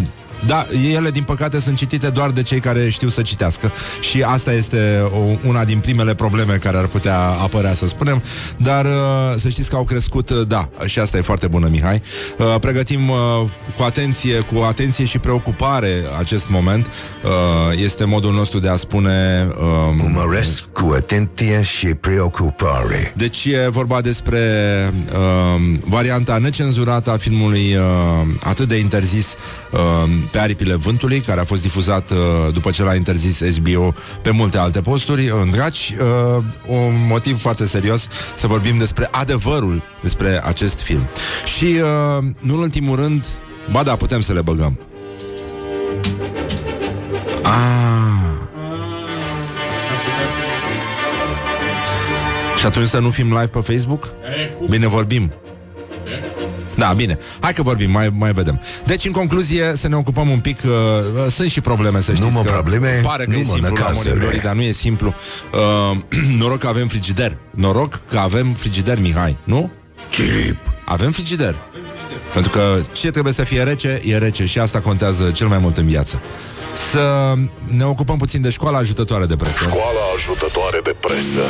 [0.46, 4.52] Da, ele din păcate sunt citite doar de cei care știu să citească și asta
[4.52, 8.22] este o, una din primele probleme care ar putea apărea, să spunem,
[8.56, 8.90] dar uh,
[9.36, 12.02] să știți că au crescut, uh, da, și asta e foarte bună, Mihai.
[12.38, 13.16] Uh, pregătim uh,
[13.76, 16.86] cu atenție, cu atenție și preocupare acest moment.
[16.86, 17.30] Uh,
[17.82, 23.12] este modul nostru de a spune uh, Urmăresc cu atenție și preocupare.
[23.16, 24.38] deci e vorba despre
[25.12, 29.34] uh, varianta necenzurată a filmului uh, atât de interzis
[29.72, 29.80] uh,
[30.30, 32.16] pe aripile vântului, care a fost difuzat uh,
[32.52, 35.94] după ce l-a interzis HBO pe multe alte posturi în draci.
[36.00, 41.06] Uh, un motiv foarte serios să vorbim despre adevărul despre acest film.
[41.56, 43.24] Și, uh, nu în ultimul rând,
[43.70, 44.80] ba da, putem să le băgăm.
[47.42, 47.76] Ah.
[52.58, 54.08] Și atunci să nu fim live pe Facebook?
[54.70, 55.32] Bine vorbim.
[56.76, 57.18] Da, bine.
[57.40, 58.60] Hai că vorbim, mai, mai vedem.
[58.84, 60.58] Deci, în concluzie, să ne ocupăm un pic.
[60.64, 62.32] Uh, sunt și probleme, să știți.
[62.32, 63.94] mă că probleme, Pare că nu e mă simplu la năcazere.
[63.94, 65.14] Morning Glory, dar nu e simplu.
[65.90, 65.98] Uh,
[66.40, 67.38] noroc că avem frigider.
[67.50, 69.70] Noroc că avem frigider, Mihai, nu?
[70.10, 70.56] Chip.
[70.84, 71.54] Avem frigider.
[72.32, 75.76] Pentru că ce trebuie să fie rece, e rece și asta contează cel mai mult
[75.76, 76.20] în viață.
[76.90, 77.34] Să
[77.76, 79.58] ne ocupăm puțin de școala ajutătoare de presă.
[79.58, 81.40] Școala ajutătoare de presă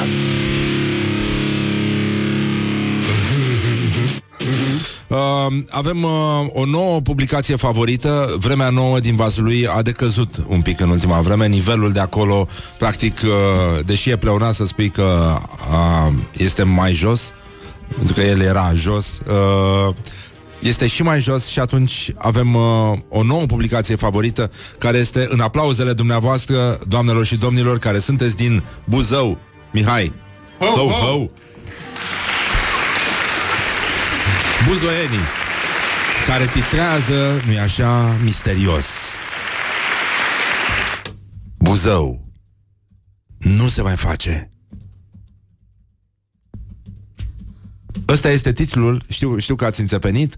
[5.08, 6.10] Uh, avem uh,
[6.48, 11.46] o nouă publicație favorită, Vremea Nouă din Vaslui a decăzut un pic în ultima vreme,
[11.46, 12.48] nivelul de acolo,
[12.78, 15.38] practic, uh, deși e pleonat să spui că
[15.70, 17.32] uh, este mai jos,
[17.96, 19.94] pentru că el era jos, uh,
[20.60, 25.40] este și mai jos și atunci avem uh, o nouă publicație favorită care este în
[25.40, 29.38] aplauzele dumneavoastră, doamnelor și domnilor, care sunteți din Buzău.
[29.72, 30.12] Mihai.
[30.58, 31.28] Ho, ho, ho.
[34.66, 35.24] Buzoienii
[36.26, 38.86] care titrează, nu-i așa, misterios.
[41.58, 42.28] Buzău.
[43.38, 44.50] Nu se mai face.
[48.08, 50.36] Ăsta este titlul, știu, știu că ați înțepenit.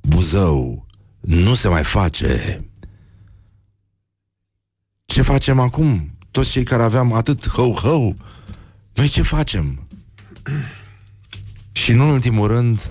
[0.00, 0.86] Buzău.
[1.20, 2.64] Nu se mai face.
[5.04, 6.16] Ce facem acum?
[6.30, 8.16] Toți cei care aveam atât hău-hău,
[8.94, 9.86] noi ce facem?
[11.72, 12.90] Și nu în ultimul rând,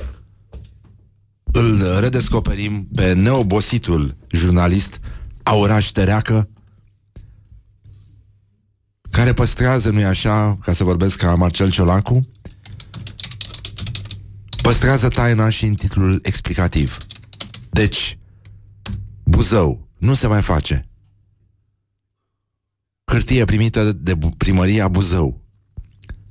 [1.52, 5.00] îl redescoperim pe neobositul jurnalist
[5.43, 6.50] Auraș Tereacă,
[9.12, 12.28] care păstrează, nu-i așa, ca să vorbesc ca Marcel Ciolacu,
[14.62, 16.97] păstrează taina și în titlul explicativ.
[17.70, 18.18] Deci,
[19.24, 20.84] Buzău, nu se mai face.
[23.06, 25.43] hârtie primită de bu- primăria Buzău.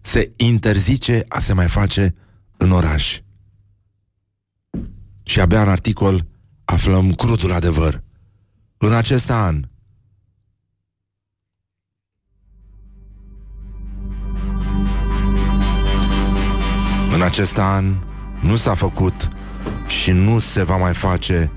[0.00, 2.14] Se interzice a se mai face
[2.56, 3.18] în oraș.
[5.28, 6.26] Și abia în articol
[6.64, 8.02] aflăm crudul adevăr.
[8.78, 9.62] În acest an,
[17.14, 17.94] în acest an
[18.40, 19.28] nu s-a făcut
[19.86, 21.52] și nu se va mai face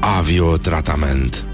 [0.00, 1.44] aviotratament.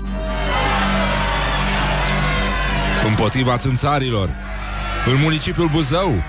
[3.08, 4.34] Împotriva țânțarilor,
[5.06, 6.22] în municipiul Buzău,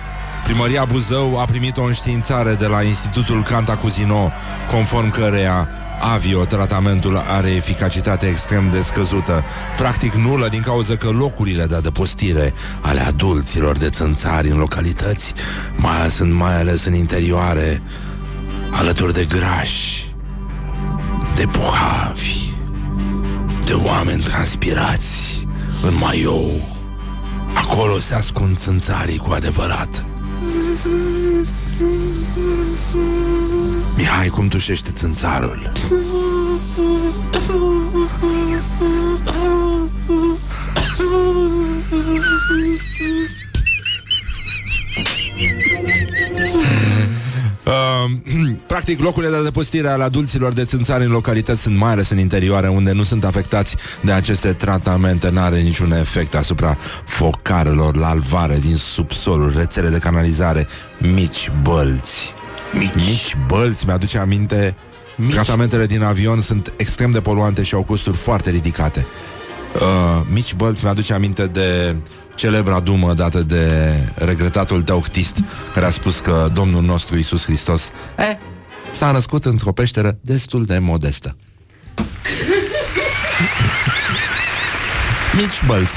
[0.44, 4.32] Primăria Buzău a primit o înștiințare de la Institutul Cantacuzino,
[4.68, 5.70] conform căreia
[6.00, 9.44] aviotratamentul are eficacitate extrem de scăzută,
[9.78, 15.34] practic nulă din cauza că locurile de adăpostire ale adulților de țânțari în localități
[15.76, 17.82] mai sunt mai ales în interioare,
[18.72, 20.16] alături de grași,
[21.36, 22.52] de puhavi,
[23.66, 25.48] de oameni transpirați
[25.84, 26.52] în maiou.
[27.54, 30.06] Acolo se ascund țânțarii cu adevărat.
[33.98, 35.72] Mihai, cum tușește țânțarul?
[47.66, 48.12] Uh,
[48.68, 52.68] practic, locurile de adăpostire ale adulților de țânțari în localități sunt mai ales în interioare,
[52.68, 58.76] unde nu sunt afectați de aceste tratamente, n-are niciun efect asupra focarelor la alvare din
[58.76, 62.34] subsolul, rețele de canalizare, mici bălți.
[62.74, 64.76] Mici, mici bălți, mi-aduce aminte
[65.18, 65.32] mici.
[65.32, 69.08] Tratamentele din avion sunt extrem de poluante și au costuri foarte ridicate.
[69.76, 71.96] Uh, mici bălți mi-aduce aminte de
[72.36, 75.40] celebra dumă dată de regretatul teoctist
[75.74, 78.38] care a spus că Domnul nostru Isus Hristos eh,
[78.92, 81.38] s-a născut într-o peșteră destul de modestă.
[85.38, 85.96] Mici bălți.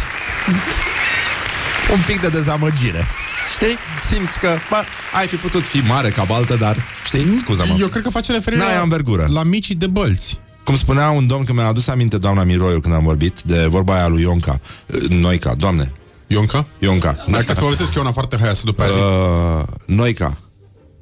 [1.92, 3.06] Un pic de dezamăgire.
[3.54, 3.76] Știi?
[4.02, 4.82] Simți că, bă,
[5.14, 7.76] ai fi putut fi mare ca baltă, dar, știi, scuză-mă.
[7.78, 9.26] Eu cred că face referire N-ai la, anvergură.
[9.30, 10.38] la micii de bălți.
[10.64, 13.94] Cum spunea un domn, că mi-a adus aminte doamna Miroiu când am vorbit de vorba
[13.94, 14.60] aia lui Ionca,
[15.08, 15.92] Noica, doamne,
[16.26, 16.66] Ionca?
[16.78, 17.24] Ionca.
[17.30, 18.98] Dacă îți povestesc eu una foarte haioasă după aia zi.
[18.98, 20.36] Uh, Noica.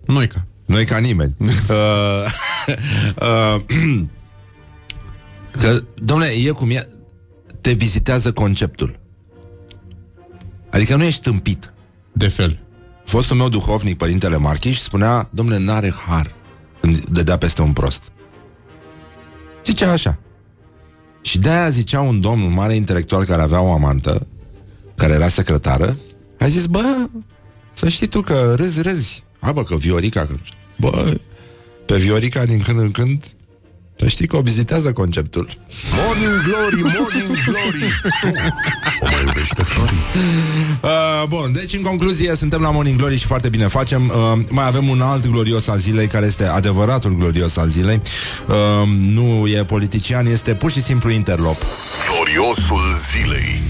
[0.06, 0.46] Noica.
[0.66, 1.34] Noi ca nimeni.
[1.40, 1.46] uh,
[3.20, 3.60] uh,
[5.60, 6.88] că, domnule, e cum e,
[7.60, 8.98] te vizitează conceptul.
[10.70, 11.72] Adică nu ești tâmpit.
[12.12, 12.62] De fel.
[13.04, 16.34] Fostul meu duhovnic, părintele Marchiș, spunea, domnule, n-are har
[16.80, 18.02] când dădea peste un prost.
[19.64, 20.18] Zicea așa.
[21.22, 24.26] Și de-aia zicea un domn, un mare intelectual care avea o amantă,
[24.96, 25.96] care era secretară,
[26.38, 27.08] a zis, bă,
[27.74, 29.24] să știi tu că râzi, râzi.
[29.40, 30.34] Hai bă, că Viorica, că...
[30.76, 31.14] bă,
[31.86, 33.24] pe Viorica din când în când,
[33.96, 35.56] să știi că o vizitează conceptul.
[35.94, 38.26] Morning Glory, Morning Glory Tu
[39.04, 39.94] o mai iubești pe Flori?
[40.82, 44.06] Uh, bun, deci în concluzie suntem la Morning Glory și foarte bine facem.
[44.08, 48.00] Uh, mai avem un alt glorios al zilei care este adevăratul glorios al zilei.
[48.48, 51.56] Uh, nu e politician, este pur și simplu interlop.
[52.08, 53.62] Gloriosul zilei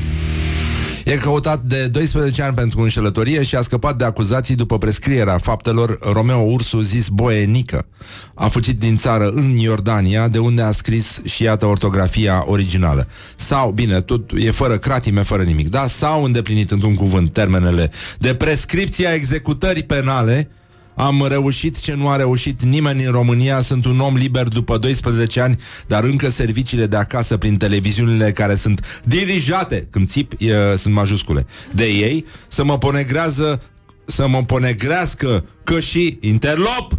[1.04, 5.98] E căutat de 12 ani pentru înșelătorie și a scăpat de acuzații după prescrierea faptelor
[6.12, 7.86] Romeo Ursu zis Boenică.
[8.34, 13.08] A fugit din țară în Iordania, de unde a scris și iată ortografia originală.
[13.36, 15.86] Sau, bine, tot e fără cratime, fără nimic, da?
[15.86, 20.48] Sau îndeplinit într-un cuvânt termenele de prescripția executării penale,
[20.96, 23.60] am reușit ce nu a reușit nimeni în România.
[23.60, 28.54] Sunt un om liber după 12 ani Dar încă serviciile de acasă Prin televiziunile care
[28.54, 33.62] sunt dirijate Când țip, e, sunt majuscule De ei, să mă ponegrează
[34.04, 36.98] Să mă ponegrească Că și interlop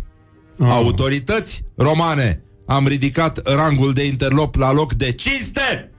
[0.60, 0.70] oh.
[0.70, 2.44] Autorități romane.
[2.66, 5.90] Am ridicat rangul de interlop La loc de cinste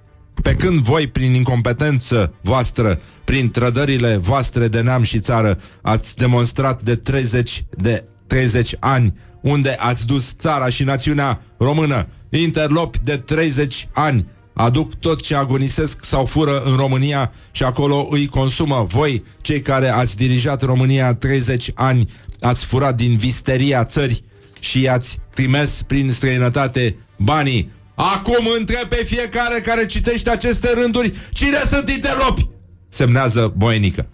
[0.43, 6.83] pe când voi, prin incompetență voastră, prin trădările voastre de neam și țară, ați demonstrat
[6.83, 13.89] de 30 de 30 ani unde ați dus țara și națiunea română, interlopi de 30
[13.93, 18.87] ani, aduc tot ce agonisesc sau fură în România și acolo îi consumă.
[18.89, 22.11] Voi, cei care ați dirijat România 30 ani,
[22.41, 24.23] ați furat din visteria țări
[24.61, 27.71] și i-ați trimis prin străinătate banii.
[27.97, 32.49] Acum întreb pe fiecare care citește aceste rânduri cine sunt interlopi.
[32.89, 34.07] Semnează Boenică.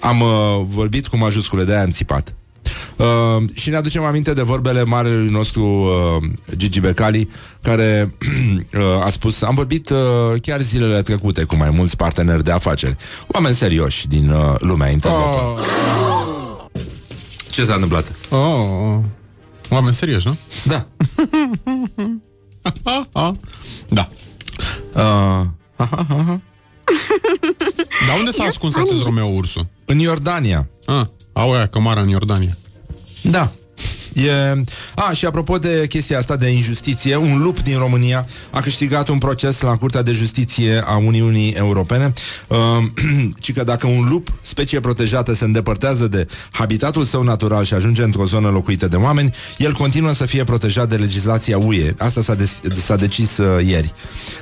[0.00, 0.28] Am uh,
[0.62, 2.34] vorbit cu majuscule, de-aia am țipat.
[2.96, 7.28] Uh, și ne aducem aminte de vorbele marelui nostru uh, Gigi Becali,
[7.62, 8.14] care
[8.74, 9.98] uh, a spus, am vorbit uh,
[10.42, 12.96] chiar zilele trecute cu mai mulți parteneri de afaceri,
[13.26, 15.38] oameni serioși din uh, lumea interlopă.
[15.38, 15.64] Oh,
[17.50, 18.12] Ce s-a întâmplat?
[18.30, 18.98] oh, oh.
[19.70, 20.36] Oameni serioși, nu?
[20.64, 20.86] Da.
[22.84, 23.32] Ah, ah.
[23.88, 24.08] Da.
[24.94, 25.46] Uh,
[25.76, 25.88] Da,
[28.06, 29.68] Dar unde s-a ascuns acest Romeo Ursu?
[29.84, 30.68] În Iordania.
[30.86, 32.56] Ah, au aia cămara în Iordania.
[33.22, 33.52] Da.
[34.16, 34.62] E...
[34.94, 39.18] A, și apropo de chestia asta de injustiție, un lup din România a câștigat un
[39.18, 42.12] proces la Curtea de Justiție a Uniunii Europene,
[42.48, 42.56] uh,
[43.40, 48.02] ci că dacă un lup, specie protejată, se îndepărtează de habitatul său natural și ajunge
[48.02, 51.94] într-o zonă locuită de oameni, el continuă să fie protejat de legislația UE.
[51.98, 53.92] Asta s-a, des- s-a decis uh, ieri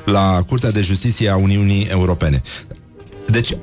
[0.05, 2.43] la Curtea de Justiție a Uniunii Europene.
[3.27, 3.57] Deci, uh,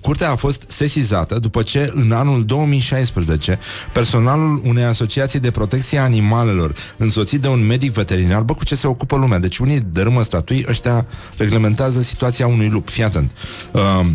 [0.00, 3.58] curtea a fost sesizată după ce în anul 2016
[3.92, 8.74] personalul unei asociații de protecție a animalelor însoțit de un medic veterinar, bă, cu ce
[8.74, 9.38] se ocupă lumea?
[9.38, 12.88] Deci unii dărâmă statui, ăștia reglementează situația unui lup.
[12.88, 13.32] Fii atent.
[13.72, 14.06] Uh,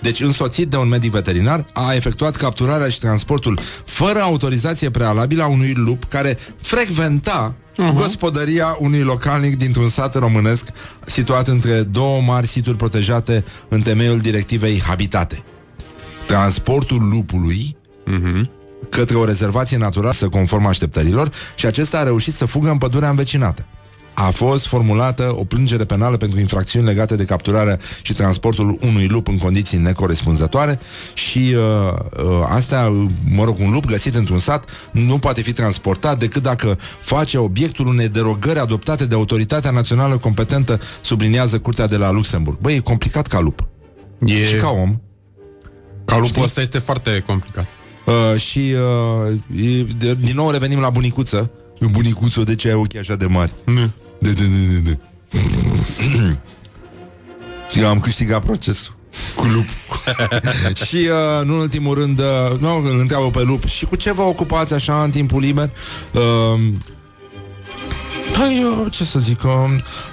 [0.00, 5.46] deci, însoțit de un medic veterinar, a efectuat capturarea și transportul fără autorizație prealabilă a
[5.46, 7.94] unui lup care frecventa uh-huh.
[7.94, 10.68] gospodăria unui localnic dintr-un sat românesc
[11.04, 15.42] situat între două mari situri protejate în temeiul directivei Habitate.
[16.26, 17.76] Transportul lupului
[18.90, 23.08] către o rezervație naturală să conform așteptărilor și acesta a reușit să fugă în pădurea
[23.08, 23.66] învecinată.
[24.20, 29.28] A fost formulată o plângere penală pentru infracțiuni legate de capturarea și transportul unui lup
[29.28, 30.80] în condiții necorespunzătoare
[31.14, 31.92] și uh,
[32.24, 36.42] uh, astea, uh, mă rog, un lup găsit într-un sat nu poate fi transportat decât
[36.42, 42.58] dacă face obiectul unei derogări adoptate de autoritatea națională competentă, subliniază Curtea de la Luxemburg.
[42.58, 43.68] Băi, e complicat ca lup.
[44.20, 44.44] E...
[44.44, 45.00] Și ca om.
[46.04, 47.66] Ca lupul ăsta este foarte complicat.
[48.06, 48.74] Uh, și
[49.28, 51.50] uh, e, de, din nou revenim la bunicuță.
[51.90, 53.52] Bunicuță, de ce ai ochii așa de mari?
[53.64, 53.90] Nu.
[54.18, 54.98] De, de, de, de, de.
[57.70, 58.96] Și am câștigat procesul
[59.36, 59.64] cu lup.
[60.86, 64.12] și, uh, nu în ultimul rând, uh, nu, îl întreabă pe lup, și cu ce
[64.12, 65.70] vă ocupați așa în timpul liber?
[66.12, 66.60] Uh,
[68.38, 69.50] Păi, uh, ce să zic, uh,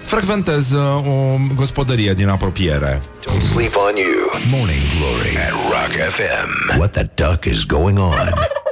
[0.03, 3.01] frecventez uh, o gospodărie din apropiere.
[3.01, 4.41] Don't sleep on you.
[4.49, 6.77] Morning Glory at Rock FM.
[6.77, 8.63] What the duck is going on?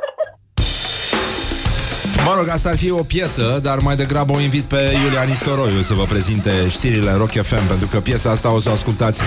[2.26, 5.82] Mă rog, asta ar fi o piesă, dar mai degrabă o invit pe Iulia Nistoroiu
[5.82, 9.22] să vă prezinte știrile Rock FM, pentru că piesa asta o să o ascultați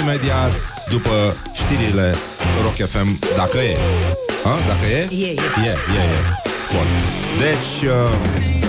[0.00, 0.52] imediat
[0.90, 2.16] după știrile
[2.62, 3.76] Rock FM, dacă e.
[4.44, 4.58] Ha?
[4.66, 5.08] Dacă e?
[5.24, 5.32] E, e.
[5.64, 6.18] E, e, e.
[6.72, 6.86] Bun.
[7.38, 7.90] Deci...
[7.90, 8.65] Uh...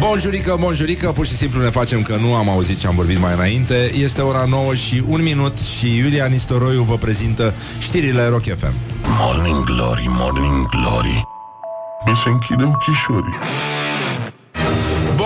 [0.00, 3.32] Bonjurică, bonjurică, pur și simplu ne facem că nu am auzit ce am vorbit mai
[3.34, 3.92] înainte.
[3.94, 8.74] Este ora 9 și 1 minut și Iulia Nistoroiu vă prezintă știrile Rock FM.
[9.18, 11.22] Morning Glory, Morning Glory
[12.06, 13.34] Mi se închide ochișorii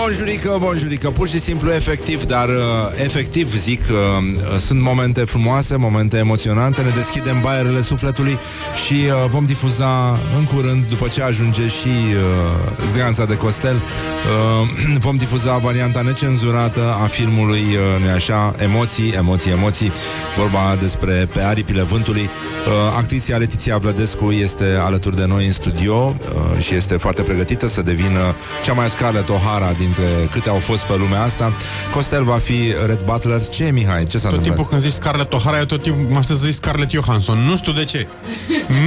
[0.04, 3.96] Bonjurică, bonjurică, pur și simplu efectiv, dar uh, efectiv zic, uh,
[4.36, 8.38] uh, sunt momente frumoase, momente emoționante, ne deschidem baierele sufletului
[8.86, 14.68] și uh, vom difuza în curând, după ce ajunge și uh, Zdreanța de Costel, uh,
[15.06, 19.92] vom difuza varianta necenzurată a filmului, uh, nu așa, emoții, emoții, emoții,
[20.36, 22.22] vorba despre Pe aripile vântului.
[22.22, 27.68] Uh, actriția Letiția Vlădescu este alături de noi în studio uh, și este foarte pregătită
[27.68, 28.34] să devină
[28.64, 31.52] cea mai Scarlett O'Hara dintre câte au fost pe lumea asta.
[31.90, 33.48] Costel va fi Red Butler.
[33.48, 34.04] Ce, Mihai?
[34.04, 34.42] Ce s-a Tot întâmplat?
[34.42, 37.38] timpul când zici Scarlett O'Hara, eu tot timpul mă aștept să zici Scarlett Johansson.
[37.38, 38.06] Nu știu de ce.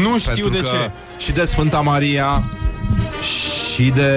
[0.03, 0.91] Nu știu Pentru de că ce.
[1.23, 2.49] și de Sfânta Maria
[3.75, 4.11] și de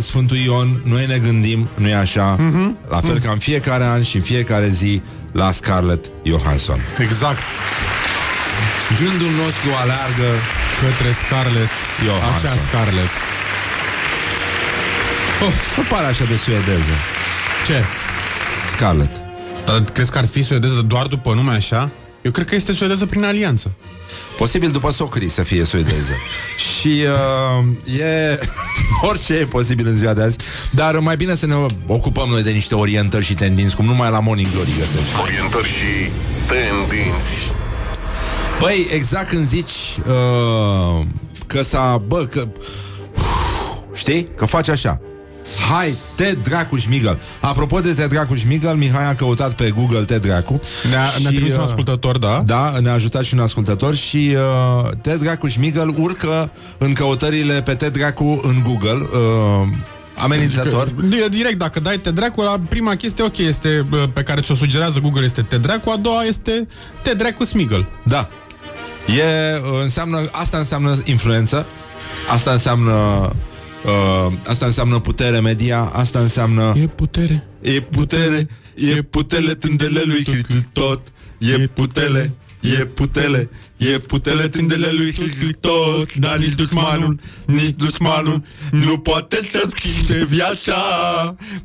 [0.00, 2.36] Sfântul Ion noi ne gândim, nu e așa?
[2.38, 2.76] Mhm.
[2.88, 6.80] La fel ca în fiecare an și în fiecare zi la Scarlett Johansson.
[6.98, 7.38] Exact.
[9.00, 10.28] Gândul nostru aleargă
[10.80, 11.70] Către Scarlett.
[12.04, 12.48] Johansson.
[12.50, 13.10] Acea Scarlett.
[15.76, 16.94] Nu pare așa de suedeză.
[17.66, 17.84] Ce?
[18.70, 19.20] Scarlett.
[19.64, 21.90] Dar crezi că ar fi suedeză doar după nume așa?
[22.22, 23.72] Eu cred că este suedeză prin alianță.
[24.36, 26.12] Posibil după socrii să fie suedeză.
[26.80, 27.04] și
[27.86, 28.38] uh, e...
[29.08, 30.36] Orice e posibil în ziua de azi.
[30.70, 31.54] Dar mai bine să ne
[31.86, 35.20] ocupăm noi de niște orientări și tendinți, cum numai la Morning Glory găsești.
[35.22, 36.10] Orientări și
[36.46, 37.52] tendinți
[38.58, 41.06] Băi, exact când zici uh,
[41.46, 42.02] că s-a...
[42.06, 42.48] Bă, că...
[43.94, 44.28] Știi?
[44.36, 45.00] Că faci așa.
[45.70, 47.18] Hai, te dracu șmigăl.
[47.40, 50.60] Apropo de te dracu șmigăl, Mihai a căutat pe Google te dracu.
[50.90, 52.42] Ne-a, și, ne-a trimis un uh, ascultător, da?
[52.46, 57.74] Da, ne-a ajutat și un ascultător și uh, Ted Dracu Schmigel urcă în căutările pe
[57.74, 59.68] Ted Dracu în Google uh,
[60.16, 60.88] amenințător.
[60.94, 64.54] Că- Direct, dacă dai te dracu, la prima chestie, ok, este bă, pe care ți-o
[64.54, 66.68] sugerează Google este te dracu, a doua este
[67.02, 67.86] te dracu smiggle.
[68.02, 68.28] Da.
[69.06, 71.66] E, uh, înseamnă, asta înseamnă influență,
[72.32, 72.92] asta înseamnă
[73.84, 77.46] uh, asta înseamnă putere media, asta înseamnă E putere.
[77.60, 81.00] e putere, e putere tândelelui Hitler tot,
[81.38, 85.12] e putere, e putele, e putele tândele lui
[85.60, 90.76] tot, dar nici dușmanul, nici dușmanul nu poate să schimbe viața,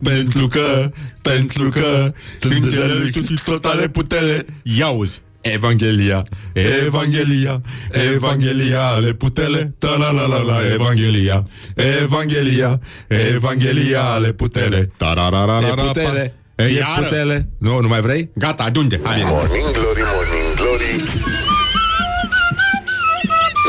[0.04, 0.92] pentru că,
[1.22, 4.46] pentru că tândele lui tot are putele.
[4.64, 5.22] Iauzi.
[5.42, 6.24] Evanghelia,
[6.86, 7.62] Evanghelia,
[8.14, 11.44] Evanghelia ale putele, ta la la la la Evanghelia,
[12.04, 17.02] Evanghelia, Evanghelia ale putele, ta ra ra ra ra E putele, e Iară.
[17.02, 17.50] putele.
[17.58, 18.30] Nu, nu mai vrei?
[18.36, 19.00] Gata, de unde?
[19.04, 19.22] Hai.
[19.26, 21.04] Morning Glory, Morning Glory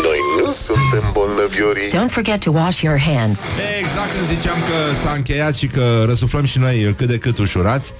[0.02, 3.38] Noi nu suntem bolnăviorii Don't forget to wash your hands.
[3.80, 7.92] Exact când ziceam că s-a încheiat și că răsuflăm și noi cât de cât ușurați.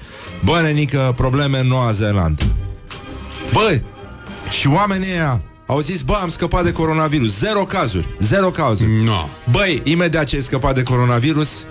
[0.45, 2.43] Bă, nenică, probleme în Noua Zeelandă.
[3.53, 3.81] Bă,
[4.51, 7.39] și oamenii ăia au zis, bă, am scăpat de coronavirus.
[7.39, 8.91] Zero cazuri, zero cazuri.
[9.05, 9.29] No.
[9.51, 11.65] Băi, imediat ce ai scăpat de coronavirus,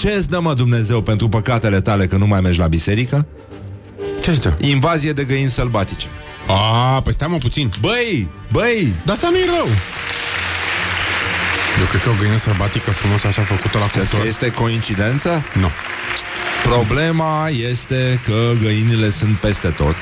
[0.00, 3.26] ce îți dă, mă, Dumnezeu, pentru păcatele tale că nu mai mergi la biserică?
[4.22, 4.54] Ce dă?
[4.60, 6.06] Invazie de găini sălbatice.
[6.46, 7.72] A, păi stai mă puțin.
[7.80, 9.68] Băi, băi, Dar asta nu-i rău.
[11.80, 14.26] Eu cred că o găină sălbatică frumos așa făcută la crezi că cuptor.
[14.26, 15.44] este coincidență?
[15.52, 15.68] Nu.
[16.62, 19.94] Problema este că găinile sunt peste tot.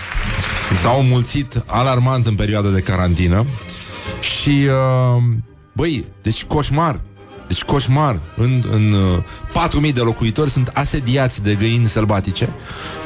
[0.77, 3.47] S-au mulțit alarmant în perioada de carantină
[4.21, 4.69] și,
[5.17, 5.23] uh,
[5.73, 7.01] băi, deci coșmar.
[7.47, 8.23] Deci coșmar.
[8.37, 12.49] În, în uh, 4.000 de locuitori sunt asediați de găini sălbatice.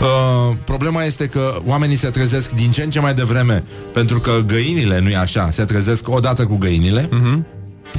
[0.01, 4.41] Uh, problema este că oamenii se trezesc din ce în ce mai devreme pentru că
[4.47, 7.09] găinile, nu-i așa, se trezesc odată cu găinile.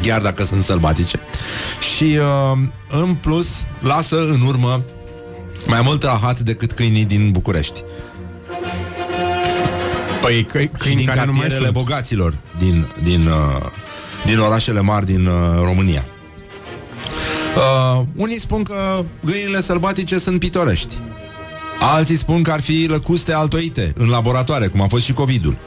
[0.01, 1.19] Chiar dacă sunt sălbatice
[1.95, 3.47] Și uh, în plus
[3.79, 4.81] Lasă în urmă
[5.67, 7.83] mai mult rahat decât câinii din București
[10.27, 11.85] Păi că, și câini din care nu mai cartierele sunt.
[11.85, 13.69] bogaților din, din, uh,
[14.25, 16.05] din orașele mari din uh, România.
[17.55, 20.95] Uh, unii spun că găinile sălbatice sunt pitorești.
[21.79, 25.57] Alții spun că ar fi lăcuste altoite în laboratoare, cum a fost și COVID-ul.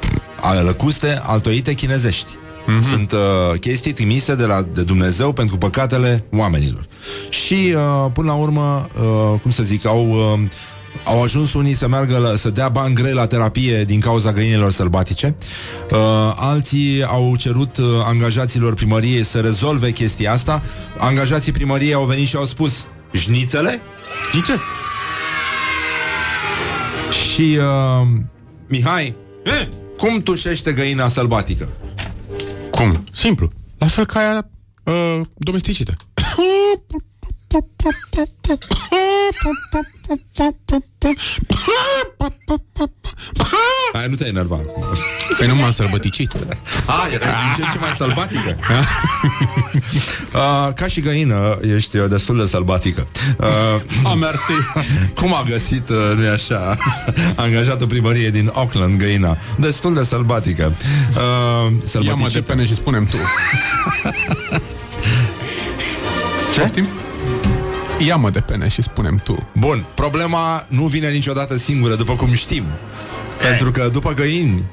[0.40, 2.30] Ale lăcuste altoite chinezești.
[2.30, 2.88] Mm-hmm.
[2.90, 6.84] Sunt uh, chestii trimise de la de Dumnezeu pentru păcatele oamenilor.
[7.28, 10.48] Și uh, până la urmă, uh, cum să zic, au uh,
[11.04, 14.72] au ajuns unii să meargă la, să dea bani grei la terapie din cauza găinilor
[14.72, 15.36] sălbatice.
[15.90, 15.98] Uh,
[16.36, 20.62] alții au cerut uh, angajaților primăriei să rezolve chestia asta.
[20.98, 23.80] Angajații primăriei au venit și au spus Șnițele?
[24.28, 24.58] Știi ce?
[27.10, 28.08] Și uh,
[28.68, 29.68] Mihai, E?
[29.96, 31.68] cum tușește găina sălbatică?
[32.70, 33.04] Cum?
[33.12, 33.50] Simplu.
[33.78, 34.50] La fel ca aia
[34.84, 35.96] uh, domesticită.
[43.92, 44.60] Aia nu te enerva.
[45.38, 46.32] Păi nu m-am sărbăticit.
[46.86, 48.56] A, era din ce în ce mai sălbatică.
[50.34, 53.06] uh, ca și găină, ești uh, destul de sălbatică.
[53.38, 53.46] Uh,
[54.04, 54.52] A, mersi.
[55.14, 56.76] cum a găsit, uh, nu așa,
[57.36, 59.36] angajată primărie din Auckland, găina?
[59.58, 60.74] Destul de sălbatică.
[61.10, 62.40] Uh, Ia-mă de sălbaticită.
[62.42, 63.16] pene și spunem tu.
[66.54, 66.60] Ce?
[66.60, 66.86] Poftim?
[68.06, 69.48] Ia-mă de pene și spunem tu.
[69.58, 72.64] Bun, problema nu vine niciodată singură, după cum știm.
[73.40, 74.64] Pentru că după găini,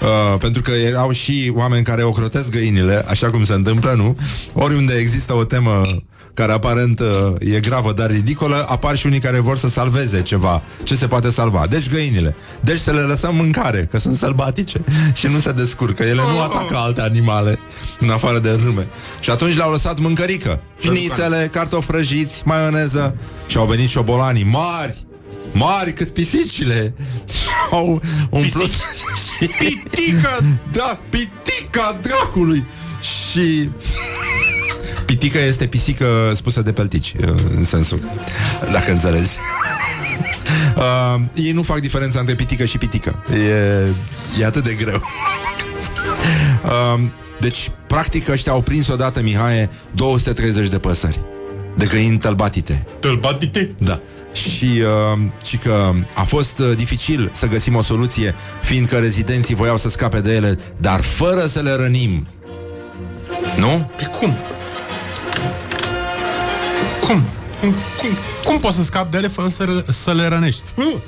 [0.00, 4.16] uh, pentru că erau și oameni care ocrotesc găinile, așa cum se întâmplă, nu?
[4.52, 6.02] Oriunde există o temă
[6.38, 10.62] care aparent uh, e gravă, dar ridicolă, apar și unii care vor să salveze ceva,
[10.82, 11.66] ce se poate salva.
[11.70, 12.36] Deci găinile.
[12.60, 14.84] Deci să le lăsăm mâncare, că sunt sălbatice
[15.14, 16.02] și nu se descurcă.
[16.02, 17.58] Ele nu atacă alte animale,
[18.00, 18.88] în afară de râme.
[19.20, 20.60] Și atunci le-au lăsat mâncărică.
[20.80, 23.16] Șnițele, cartofi prăjiți, maioneză
[23.46, 25.06] și au venit șobolanii mari,
[25.52, 26.94] mari cât pisicile.
[27.70, 28.70] Au umplut...
[29.58, 30.38] Pitica!
[30.72, 32.64] Da, pitica dracului!
[33.00, 33.68] Și...
[35.08, 37.14] Pitică este pisică spusă de peltici,
[37.56, 38.00] în sensul,
[38.72, 39.28] dacă înțelegi.
[40.76, 43.24] Uh, ei nu fac diferența între pitică și pitică.
[43.32, 43.86] E,
[44.40, 45.02] e atât de greu.
[46.64, 47.00] uh,
[47.40, 51.20] deci, practic, ăștia au prins odată, Mihai, 230 de păsări.
[51.76, 52.86] De găini tălbatite.
[53.00, 53.74] Tălbatite?
[53.78, 54.00] Da.
[54.32, 54.82] Și,
[55.14, 59.88] uh, și că a fost uh, dificil să găsim o soluție, fiindcă rezidenții voiau să
[59.88, 62.26] scape de ele, dar fără să le rănim.
[63.58, 63.90] Nu?
[63.96, 64.36] Pe cum?
[67.08, 67.22] Cum?
[67.60, 68.08] Cum, cum,
[68.44, 70.62] cum poți să scapi de ele fără să, le- să le rănești?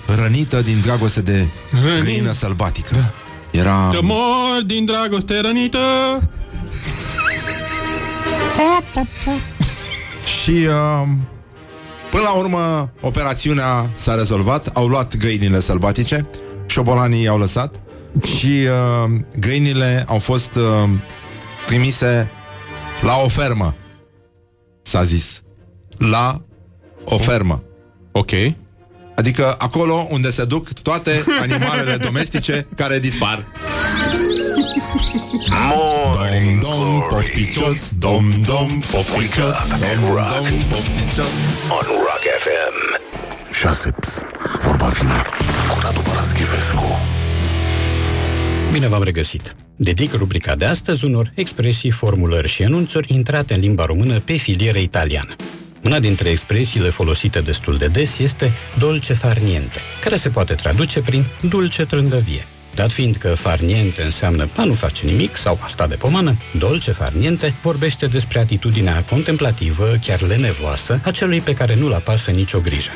[0.06, 2.94] Rănită din dragoste de Răni- găină sălbatică.
[2.94, 3.10] Da.
[3.58, 3.88] Era...
[3.90, 5.78] Te mor din dragoste rănită
[10.40, 11.08] Și uh,
[12.10, 16.26] până la urmă operațiunea s-a rezolvat, au luat găinile sălbatice,
[16.66, 17.80] șobolanii i-au lăsat
[18.36, 20.88] și uh, găinile au fost uh,
[21.66, 22.30] trimise
[23.00, 23.74] la o fermă,
[24.82, 25.42] s-a zis.
[26.00, 26.42] La
[27.04, 27.62] o fermă.
[28.12, 28.30] Ok
[29.14, 33.46] Adică acolo unde se duc toate animalele domestice care dispar.
[35.48, 41.26] Morning Dom, Glory pofticios, dom, dom, pofticios, dom, dom, pofticios.
[41.70, 43.00] on Rock FM.
[43.52, 43.90] 6.
[44.00, 44.24] Pst,
[44.60, 45.22] vorba vine
[45.68, 46.98] cu Radu Paraschivescu.
[48.72, 49.56] Bine v-am regăsit!
[49.76, 54.78] Dedic rubrica de astăzi unor expresii, formulări și enunțuri intrate în limba română pe filieră
[54.78, 55.36] italiană.
[55.82, 61.24] Una dintre expresiile folosite destul de des este dolce farniente, care se poate traduce prin
[61.48, 62.46] dulce trândăvie.
[62.74, 66.92] Dat fiind că farniente înseamnă a nu face nimic sau a sta de pomană, dolce
[66.92, 72.92] farniente vorbește despre atitudinea contemplativă, chiar lenevoasă, a celui pe care nu-l apasă nicio grijă.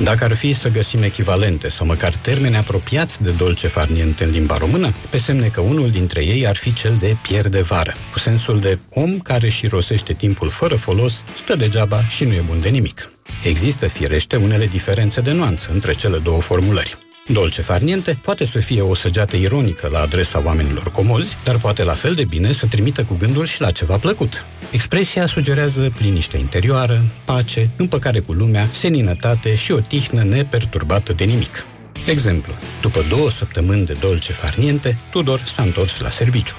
[0.00, 4.56] Dacă ar fi să găsim echivalente sau măcar termeni apropiați de dolce farniente în limba
[4.56, 8.60] română, pe semne că unul dintre ei ar fi cel de pierde vară, cu sensul
[8.60, 12.68] de om care și rosește timpul fără folos, stă degeaba și nu e bun de
[12.68, 13.10] nimic.
[13.44, 17.05] Există firește unele diferențe de nuanță între cele două formulări.
[17.28, 21.92] Dolce farniente poate să fie o săgeată ironică la adresa oamenilor comozi, dar poate la
[21.92, 24.44] fel de bine să trimită cu gândul și la ceva plăcut.
[24.70, 31.66] Expresia sugerează liniște interioară, pace, împăcare cu lumea, seninătate și o tihnă neperturbată de nimic.
[32.06, 36.54] Exemplu, după două săptămâni de dolce farniente, Tudor s-a întors la serviciu.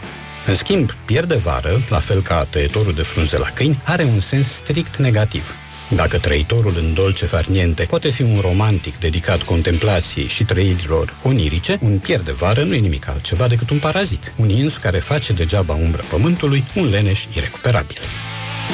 [0.47, 4.47] În schimb, pierde vară, la fel ca tăietorul de frunze la câini, are un sens
[4.47, 5.55] strict negativ.
[5.89, 11.97] Dacă trăitorul în dolce farniente poate fi un romantic dedicat contemplației și trăirilor onirice, un
[11.97, 15.73] pier de vară nu e nimic altceva decât un parazit, un ins care face degeaba
[15.73, 17.97] umbră pământului, un leneș irecuperabil.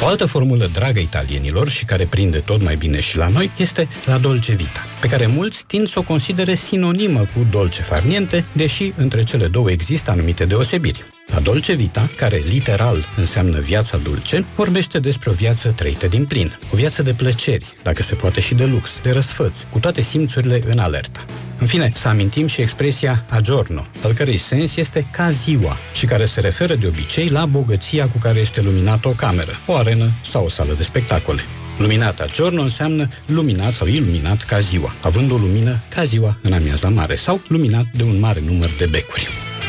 [0.02, 3.88] O altă formulă dragă italienilor și care prinde tot mai bine și la noi este
[4.06, 8.94] la dolce vita, pe care mulți tind să o considere sinonimă cu dolce farniente, deși
[8.96, 11.13] între cele două există anumite deosebiri.
[11.28, 16.58] La dolce vita, care literal înseamnă viața dulce, vorbește despre o viață trăită din plin,
[16.74, 20.62] o viață de plăceri, dacă se poate și de lux, de răsfăț, cu toate simțurile
[20.66, 21.20] în alertă.
[21.58, 26.06] În fine, să amintim și expresia a giorno, al cărei sens este ca ziua și
[26.06, 30.12] care se referă de obicei la bogăția cu care este luminată o cameră, o arenă
[30.24, 31.42] sau o sală de spectacole.
[31.78, 36.54] Luminat a giorno înseamnă luminat sau iluminat ca ziua, având o lumină ca ziua în
[36.54, 39.28] amiaza mare sau luminat de un mare număr de becuri.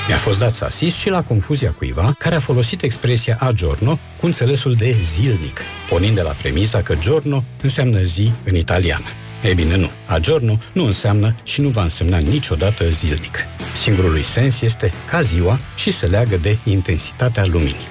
[0.08, 3.98] Mi-a fost dat să asist și la confuzia cuiva care a folosit expresia a giorno
[4.20, 9.04] cu înțelesul de zilnic, pornind de la premisa că giorno înseamnă zi în italiană.
[9.44, 9.90] Ei bine, nu.
[10.06, 13.36] A giorno nu înseamnă și nu va însemna niciodată zilnic.
[13.74, 17.86] Singurul lui sens este ca ziua și se leagă de intensitatea luminii.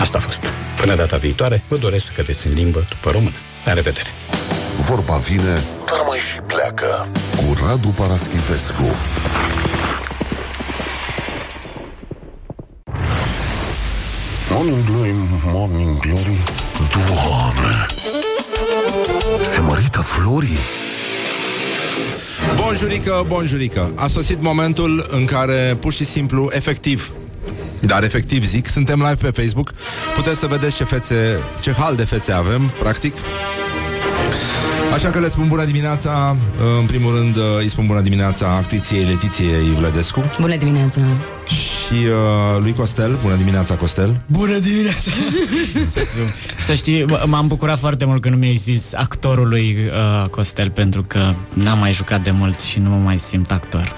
[0.00, 0.42] Asta a fost.
[0.80, 3.36] Până data viitoare, vă doresc să cădeți în limbă după română.
[3.64, 4.08] La revedere!
[4.78, 7.08] Vorba vine, dar mai și pleacă.
[7.36, 8.96] Cu Radu Paraschivescu.
[14.54, 15.14] Morning Glory,
[15.44, 16.42] Morning Glory
[16.92, 17.86] Doamne
[19.52, 20.58] Se mărită florii
[22.56, 23.92] Bonjurică, bonjurică.
[23.94, 27.12] A sosit momentul în care, pur și simplu, efectiv,
[27.80, 29.72] dar efectiv zic, suntem live pe Facebook.
[30.14, 33.14] Puteți să vedeți ce fețe, ce hal de fețe avem, practic.
[34.92, 36.36] Așa că le spun bună dimineața
[36.80, 41.00] În primul rând îi spun bună dimineața Actriției Letiției Vlădescu Bună dimineața!
[41.46, 43.18] Și uh, lui Costel.
[43.22, 44.20] Bună dimineața Costel.
[44.26, 45.10] Bună dimineața!
[46.64, 49.76] Să știi, m- m-am bucurat foarte mult că nu mi-ai zis actorului
[50.22, 53.92] uh, Costel Pentru că n-am mai jucat de mult și nu mă mai simt actor.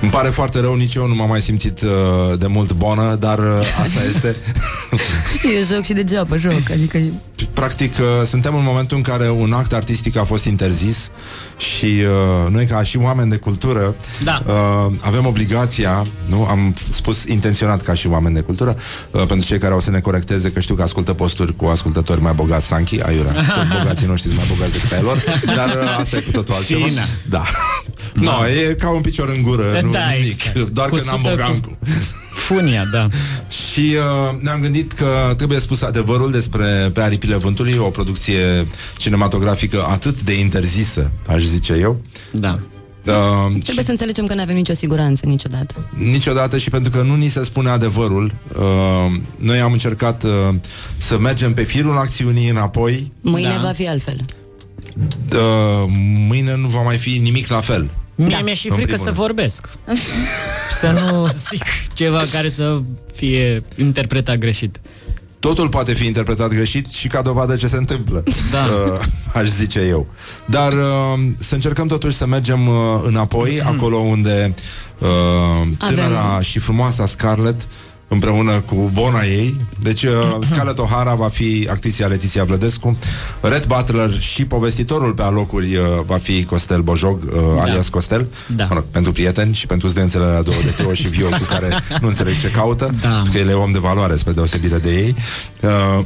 [0.00, 3.38] Îmi pare foarte rău, nici eu nu m-am mai simțit uh, de mult bonă Dar
[3.38, 4.36] uh, asta este.
[5.56, 6.98] Eu joc și degeaba joc, adică...
[7.52, 11.10] Practic, uh, suntem în momentul în care un act artistic a fost interzis
[11.60, 14.42] și uh, noi, ca și oameni de cultură, Da.
[14.46, 16.44] uh, avem obligația, nu?
[16.44, 18.76] Am spus intenționat ca și oameni de cultură,
[19.10, 22.22] uh, pentru cei care o să ne corecteze, că știu că ascultă posturi cu ascultători
[22.22, 23.32] mai bogați, Sanchi, aiurea.
[23.56, 25.24] Toți bogații noștri sunt mai bogați decât ai lor,
[25.56, 26.86] dar uh, asta e cu totul altceva.
[26.86, 27.00] Fină.
[27.28, 27.42] Da.
[28.14, 30.26] No, e ca un picior în gură, nu Da, nimic.
[30.44, 30.70] exact.
[30.70, 31.78] Doar Cu că n-am sută bogat cu-
[32.40, 33.06] Funia, da
[33.48, 39.84] și uh, ne-am gândit că trebuie spus adevărul despre Pe aripile vântului, o producție cinematografică
[39.88, 42.02] atât de interzisă, aș zice eu.
[42.32, 42.58] Da
[43.06, 45.74] Uh, Trebuie să înțelegem că nu avem nicio siguranță niciodată.
[45.98, 50.30] niciodată și pentru că nu ni se spune adevărul, uh, noi am încercat uh,
[50.96, 53.12] să mergem pe firul acțiunii înapoi.
[53.20, 53.62] Mâine Da.
[53.62, 54.20] va fi altfel.
[55.32, 55.38] Uh,
[56.28, 57.90] mâine nu va mai fi nimic la fel.
[58.14, 59.16] Mie mi-e și în frică primul să rând.
[59.16, 59.68] vorbesc
[60.80, 62.80] Să nu zic ceva care să
[63.12, 64.80] fie interpretat greșit
[65.40, 68.22] Totul poate fi interpretat greșit și ca dovadă ce se întâmplă.
[68.50, 68.58] Da.
[68.70, 69.00] Uh,
[69.34, 70.06] aș zice eu.
[70.46, 72.74] Dar uh, să încercăm totuși să mergem uh,
[73.06, 74.54] înapoi, acolo unde
[74.98, 77.66] uh, tânăra și frumoasa Scarlett
[78.12, 79.56] împreună cu bona ei.
[79.82, 80.12] Deci uh,
[80.50, 82.96] Scarlett O'Hara va fi actriția Letiția Vlădescu,
[83.40, 87.62] Red Butler și povestitorul pe alocuri uh, va fi Costel Bojog, uh, da.
[87.62, 88.26] alias Costel,
[88.56, 88.64] Da.
[88.68, 91.68] mă rog, pentru prieteni și pentru studențele la două de Teo și Vio cu care
[92.00, 93.22] nu înțeleg ce caută, Da.
[93.32, 95.14] că el e om de valoare spre deosebire de ei.
[95.62, 96.04] Uh,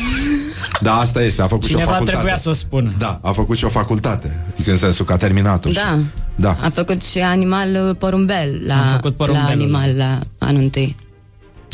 [0.80, 2.16] da, asta este, a făcut și o Cineva facultate.
[2.16, 2.92] trebuia să o spună.
[2.98, 5.70] Da, a făcut și o facultate, adică în sensul că a terminat-o.
[5.70, 5.80] Da.
[5.80, 6.04] Și,
[6.34, 6.56] da.
[6.62, 9.50] A făcut și animal uh, porumbel Am la, făcut la porumbelul.
[9.62, 10.96] animal la anul întâi.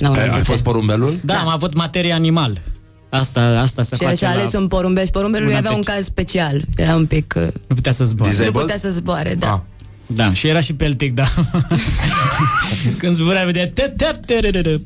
[0.02, 1.18] La Ai, unul ai dintre- fost porumbelul?
[1.24, 2.60] Da, am avut materie animal.
[3.08, 4.40] Asta, asta se Și face a la...
[4.40, 6.62] ales un porumbel și porumbelul una avea un pe- caz special.
[6.76, 7.34] Era un pic...
[7.36, 8.30] uh, Nu putea să zboare.
[8.30, 8.54] Disabled?
[8.54, 9.52] Nu putea să zboare, da.
[9.52, 9.58] Ah.
[10.06, 11.24] Da, și era și peltic, da.
[12.98, 13.70] Când zburea, vedea...
[13.70, 14.80] tăp, tăp, tărărără.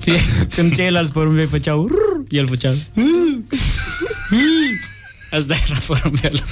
[0.00, 0.20] Fie,
[0.54, 1.86] Când ceilalți porumbei făceau...
[1.86, 2.74] rrr, El făcea...
[5.30, 6.44] Asta era porumbelul.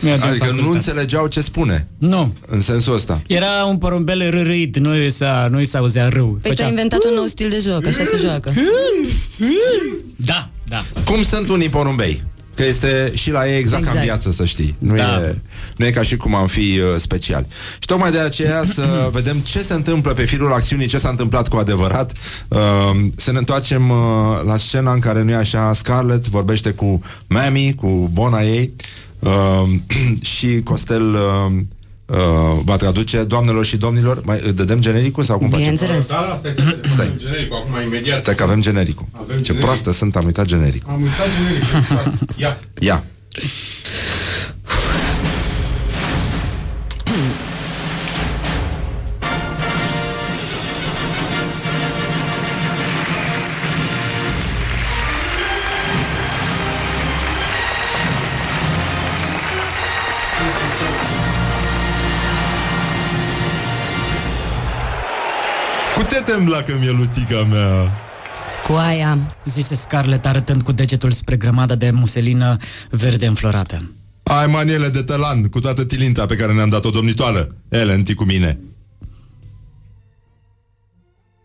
[0.00, 0.76] Mi-a dat Adică nu facultate.
[0.76, 2.34] înțelegeau ce spune, Nu.
[2.46, 3.22] în sensul ăsta.
[3.26, 6.38] Era un porumbel rârâit, nu i s-a, nu i s-a auzea râu.
[6.42, 8.52] Păi tu ai inventat un nou stil de joc, așa se joacă.
[10.16, 10.84] Da, da.
[11.04, 12.22] Cum sunt unii porumbei?
[12.54, 13.84] Că este și la ei exact, exact.
[13.84, 14.22] ca în Exact.
[14.22, 14.74] viață, să știi.
[14.78, 15.20] Nu, Da.
[15.22, 15.36] e,
[15.78, 17.46] nu e ca și cum am fi uh, speciali.
[17.72, 21.48] Și tocmai de aceea să vedem ce se întâmplă pe firul acțiunii, ce s-a întâmplat
[21.48, 22.12] cu adevărat.
[22.48, 22.58] Uh,
[23.16, 23.96] să ne întoarcem uh,
[24.44, 28.72] la scena în care nu e așa Scarlett vorbește cu Mami, cu bona ei
[29.18, 29.62] uh,
[30.36, 31.52] și Costel uh,
[32.06, 32.16] uh,
[32.64, 35.62] va traduce Doamnelor și domnilor, mai uh, dădem genericul sau cum facem?
[35.62, 36.08] Bineînțeles.
[36.08, 37.12] Da, da, stai, stai, stai.
[37.16, 38.20] genericul, acum imediat.
[38.20, 39.06] Stai că avem genericul.
[39.12, 39.64] Avem ce generic.
[39.64, 40.92] proastă sunt, am uitat genericul.
[40.92, 42.26] Am uitat genericul.
[42.36, 42.58] Ia.
[42.78, 43.04] Ia.
[66.38, 67.92] Cu tete îmi blacă mielutica mea.
[68.66, 69.18] Cu aia.
[69.44, 72.56] Zise Scarlett arătând cu degetul spre grămada de muselină
[72.90, 73.90] verde înflorată.
[74.22, 77.54] Ai maniele de tălan cu toată tilinta pe care ne-am dat-o domnitoară.
[77.68, 78.58] Ellen, tii cu mine.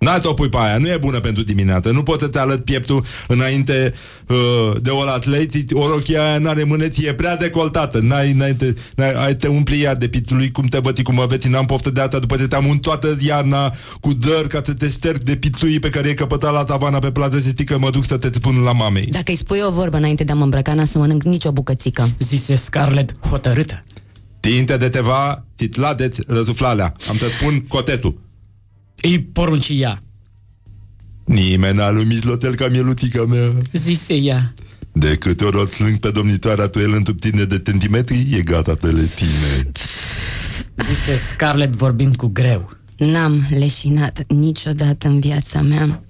[0.03, 2.63] N-ai o pui pe aia, nu e bună pentru dimineață Nu pot să te alăt
[2.63, 3.93] pieptul înainte
[4.27, 8.73] uh, de o atleti O rochie aia n-are mâneți, e prea decoltată N-ai, n-ai, te,
[8.95, 11.89] n-ai ai te umpli iar de pitului Cum te băti, cum mă veti, n-am poftă
[11.89, 15.35] de asta După ce te-am unt toată iarna cu dăr Ca să te sterg de
[15.35, 18.17] pitului pe care e căpătat la tavana Pe plază să știi că mă duc să
[18.17, 20.85] te pun la mamei Dacă îi spui o vorbă înainte de a mă îmbrăca, n-am
[20.85, 22.09] să mănânc nicio bucățică.
[22.19, 23.83] Zise Scarlett hotărâtă.
[24.39, 28.22] Tinte de teva, titladeți răzuflalea Am să spun cotetul
[29.05, 30.03] Îi porunci ea.
[31.25, 34.53] Nimeni n-a lui mijlotel ca mieluțica mea Zise ea.
[34.91, 38.73] De câte ori o slâng pe domnitoarea tu el într tine de centimetri, e gata
[38.73, 39.71] tele tine.
[40.87, 42.77] Zise Scarlett vorbind cu greu.
[42.97, 46.03] N-am leșinat niciodată în viața mea.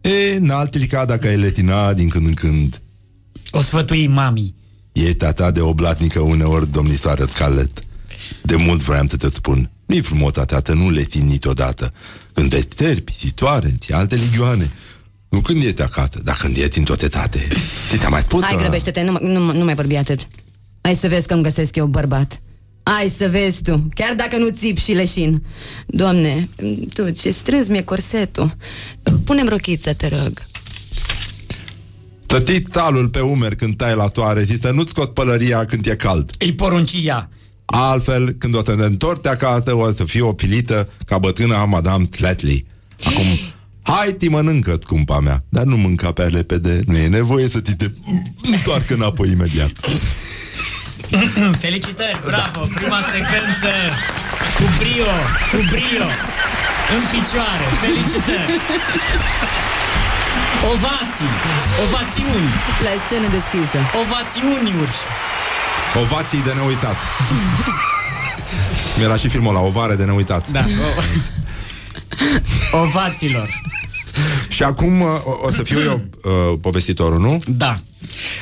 [0.00, 2.80] E, n-al tilica dacă ai letina din când în când.
[3.50, 4.54] O sfătui mami.
[4.92, 7.80] E tata de oblatnică uneori, domnisoară Calet.
[8.42, 9.70] De mult vreau să te spun.
[9.86, 11.92] Nu-i frumos, tata, nu letin niciodată.
[12.34, 14.70] Când te terpi, pisitoare, în alte ligioane.
[15.28, 17.48] Nu când e acasă, dar când e în toate tate.
[17.90, 20.26] Ți te mai spus Hai, că- grăbește-te, nu, nu, nu mai vorbi atât.
[20.80, 22.40] Hai să vezi că îmi găsesc eu bărbat.
[22.82, 25.42] Hai să vezi tu, chiar dacă nu țip și leșin.
[25.86, 26.48] Doamne,
[26.94, 28.56] tu, ce strâns mi-e corsetul.
[29.24, 30.42] Punem rochiță, te rog.
[32.26, 35.96] Tătii talul pe umeri când tai la toare și să nu-ți scot pălăria când e
[35.96, 36.30] cald.
[36.38, 37.28] Îi porunci ea.
[37.66, 42.04] Altfel, când o să ne întorci acasă, o să fii o pilită ca bătrâna Madame
[42.04, 42.66] Tletley.
[43.04, 43.26] Acum,
[43.82, 47.74] hai, ti mănâncă, scumpa mea, dar nu mânca pe repede, nu e nevoie să ți
[47.74, 47.90] te
[48.42, 49.70] întoarcă înapoi imediat.
[51.58, 53.70] Felicitări, bravo, prima secvență
[54.56, 55.12] cu brio,
[55.50, 56.06] cu brio,
[56.94, 58.50] în picioare, felicitări.
[60.74, 61.32] Ovații,
[61.84, 62.48] ovațiuni,
[62.86, 63.78] La scenă deschisă.
[64.02, 64.96] ovațiuniuri.
[66.02, 66.96] Ovații de neuitat.
[68.96, 70.48] Mi-era și filmul la ovare de neuitat.
[70.50, 70.64] Da,
[72.72, 72.78] o...
[72.78, 73.62] ovaților.
[74.48, 77.42] Și acum uh, o, o să fiu eu uh, povestitorul, nu?
[77.46, 77.78] Da.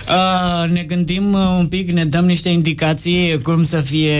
[0.08, 4.14] Uh, ne gândim uh, un pic, ne dăm niște indicații cum să fie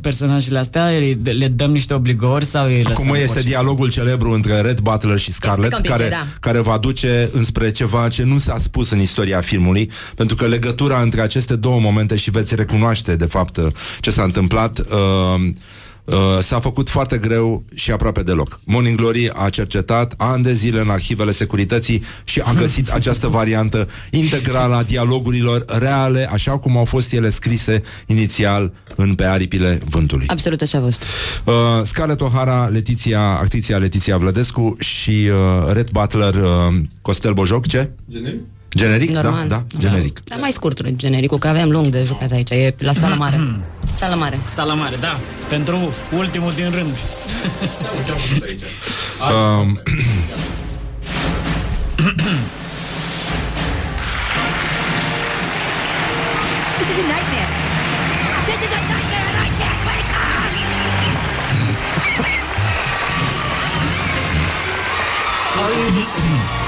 [0.00, 3.90] personajele astea, le, le dăm niște obligori sau îi lăsăm Acum este pur și dialogul
[3.90, 6.38] celebru între Red Butler și Scarlett Explică un pic care, ce, da.
[6.40, 11.00] care va duce înspre ceva ce nu s-a spus în istoria filmului pentru că legătura
[11.00, 13.66] între aceste două momente și veți recunoaște de fapt uh,
[14.00, 15.48] ce s-a întâmplat uh,
[16.06, 18.60] Uh, s-a făcut foarte greu și aproape deloc.
[18.64, 23.88] Morning Glory a cercetat ani de zile în arhivele securității și a găsit această variantă
[24.10, 30.26] integrală a dialogurilor reale, așa cum au fost ele scrise inițial în pe aripile vântului.
[30.28, 31.04] Absolut așa a fost.
[31.44, 31.54] Uh,
[31.84, 37.90] Scarlett O'Hara, Letiția, actriția Letiția Vlădescu și uh, Red Butler, uh, Costel Bojoc, ce?
[38.10, 38.40] Generic?
[38.68, 39.10] Generic?
[39.10, 39.48] Normal.
[39.48, 40.20] Da, da, generic.
[40.24, 42.50] Dar mai scurt genericul, că avem lung de jucat aici.
[42.50, 43.60] E la sala mare.
[43.94, 44.38] Sala mare.
[44.46, 45.18] Sala mare, da.
[45.48, 46.96] Pentru ultimul din rând.
[49.30, 49.80] Um,
[56.78, 57.50] This is a nightmare.
[58.46, 60.52] This is a nightmare and I can't wake up!
[65.56, 66.65] How are you listening?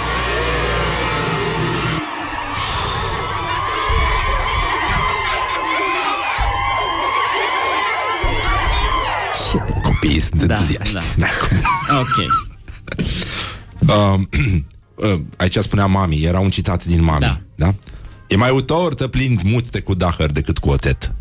[10.00, 10.94] Copiii sunt Da, entuziaști.
[10.94, 11.00] da.
[11.16, 11.56] N-ai cum.
[11.98, 12.16] Ok.
[13.88, 14.28] Um,
[15.14, 17.20] uh, aici spunea mami, era un citat din mami.
[17.20, 17.40] Da.
[17.54, 17.74] da?
[18.26, 21.12] E mai utor să plind muțte cu dahăr decât cu otet.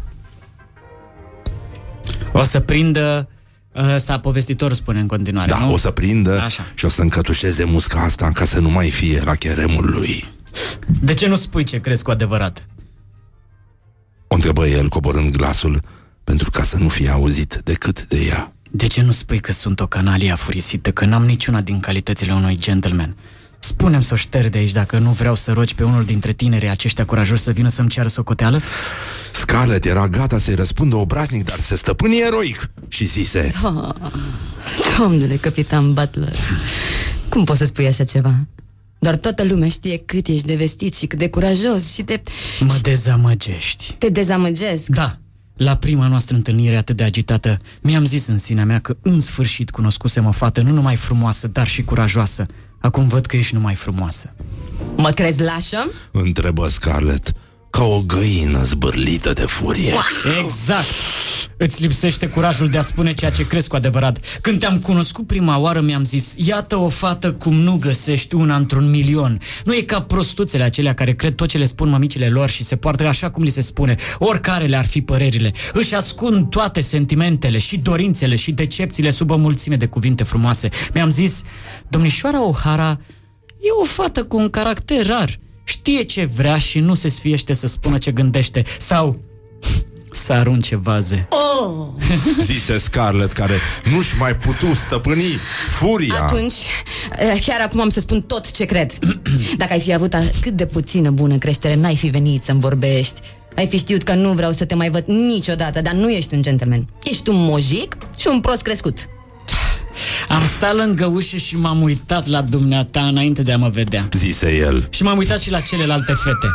[2.32, 3.30] O să prindă
[3.72, 5.72] uh, Ăsta povestitor spune în continuare, Da, nu?
[5.74, 6.64] o să prindă Așa.
[6.76, 10.30] și o să încătușeze musca asta ca să nu mai fie la cheremul lui.
[11.02, 12.66] De ce nu spui ce crezi cu adevărat?
[14.28, 15.82] O întrebă el coborând glasul
[16.24, 18.37] pentru ca să nu fie auzit decât de ea.
[18.88, 22.58] De ce nu spui că sunt o canalie afurisită, că n-am niciuna din calitățile unui
[22.60, 23.16] gentleman?
[23.60, 26.70] Spune-mi să o șterg de aici dacă nu vreau să rogi pe unul dintre tinerii
[26.70, 28.62] aceștia curajoși să vină să-mi ceară socoteală?
[29.34, 33.90] Scarlett era gata să-i răspundă obraznic, dar se stăpâni eroic și zise Oh,
[34.98, 36.36] domnule capitan Butler,
[37.30, 38.36] cum poți să spui așa ceva?
[39.00, 42.22] Doar toată lumea știe cât ești de vestit și cât de curajos și de...
[42.60, 43.96] Mă dezamăgești.
[43.98, 44.88] Te dezamăgesc.
[44.88, 45.20] Da,
[45.58, 49.70] la prima noastră întâlnire atât de agitată, mi-am zis în sinea mea că în sfârșit
[49.70, 52.46] cunoscusem o fată nu numai frumoasă, dar și curajoasă.
[52.80, 54.34] Acum văd că ești numai frumoasă.
[54.96, 55.92] Mă crezi lașă?
[56.12, 57.34] Întrebă Scarlett
[57.78, 59.94] ca o găină zbârlită de furie.
[60.44, 60.86] Exact!
[61.58, 64.40] Îți lipsește curajul de a spune ceea ce crezi cu adevărat.
[64.42, 68.90] Când te-am cunoscut prima oară, mi-am zis, iată o fată cum nu găsești una într-un
[68.90, 69.40] milion.
[69.64, 72.76] Nu e ca prostuțele acelea care cred tot ce le spun mămicile lor și se
[72.76, 75.52] poartă așa cum li se spune, oricare le-ar fi părerile.
[75.74, 80.70] Își ascund toate sentimentele și dorințele și decepțiile sub o mulțime de cuvinte frumoase.
[80.94, 81.44] Mi-am zis,
[81.88, 83.02] domnișoara O'Hara
[83.60, 85.38] e o fată cu un caracter rar.
[85.68, 88.64] Știe ce vrea și nu se sfiește să spună ce gândește.
[88.80, 89.22] Sau
[90.12, 91.28] să arunce vaze.
[91.30, 91.88] Oh!
[92.46, 93.54] Zise Scarlett, care
[93.96, 95.24] nu-și mai putu stăpâni
[95.68, 96.24] furia.
[96.24, 96.54] Atunci,
[97.20, 99.00] eh, chiar acum am să spun tot ce cred.
[99.58, 103.22] Dacă ai fi avut cât de puțină bună creștere, n-ai fi venit să-mi vorbești.
[103.56, 106.42] Ai fi știut că nu vreau să te mai văd niciodată, dar nu ești un
[106.42, 106.88] gentleman.
[107.04, 109.08] Ești un mojic și un prost crescut.
[110.28, 114.10] Am stat lângă ușă și m-am uitat la dumneata înainte de a mă vedea.
[114.12, 114.88] Zise el.
[114.90, 116.48] Și m-am uitat și la celelalte fete.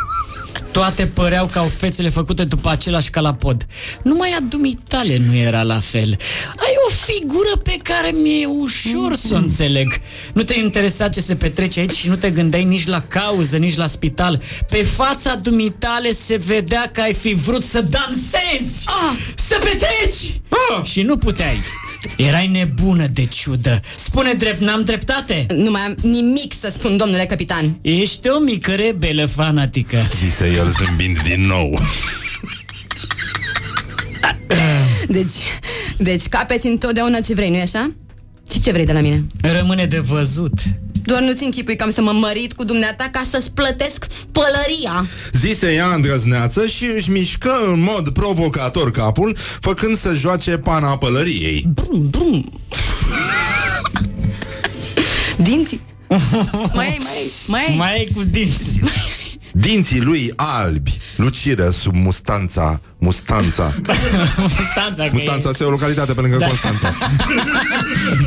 [0.73, 3.65] Toate păreau ca o fețele făcute după același calapod.
[4.01, 6.17] Numai a dumitale nu era la fel.
[6.55, 9.99] Ai o figură pe care mi-e ușor să o înțeleg.
[10.33, 13.75] Nu te interesa ce se petrece aici și nu te gândeai nici la cauză, nici
[13.75, 14.41] la spital.
[14.69, 18.85] Pe fața dumitale se vedea că ai fi vrut să dansezi,
[19.35, 20.41] să petreci
[20.83, 21.59] și nu puteai.
[22.17, 23.79] Erai nebună de ciudă.
[23.95, 25.45] Spune drept, n-am dreptate?
[25.55, 27.77] Nu mai am nimic să spun, domnule capitan.
[27.81, 29.97] Ești o mică rebelă fanatică.
[30.15, 31.79] Zise el zâmbind din nou.
[35.07, 35.35] Deci,
[35.97, 37.91] deci capeți întotdeauna ce vrei, nu-i așa?
[38.51, 39.25] Și ce vrei de la mine?
[39.41, 40.53] Rămâne de văzut.
[41.03, 45.05] Doar nu-ți închipui că am să mă mărit cu dumneata ca să-ți plătesc pălăria.
[45.31, 51.67] Zise ea îndrăzneață și își mișcă în mod provocator capul, făcând să joace pana pălăriei.
[51.73, 52.51] Brum, brum.
[55.37, 55.81] Dinții.
[56.73, 57.75] mai ai, mai ai, mai ai.
[57.77, 58.79] Mai ai cu dinți.
[59.53, 63.73] Dinții lui albi luciră sub mustanța, mustanța.
[64.37, 66.45] Mustanța, că Mustanța este o localitate pe lângă Da.
[66.47, 66.93] Constanța.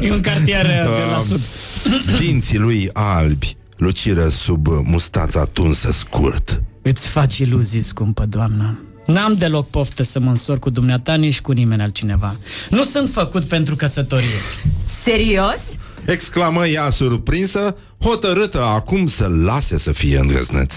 [0.00, 1.40] e, e un cartier uh, de la Um, sud.
[2.20, 6.62] Dinții lui albi luciră sub mustața tunsă scurt.
[6.82, 8.78] Îți faci iluzii, scumpă doamnă.
[9.06, 12.36] N-am deloc poftă să mă însor cu dumneata, nici cu nimeni altcineva.
[12.70, 14.40] Nu sunt făcut pentru căsătorie.
[14.84, 15.60] Serios?
[16.06, 20.74] Exclamă ea surprinsă, hotărâtă acum să lase să fie îndrăzneț.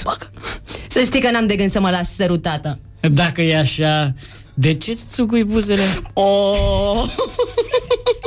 [0.88, 2.68] Să știi că n-am de gând să mă las sărutată.
[2.70, 2.76] Oh.
[3.04, 3.12] Oh.
[3.14, 4.14] Dacă e așa,
[4.54, 5.84] de ce-ți țugui buzele?
[6.14, 7.04] Oh.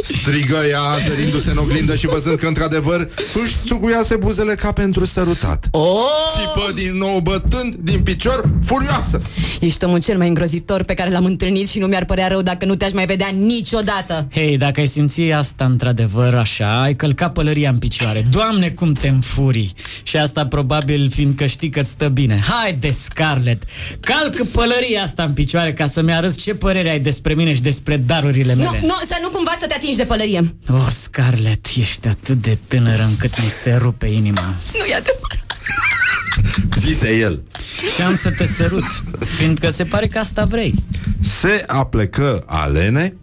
[0.02, 3.08] Strigă ea, zărindu-se în oglindă și văzând că într-adevăr
[3.44, 5.68] își țuguiase buzele ca pentru sărutat.
[5.70, 5.98] Oh!
[6.38, 9.20] Țipă din nou bătând din picior, furioasă.
[9.60, 12.64] Ești omul cel mai îngrozitor pe care l-am întâlnit și nu mi-ar părea rău dacă
[12.64, 14.26] nu te-aș mai vedea niciodată.
[14.32, 18.26] Hei, dacă ai simți asta într-adevăr așa, ai călca pălăria în picioare.
[18.30, 19.72] Doamne, cum te înfurii!
[20.02, 22.40] Și asta probabil fiindcă știi că stă bine.
[22.48, 23.62] Haide, Scarlett,
[24.00, 27.96] calcă pălăria asta în picioare ca să-mi arăți ce părere ai despre mine și despre
[27.96, 28.78] darurile Nu, mele.
[28.82, 30.54] nu, să nu cumva să te atingi de pălărie.
[30.68, 34.54] Oh, Scarlett, ești atât de tânără încât mi se rupe inima.
[34.78, 35.46] Nu e adevărat.
[36.78, 37.42] Zise el.
[37.94, 38.84] Și am să te sărut,
[39.36, 40.74] fiindcă se pare că asta vrei.
[41.20, 43.16] Se aplecă alene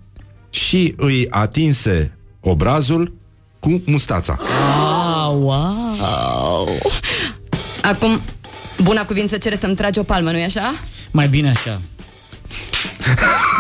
[0.50, 3.16] și îi atinse obrazul
[3.60, 4.40] cu mustața.
[4.80, 6.80] Wow, wow.
[7.82, 8.22] Acum,
[8.84, 10.76] buna cuvință cere să-mi tragi o palmă, nu-i așa?
[11.12, 11.82] Mai bine așa.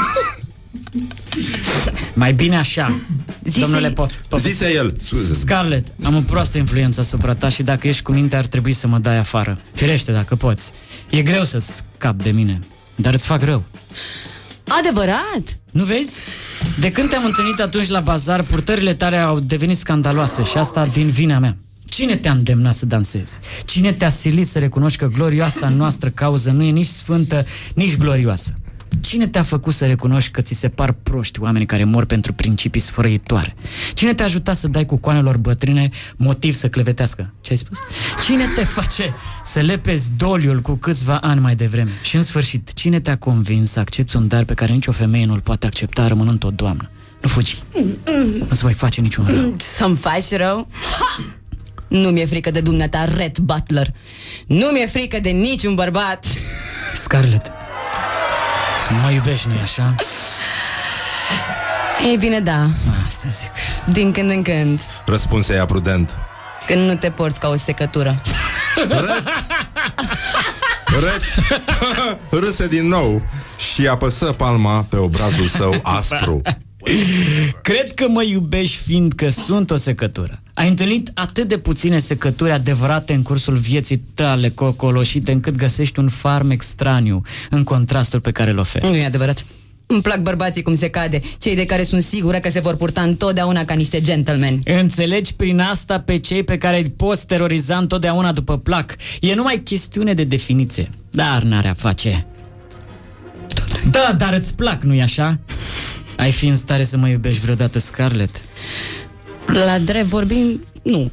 [2.13, 2.99] Mai bine așa.
[3.43, 4.39] Zise- Domnule Pot, Pot.
[4.39, 4.95] Zise el.
[5.05, 5.33] Scuze.
[5.33, 8.87] Scarlett, am o proastă influență asupra ta și dacă ești cu minte ar trebui să
[8.87, 9.57] mă dai afară.
[9.73, 10.71] Firește dacă poți.
[11.09, 12.59] E greu să-ți scap de mine,
[12.95, 13.63] dar îți fac rău.
[14.79, 15.57] Adevărat?
[15.71, 16.19] Nu vezi?
[16.79, 21.09] De când te-am întâlnit atunci la bazar, purtările tale au devenit scandaloase și asta din
[21.09, 21.57] vina mea.
[21.85, 23.39] Cine te-a îndemnat să dansezi?
[23.65, 27.45] Cine te-a silit să recunoști că glorioasa noastră cauză nu e nici sfântă,
[27.75, 28.53] nici glorioasă?
[29.01, 32.81] Cine te-a făcut să recunoști că ți se par proști oameni care mor pentru principii
[32.81, 33.55] sfărăitoare?
[33.93, 37.33] Cine te-a ajutat să dai cu coanelor bătrâne motiv să clevetească?
[37.41, 37.77] Ce ai spus?
[38.25, 39.13] Cine te face
[39.43, 41.91] să lepezi doliul cu câțiva ani mai devreme?
[42.01, 45.39] Și în sfârșit, cine te-a convins să accepti un dar pe care nicio femeie nu-l
[45.39, 46.89] poate accepta rămânând o doamnă?
[47.21, 47.61] Nu fugi.
[48.47, 49.55] Nu-ți voi face niciun rău.
[49.57, 50.67] Să-mi faci rău?
[50.99, 51.23] Ha!
[51.87, 53.93] Nu mi-e frică de dumneata, Red Butler.
[54.47, 56.25] Nu mi-e frică de niciun bărbat.
[56.95, 57.51] Scarlett,
[59.03, 59.95] mă iubești, nu-i așa?
[62.09, 62.69] Ei bine, da.
[63.05, 63.51] Asta zic.
[63.93, 64.81] Din când în când.
[65.05, 66.17] Răspunse ea prudent.
[66.67, 68.15] Când nu te porți ca o secătură.
[70.85, 71.21] Red
[72.29, 73.25] râse din nou
[73.73, 76.41] și apăsă palma pe obrazul său aspru.
[77.61, 80.39] Cred că mă iubești fiindcă sunt o secătură.
[80.59, 86.09] Ai întâlnit atât de puține secături adevărate în cursul vieții tale cocoloșite încât găsești un
[86.09, 88.85] farmec straniu în contrastul pe care îl oferi.
[88.85, 89.45] Nu e adevărat.
[89.85, 93.01] Îmi plac bărbații cum se cade, cei de care sunt sigură că se vor purta
[93.01, 94.61] întotdeauna ca niște gentlemen.
[94.65, 98.95] Înțelegi prin asta pe cei pe care îi poți teroriza întotdeauna după plac.
[99.19, 100.89] E numai chestiune de definiție.
[101.11, 102.25] Dar n-are a face.
[103.91, 105.39] Da, dar îți plac, nu-i așa?
[106.17, 108.41] Ai fi în stare să mă iubești vreodată, Scarlett?
[109.53, 111.11] La drept vorbind, nu.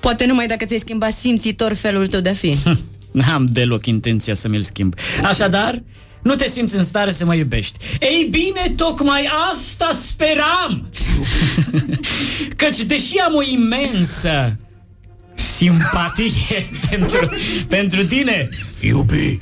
[0.00, 2.56] Poate numai dacă ți-ai schimbat simțitor felul tău de a fi.
[3.10, 4.94] N-am deloc intenția să mi-l schimb.
[5.22, 5.82] Așadar,
[6.22, 7.78] nu te simți în stare să mă iubești.
[8.00, 10.90] Ei bine, tocmai asta speram!
[12.56, 14.56] Căci deși am o imensă
[15.34, 17.30] simpatie pentru,
[17.68, 18.48] pentru tine,
[18.80, 19.38] Iubi,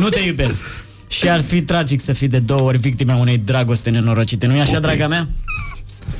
[0.00, 0.84] nu te iubesc.
[1.08, 4.78] Și ar fi tragic să fii de două ori victima unei dragoste nenorocite, nu-i așa,
[4.78, 5.28] draga mea?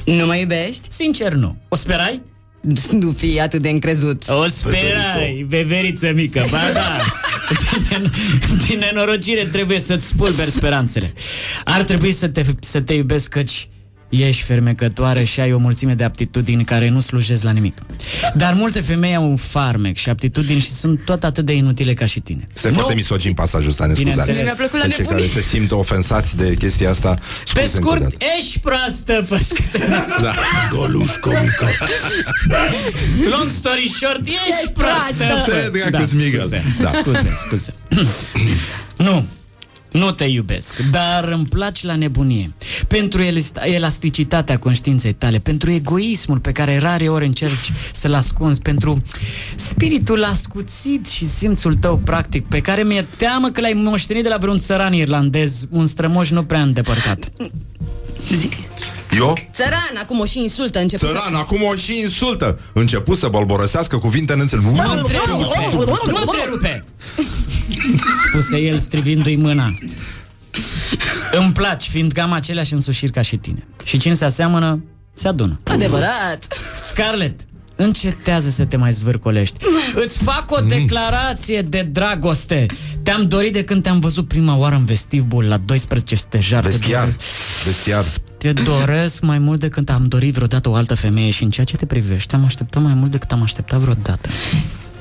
[0.05, 0.87] Nu mă iubești?
[0.89, 1.57] Sincer, nu.
[1.69, 2.23] O sperai?
[2.93, 4.25] Nu fi atât de încrezut.
[4.29, 6.97] O sperai, beveriță mică, ba da.
[7.89, 8.11] Din,
[8.67, 11.13] din nenorocire trebuie să-ți spulberi speranțele.
[11.65, 13.69] Ar trebui să te, să te iubesc căci
[14.23, 17.79] ești fermecătoare și ai o mulțime de aptitudini care nu slujesc la nimic.
[18.35, 22.07] Dar multe femei au un farmec și aptitudini și sunt tot atât de inutile ca
[22.07, 22.47] și tine.
[22.55, 24.37] Este foarte misogin pasajul ăsta, ne Bineînțeles.
[24.37, 24.45] scuzați.
[24.45, 25.29] Mi-a plăcut la Deci cei nebunie.
[25.29, 28.15] care se simt ofensați de chestia asta, Pe scuze încă o scurt, dată.
[28.39, 29.39] ești proastă, fă
[30.23, 30.33] Da.
[30.71, 31.69] goluș comică.
[33.31, 35.51] Long story short, ești proastă.
[35.73, 36.39] Te dracu, Smigel.
[36.41, 36.91] scuze, Da.
[36.91, 37.75] scuze, scuze.
[39.07, 39.27] nu,
[39.95, 42.51] nu te iubesc, dar îmi placi la nebunie.
[42.89, 49.03] Pentru elast- elasticitatea conștiinței tale, pentru egoismul pe care rare ori încerci să-l ascunzi, pentru
[49.55, 54.37] spiritul ascuțit și simțul tău practic, pe care mi-e teamă că l-ai moștenit de la
[54.37, 57.29] vreun țăran irlandez, un strămoș nu prea îndepărtat.
[58.33, 58.53] Zic.
[59.17, 59.39] Eu?
[59.53, 61.15] Țăran, acum o și insultă început să...
[61.15, 62.61] Țăran, acum o și insultă.
[62.73, 64.71] Început să bolborăsească cuvinte neînțelepte.
[64.71, 65.69] Nu întrerupe!
[66.07, 66.85] Nu întrerupe!
[68.29, 69.79] Spuse el strivindu-i mâna.
[71.33, 73.67] Îmi placi, fiindcă am aceleași însușiri ca și tine.
[73.85, 74.85] Și cine se aseamănă,
[75.15, 75.61] se adună.
[75.65, 76.47] Adevărat.
[76.91, 77.41] Scarlett,
[77.77, 79.57] încetează să te mai zvârcolești.
[80.05, 82.67] Îți fac o declarație de dragoste.
[83.03, 86.63] Te-am dorit de când te-am văzut prima oară în vestibul la 12 stejar.
[86.63, 87.01] Te Bestiar.
[87.01, 87.21] doresc-
[87.65, 88.05] Bestiar.
[88.39, 91.77] Te doresc mai mult decât am dorit vreodată o altă femeie și în ceea ce
[91.77, 94.29] te privește am așteptat mai mult decât am așteptat vreodată.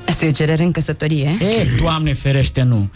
[0.08, 1.28] Asta e o cerere în căsătorie?
[1.40, 2.88] E, Doamne ferește, nu.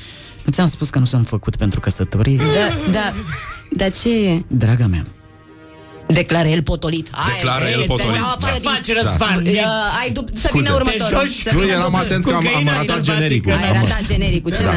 [0.45, 2.37] Nu ți-am spus că nu sunt făcut pentru căsătorie?
[2.37, 3.13] Da, da,
[3.71, 4.43] dar ce e?
[4.49, 5.05] Draga mea,
[6.09, 7.09] Declară el potolit.
[7.13, 8.13] Hai, Declară el bine, potolit.
[8.13, 9.45] te dau afară Ce din- faci, Răzvan?
[9.45, 9.51] Da.
[9.51, 10.63] Ia- Uh, ai dup- să Scuze.
[10.63, 11.07] vină următorul.
[11.09, 12.07] Te joci Să Nu, vină eram următorul.
[12.11, 13.13] atent că am, am Cocaina ratat sălbatică.
[13.15, 13.53] genericul.
[13.53, 14.71] Ai ratat genericul, ce Da.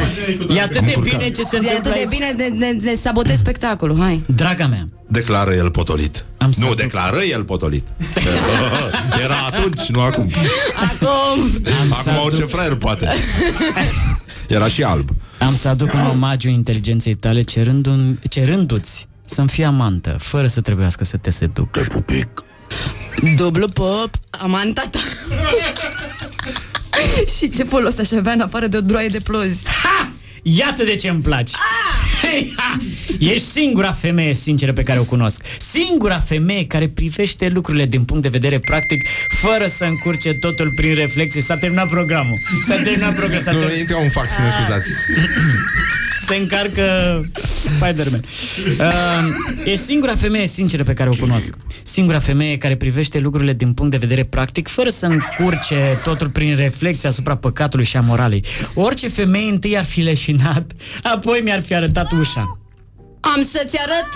[0.48, 0.56] n-ai?
[0.56, 1.18] E atât de încurcat.
[1.18, 2.14] bine ce se E întâmplă atât de aici.
[2.16, 4.16] bine de, de, de sabotezi spectacolul, hai.
[4.40, 4.84] Draga mea,
[5.18, 6.24] Declară el potolit.
[6.38, 7.86] Am să nu, aduc- declară el potolit.
[9.24, 10.30] Era atunci, nu acum.
[10.86, 11.60] Acum,
[12.02, 13.08] să Acum orice aduc- fraier poate.
[14.48, 15.08] Era și alb.
[15.38, 21.04] am să aduc un omagiu inteligenței tale cerându- cerându-ți să-mi fii amantă, fără să trebuiască
[21.04, 21.76] să te seduc.
[23.36, 24.98] dublu pop, amanta ta.
[27.36, 29.64] Și ce folos aș avea în afară de o droaie de plozi?
[29.82, 30.10] Ha!
[30.42, 31.50] Iată de ce îmi placi!
[32.22, 32.76] Hei, ha!
[33.32, 35.44] Ești singura femeie sinceră pe care o cunosc.
[35.58, 40.94] Singura femeie care privește lucrurile din punct de vedere practic, fără să încurce totul prin
[40.94, 41.40] reflexie.
[41.40, 42.38] S-a terminat programul.
[42.66, 43.40] S-a terminat programul.
[43.42, 43.80] S-a Nu, terminat.
[43.80, 44.88] intră un fax, ne scuzați.
[46.26, 46.84] Se încarcă
[47.64, 48.24] Spider-Man.
[48.78, 51.54] Uh, ești singura femeie sinceră pe care o cunosc.
[51.82, 56.56] Singura femeie care privește lucrurile din punct de vedere practic, fără să încurce totul prin
[56.56, 58.44] reflexie asupra păcatului și a moralei.
[58.74, 60.02] Orice femeie întâi ar fi
[60.32, 60.72] leșinat,
[61.02, 62.58] apoi mi-ar fi arătat ușa.
[63.20, 64.08] Am să-ți arăt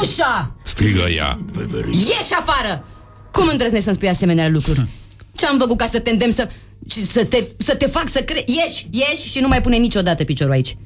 [0.00, 0.56] ușa!
[0.64, 1.38] Strigă ea.
[1.92, 2.84] Ieși afară!
[3.32, 4.86] Cum îndrăznești să-mi spui asemenea lucruri?
[5.32, 6.48] Ce-am făcut ca să te îndemn să,
[6.90, 8.44] și să, te, să te fac să crezi?
[8.46, 10.76] Ieși, ieși și nu mai pune niciodată piciorul aici.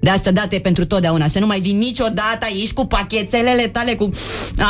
[0.00, 4.10] De asta date pentru totdeauna, să nu mai vii niciodată aici cu pachetelele tale, cu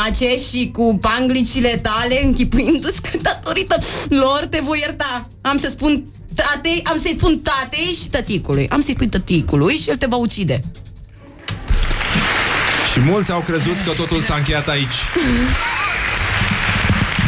[0.06, 3.76] ace și cu panglicile tale, închipuindu-ți că datorită
[4.08, 5.28] lor te voi ierta.
[5.40, 6.04] Am să spun
[6.34, 8.68] tatei, am să-i spun tatei și tăticului.
[8.68, 10.60] Am să-i spun tăticului și el te va ucide.
[12.92, 14.94] Și mulți au crezut că totul s-a încheiat aici.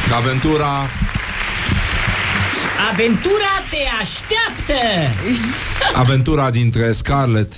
[0.08, 0.88] Că aventura
[2.90, 4.82] Aventura te așteaptă!
[5.94, 7.52] Aventura dintre Scarlett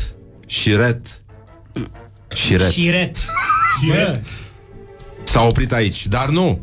[0.46, 1.00] și Red
[2.34, 3.16] Și Red Și ret.
[3.86, 4.18] Bă,
[5.24, 6.60] S-a oprit aici, dar nu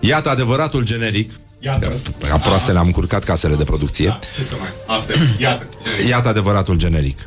[0.00, 1.30] Iată adevăratul generic
[1.64, 1.92] Iată.
[2.28, 4.96] Ca proastele am încurcat casele de producție Ce să mai...
[4.96, 5.16] Asta e.
[5.42, 5.66] Iată.
[6.08, 7.18] Iată adevăratul generic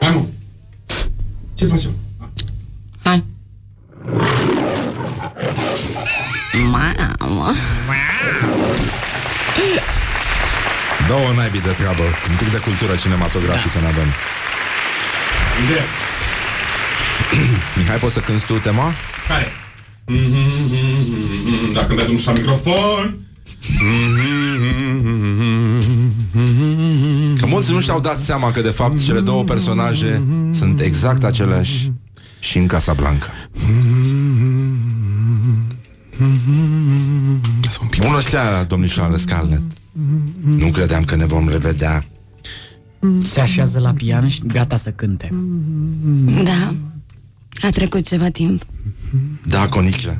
[0.00, 0.22] Hai, mă.
[1.54, 1.90] Ce facem?
[3.02, 3.24] Hai.
[6.70, 7.52] Mamă.
[11.08, 13.86] Două naibii de treabă Un pic de cultură cinematografică da.
[13.86, 14.06] n-avem
[15.60, 15.80] Unde?
[17.76, 18.92] Mihai, poți să cânti tu tema?
[19.28, 19.52] Care?
[21.72, 23.16] Dacă îmi dai drumul și la microfon.
[27.38, 30.22] Că mulți nu și-au dat seama că de fapt cele două personaje
[30.52, 31.92] Sunt exact aceleași
[32.40, 33.30] Și în Casablanca.
[37.98, 39.72] Bună seara, domnișoară Scarlett.
[40.42, 42.04] Nu credeam că ne vom revedea.
[43.22, 45.32] Se așează la pian și gata să cânte.
[46.44, 46.74] Da.
[47.62, 48.62] A trecut ceva timp.
[49.46, 50.18] Da, Conicle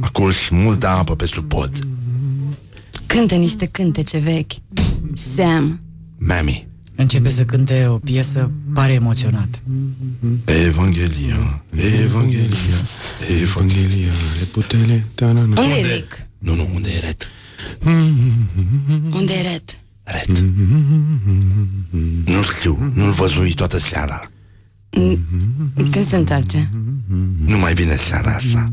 [0.00, 1.86] A curs multă apă pe sub pod
[3.06, 4.52] Cântă niște cântece vechi.
[5.14, 5.80] Sam.
[6.18, 6.68] Mami
[6.98, 9.62] Începe să cânte o piesă, pare emoționat.
[10.66, 11.64] Evanghelia
[12.04, 12.76] Evanghelia
[13.42, 14.12] Evanghelia
[14.52, 16.22] Putele Unde e Rick?
[16.38, 17.28] Nu, nu, unde e Red?
[19.12, 19.78] Unde e Red?
[20.02, 20.38] Red
[22.24, 24.30] Nu știu, nu-l văzui toată seara
[25.90, 26.70] Când se întoarce?
[27.44, 28.64] Nu mai vine seara asta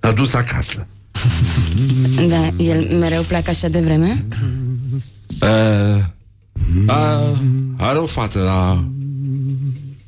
[0.00, 0.86] A dus acasă
[2.28, 4.24] Da, el mereu pleacă așa de vreme?
[5.40, 6.04] Uh,
[6.86, 7.32] a,
[7.76, 8.84] are o față la...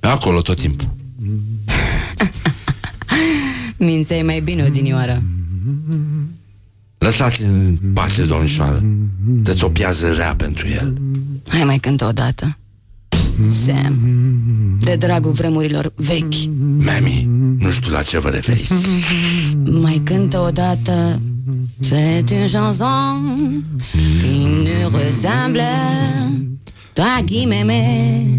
[0.00, 0.88] Acolo tot timpul
[3.76, 5.22] Minței mai bine odinioară.
[6.98, 8.82] Lăsați-l în pace, domnișoară
[9.24, 10.94] Dă-ți o piază rea pentru el
[11.48, 12.58] Hai mai cântă odată.
[13.64, 13.98] Sam.
[14.80, 16.34] De dragul vremurilor vechi.
[16.78, 17.28] Mami,
[17.58, 18.72] nu știu la ce vă referiți
[19.64, 21.20] Mai cântă odată
[21.80, 23.62] C'est une chanson
[24.20, 25.62] qui nous ressemble
[26.92, 28.34] Toi qui m'aimais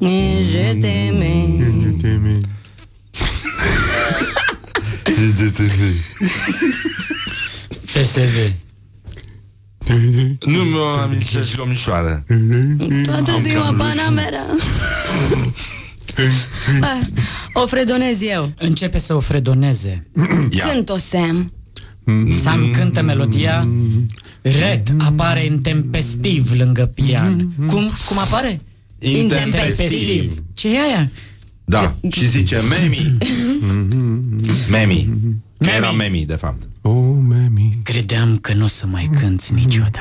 [0.00, 1.62] Et je t'aimais
[7.86, 8.52] PSV.
[10.46, 12.24] Nu mă amintesc, domnișoară.
[13.04, 14.44] Toată ziua Panamera
[16.80, 17.06] Ah,
[17.52, 18.52] O fredonez eu.
[18.58, 20.06] Începe să o fredoneze.
[20.50, 20.64] Ia.
[20.64, 21.52] Cânt-o, Sam
[22.42, 23.68] Sam cântă melodia.
[24.42, 27.52] Red apare intempestiv lângă pian.
[27.66, 28.60] Cum, cum apare?
[28.98, 30.42] Intempestiv.
[30.54, 31.10] Ce e aia?
[31.64, 33.18] Da, și zice Memi
[34.70, 35.08] Memi
[35.58, 36.62] Că era Memi, de fapt.
[36.62, 36.71] Oh, mami
[37.82, 39.98] Credeam că nu o să mai cânti niciodată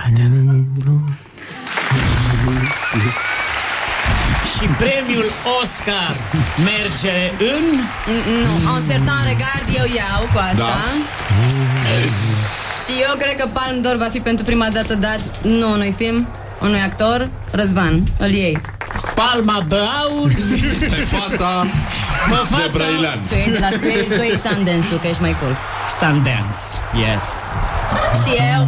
[4.57, 5.25] Și premiul
[5.61, 6.15] Oscar
[6.63, 7.65] merge în...
[8.43, 10.55] Nu, un certain regard eu iau cu asta.
[10.55, 10.81] Da.
[12.83, 16.27] Și eu cred că Palm d'Or va fi pentru prima dată dat nu unui film,
[16.61, 18.61] unui actor, Răzvan, îl iei.
[19.15, 20.31] Palma de aur
[20.79, 21.65] Pe fața
[22.29, 23.19] Pe de fața Brăilean.
[23.29, 25.55] Tu ești de la tu ești, tu ești Sundance-ul, că ești mai cool.
[25.99, 26.59] Sundance
[27.03, 27.25] Yes
[28.21, 28.61] Și eu,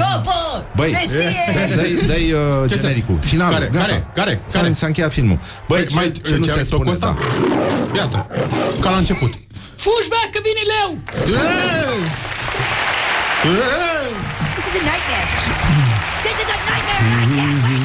[0.00, 0.40] Gopo!
[0.76, 1.76] Băi, se știe!
[1.76, 3.66] dai, dai uh, Ce să- genericul, finalul, Care?
[3.72, 3.84] gata.
[3.84, 4.06] Care?
[4.14, 4.40] Care?
[4.46, 4.72] S-a, Care?
[4.72, 5.38] s-a încheiat filmul.
[5.68, 7.08] Băi, ce, mai, ce nu ce se ai spune, făcut da.
[7.08, 7.24] ăsta?
[7.96, 8.26] Iată,
[8.80, 9.32] ca la început.
[9.84, 10.90] Fugi, bea, că vine leu
[14.54, 15.28] This is a nightmare.
[16.24, 17.80] This is a nightmare and I can't wake up.
[17.80, 17.83] Da.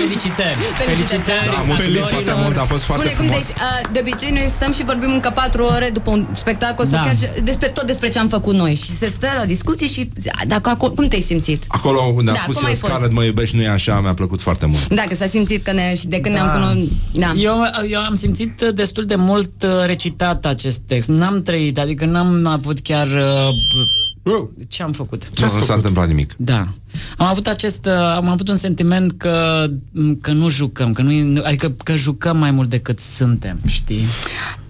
[0.00, 2.08] Felicitări Felicitări Da, mulțumim actorilor.
[2.08, 3.46] foarte mult, a fost foarte Spune cum frumos.
[3.46, 6.98] deci, uh, de obicei noi stăm și vorbim încă patru ore după un spectacol sau
[7.00, 7.04] Da.
[7.06, 10.10] chiar și despre, tot despre ce am făcut noi și se stă la discuții și
[10.40, 11.64] a, dacă acolo, cum te-ai simțit?
[11.68, 12.92] Acolo unde a Da, spus cum el ai fost?
[12.92, 14.94] Scarlett, mă iubești, nu e așa, mi-a plăcut foarte mult.
[14.94, 16.88] Dacă s-a simțit că ne, și de când ne-am cunoscut...
[17.12, 17.32] Da.
[17.36, 17.56] Eu,
[17.90, 21.08] eu am simțit uh, destul de mult uh, recitat acest text.
[21.08, 23.06] N-am trăit, adică n-am avut chiar...
[23.06, 23.48] Uh,
[24.68, 25.38] ce am făcut?
[25.40, 26.34] Nu, nu s-a întâmplat nimic.
[26.36, 26.66] Da.
[27.16, 31.40] Am avut acest, uh, am avut un sentiment că, m, că nu jucăm, că nu,
[31.44, 34.00] adică că jucăm mai mult decât suntem, știi?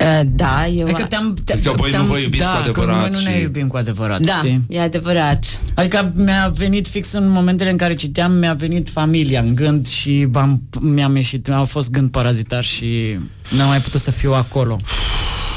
[0.00, 0.86] Uh, da, eu...
[0.86, 3.28] Adică te-am, te Adică voi nu te-am- vă iubiți da, cu adevărat că noi nu
[3.28, 4.60] ne și- iubim cu adevărat, da, știi?
[4.68, 5.44] e adevărat.
[5.74, 10.28] Adică mi-a venit fix în momentele în care citeam, mi-a venit familia în gând și
[10.34, 13.18] am, mi-am ieșit, a fost gând parazitar și
[13.56, 14.76] n-am mai putut să fiu acolo.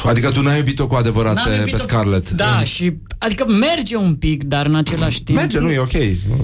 [0.10, 2.30] Adică tu n-ai iubit-o cu adevărat N-am pe, iubit-o- pe Scarlett.
[2.30, 5.38] Da, și adică merge un pic, dar în același timp...
[5.38, 5.92] Merge, nu e ok.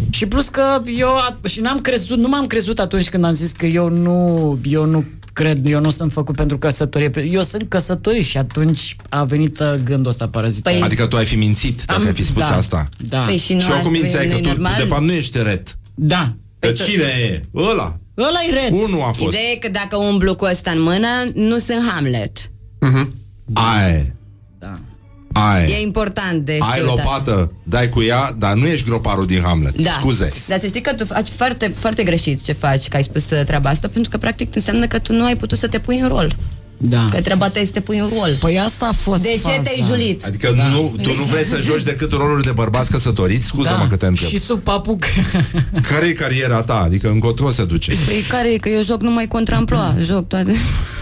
[0.10, 3.52] Și plus că eu at- și n-am crezut, nu m-am crezut atunci când am zis
[3.52, 7.12] că eu nu, eu nu cred, eu nu sunt făcut pentru căsătorie.
[7.32, 10.74] Eu sunt căsătorit și atunci a venit uh, gândul ăsta parazitar.
[10.74, 12.90] Păi- Adică tu ai fi mințit dacă Am- ai fi spus da, asta.
[13.10, 13.20] Da.
[13.20, 14.74] Păi și nu și oricum asta mințeai e- că nu-i tu, normal?
[14.78, 15.78] de fapt, nu ești ret.
[15.96, 16.34] Da.
[16.60, 17.46] Că cine e?
[17.56, 17.96] Ăla.
[18.18, 18.72] Ăla e red.
[18.80, 19.28] Unul a fost.
[19.34, 22.38] Ideea e că dacă umblu cu ăsta în mână, nu sunt Hamlet.
[22.80, 23.08] Aia
[23.90, 24.06] e.
[24.60, 24.80] Da.
[25.34, 25.82] Aia E e.
[25.82, 27.04] important de Ai știut asta.
[27.04, 29.76] lopată, dai cu ea, dar nu ești groparul din Hamlet.
[29.82, 29.92] Da.
[29.92, 30.34] Scuze.
[30.48, 33.44] Dar să știi că tu faci foarte, foarte greșit ce faci, că ai spus uh,
[33.46, 36.08] treaba asta, pentru că practic înseamnă că tu nu ai putut să te pui în
[36.08, 36.36] rol.
[36.84, 37.08] Da.
[37.12, 38.36] Că treaba ta este să te pui în rol.
[38.40, 39.60] Păi asta a fost De ce faza.
[39.62, 40.26] te-ai julit?
[40.26, 40.68] Adică da.
[40.68, 43.46] nu, tu nu vrei să joci decât roluri de bărbați căsătoriți?
[43.46, 43.88] Scuză-mă da.
[43.88, 44.30] că te întreb.
[44.30, 45.04] Și sub papuc.
[45.90, 46.82] Care e cariera ta?
[46.86, 47.94] Adică încotro se duce?
[48.06, 48.58] Păi care e?
[48.58, 50.56] Că eu joc numai contra amploa, joc toate.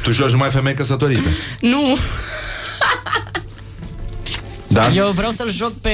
[0.03, 1.29] Tu joci numai femei căsătorite.
[1.61, 1.81] nu!
[4.71, 4.91] Da?
[4.95, 5.89] Eu vreau să-l joc pe...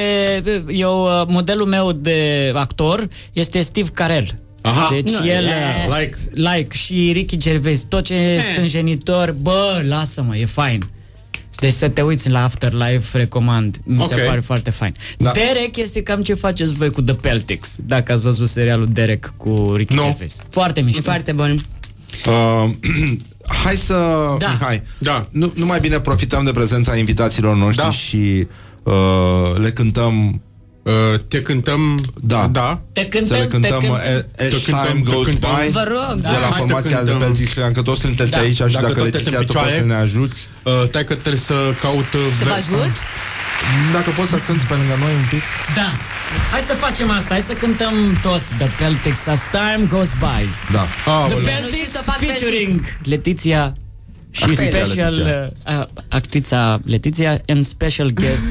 [0.67, 4.35] Eu, uh, modelul meu de actor este Steve Carell.
[4.65, 4.89] Aha.
[4.91, 5.43] Deci Nu, el...
[5.45, 6.17] e- uh, Like.
[6.31, 10.87] Like și Ricky Gervais, tot ce e stânjenitor, bă, lasă-mă, e fain.
[11.59, 13.77] Deci să te uiți la Afterlife, recomand.
[13.83, 14.25] Mi se Ok.
[14.25, 14.93] pare foarte fain.
[15.17, 15.31] Da.
[15.31, 19.73] Derek este cam ce faceți voi cu The Peltics, dacă ați văzut serialul Derek cu
[19.75, 20.01] Ricky Nu.
[20.03, 20.37] Gervais.
[20.49, 20.99] Foarte mișto.
[20.99, 21.59] E foarte bun.
[22.27, 22.69] Uh,
[23.63, 23.93] hai să...
[24.39, 24.49] Da.
[24.49, 25.27] Mihai, Da.
[25.31, 27.91] nu, nu mai bine profităm de prezența invitațiilor noștri Da.
[27.91, 28.47] și
[28.83, 28.93] uh,
[29.57, 30.41] le cântăm...
[30.85, 31.99] Uh, te cântăm...
[32.21, 32.47] Da.
[32.51, 32.81] Da.
[32.93, 33.93] Te cântăm, Să le cântăm te cântăm.
[33.95, 35.49] As Te cântăm, Time te Goes cântăm.
[35.65, 36.31] By Vă rog, de da.
[36.31, 37.17] la Hai, te formația de cântăm.
[37.19, 38.39] Peltics Cream, că toți sunteți Da.
[38.39, 39.71] aici și Dacă dacă, tot te Letiția în tu poți picioare.
[39.79, 40.31] să ne ajut
[40.63, 42.09] Uh, tai că trebuie să caut...
[42.13, 42.95] Uh, Să vă ver- ajut?
[43.93, 45.41] Dacă poți să cânti pe lângă noi un pic
[45.75, 45.89] Da.
[46.51, 50.43] Hai să facem asta, hai să cântăm toți The Peltics as time goes by.
[50.71, 51.37] Da The Aoleu.
[51.37, 53.73] Nu știu Peltics să fac featuring Letiția
[54.35, 55.51] și Actrița special Letiția.
[55.79, 58.47] uh, actrița Letiția and special guest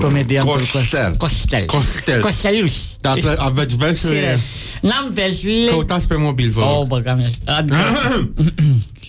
[0.00, 1.14] comediantul Costel.
[1.18, 1.64] Costel.
[1.66, 2.20] Costel.
[2.20, 2.72] Costeluș.
[3.00, 4.14] Dar tle- aveți versuri...
[4.14, 4.38] Sire.
[4.80, 5.70] N-am versurile.
[5.70, 6.86] Căutați pe mobil, vă Oh, rog.
[6.86, 7.76] băgam Adică,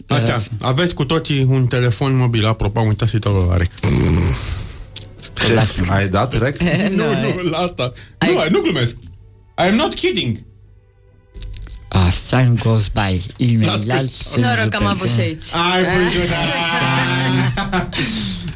[0.15, 3.69] Așa, aveți cu toții un telefon mobil, apropo, am uitat să-i dau la rec.
[5.45, 5.59] Ce?
[5.89, 6.57] Ai dat rec?
[6.97, 7.93] nu, nu, la asta.
[8.19, 8.97] Nu, nu glumesc.
[9.57, 10.43] I am not kidding.
[11.93, 15.23] As time goes by, imediat sunt Noroc că am super avut și bun.
[15.23, 15.43] aici.
[15.73, 16.29] Ai văzut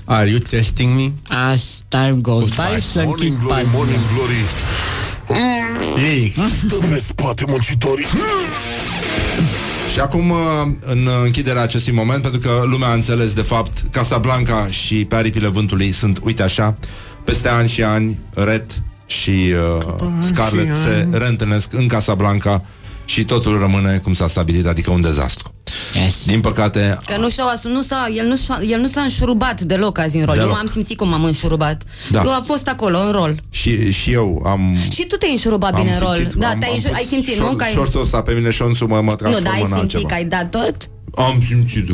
[0.05, 1.11] Are you testing me?
[1.51, 3.75] As time goes by, să închid Morning glory, palmele.
[3.77, 4.43] morning glory.
[6.09, 6.33] Ei,
[6.67, 8.05] Stăm pe spate muncitorii.
[9.93, 10.37] Și acum, uh,
[10.85, 15.47] în închiderea acestui moment, pentru că lumea a înțeles de fapt Casablanca și pe aripile
[15.47, 16.77] vântului sunt, uite așa,
[17.25, 18.65] peste ani și ani, Red
[19.05, 22.65] și uh, Scarlett și se reîntâlnesc în Casablanca
[23.05, 25.53] și totul rămâne cum s-a stabilit, adică un dezastru.
[26.03, 26.25] Yes.
[26.25, 29.61] Din păcate, Că nu și-au asu- nu s-a, el, nu și-a, el nu s-a înșurubat
[29.61, 30.33] deloc azi în rol.
[30.35, 30.49] Deloc.
[30.49, 31.83] Eu am simțit cum m-am înșurubat.
[32.09, 32.21] Da.
[32.23, 33.39] Eu am fost acolo, în rol.
[33.49, 34.75] și, și eu am...
[34.93, 36.15] Și tu te-ai înșurubat bine în rol.
[36.15, 37.55] simțit, Da, am, te-ai, am înșur- pus ai simțit, șor- nu?
[37.55, 37.71] Că ai...
[37.71, 40.07] Șorțul ăsta pe mine, șonțul mă, mă Nu, transformă dar ai în simțit altceva.
[40.07, 40.89] că ai dat tot?
[41.15, 41.89] Am simțit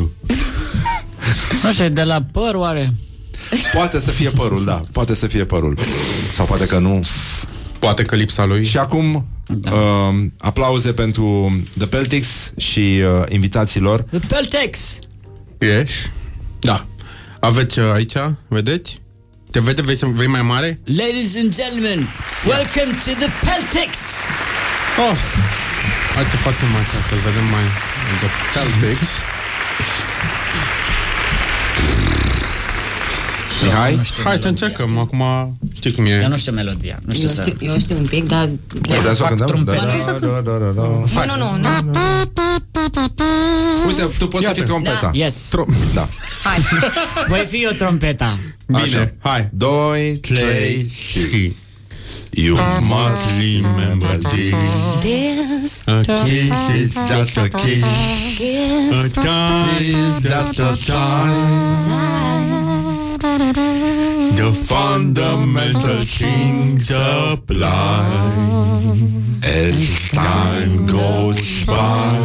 [1.62, 2.92] Nu știu, de la păr oare?
[3.72, 5.78] Poate să fie părul, da, poate să fie părul.
[6.34, 7.00] Sau poate că nu.
[7.82, 8.64] Poate că lipsa lui.
[8.64, 9.70] Și acum da.
[9.70, 14.00] uh, aplauze pentru The Peltics și uh, invitațiilor.
[14.02, 14.98] The Peltex!
[15.58, 15.90] Yes.
[16.60, 16.86] Da.
[17.40, 18.16] Aveți uh, aici,
[18.48, 19.00] vedeți?
[19.50, 20.80] Te vede, vei, vei mai mare?
[20.84, 22.08] Ladies and gentlemen,
[22.46, 23.90] welcome to the Peltex!
[25.06, 25.16] Oh!
[26.14, 27.66] Hai te facem mai ca să vedem mai
[28.20, 29.00] de Peltex.
[33.62, 33.98] Mihai?
[34.24, 35.22] Hai să încercăm, acum
[35.74, 36.20] știi cum e.
[36.22, 37.42] Eu nu știu melodia, nu știu Eu să...
[37.42, 38.48] știu, eu știu un pic, dar...
[38.80, 39.46] Putem să o fac cântăm?
[39.46, 39.84] trompeta.
[39.84, 40.82] Da, da, da, da, da.
[40.82, 41.06] Nu,
[41.36, 41.98] nu, nu, nu.
[43.86, 44.54] Uite, tu poți să Iată.
[44.60, 45.10] fii trompeta.
[45.12, 45.34] Yes.
[45.56, 46.08] Tro- Da.
[46.44, 46.58] Hai.
[47.28, 48.38] Voi fi eu trompeta.
[48.66, 49.48] Bine, hai.
[49.52, 51.54] Doi, trei și...
[52.34, 54.54] You Must remember this.
[55.00, 56.52] This A kiss
[56.82, 57.84] is just a kiss.
[58.36, 62.61] kiss A time is just a time.
[63.32, 68.04] The fundamental things apply
[69.42, 72.18] as time goes by.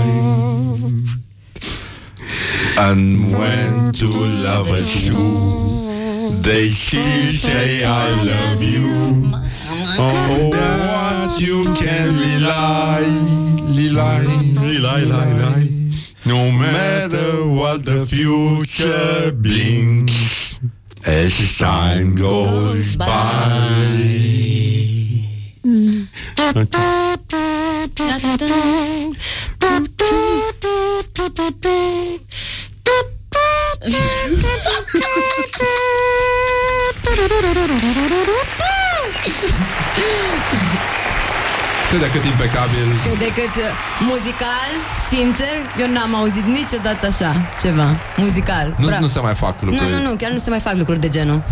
[2.80, 4.12] And When two
[4.44, 9.32] lovers do, they still say I love you.
[10.00, 13.00] Oh, what you can rely,
[13.70, 14.26] rely,
[14.60, 15.70] rely, rely.
[16.26, 20.47] No matter what the future brings,
[21.08, 23.08] as time goes by.
[41.90, 43.70] cât de cât impecabil Cât de cât uh,
[44.12, 44.70] muzical,
[45.12, 47.32] sincer, eu n-am auzit niciodată așa
[47.62, 47.88] ceva.
[48.18, 48.76] Muzical.
[48.80, 49.02] nu, Bravo.
[49.02, 51.10] nu se mai fac nu, lucruri nu, nu, chiar nu se mai fac lucruri de
[51.10, 51.44] genul.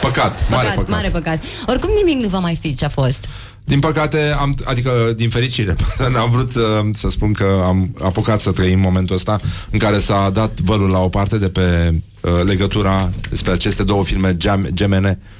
[0.00, 1.38] Păcat, mare Păcat, păcat mare păcat.
[1.66, 3.28] Oricum nimic nu va mai fi ce a fost.
[3.64, 5.76] Din păcate, am, adică din fericire,
[6.24, 6.62] am vrut uh,
[6.94, 9.36] să spun că am apucat să trăim momentul ăsta
[9.70, 14.04] în care s-a dat vălul la o parte de pe uh, legătura despre aceste două
[14.04, 15.35] filme gem- gemene, uh,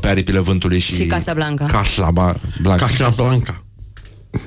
[0.00, 1.66] pe aripile vântului și, Și Casablanca.
[1.66, 2.86] Casablanca.
[2.86, 3.62] Casablanca.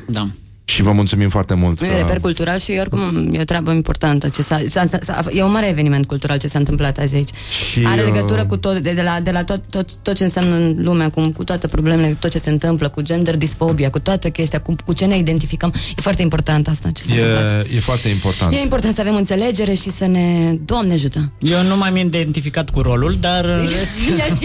[0.07, 0.27] Da.
[0.73, 1.80] Și vă mulțumim foarte mult.
[1.80, 4.30] Nu e că- reper cultural și oricum e o treabă importantă.
[4.30, 7.30] Ce s-a, s-a, s-a, e un mare eveniment cultural ce s-a întâmplat azi aici.
[7.72, 10.23] Și, Are uh, legătură cu tot, de, de la, de la tot, tot, tot ce
[10.23, 13.99] înseamnă în lume acum, cu toate problemele, tot ce se întâmplă, cu gender disfobia, cu
[13.99, 15.73] toată chestia, cu, cu ce ne identificăm.
[15.98, 17.65] E foarte important asta ce s-a întâmplat.
[17.72, 18.53] E, e foarte important.
[18.53, 20.53] E important să avem înțelegere și să ne...
[20.65, 21.31] Doamne ajută!
[21.39, 23.45] Eu nu m-am identificat cu rolul, dar...
[23.61, 24.38] în rest- El,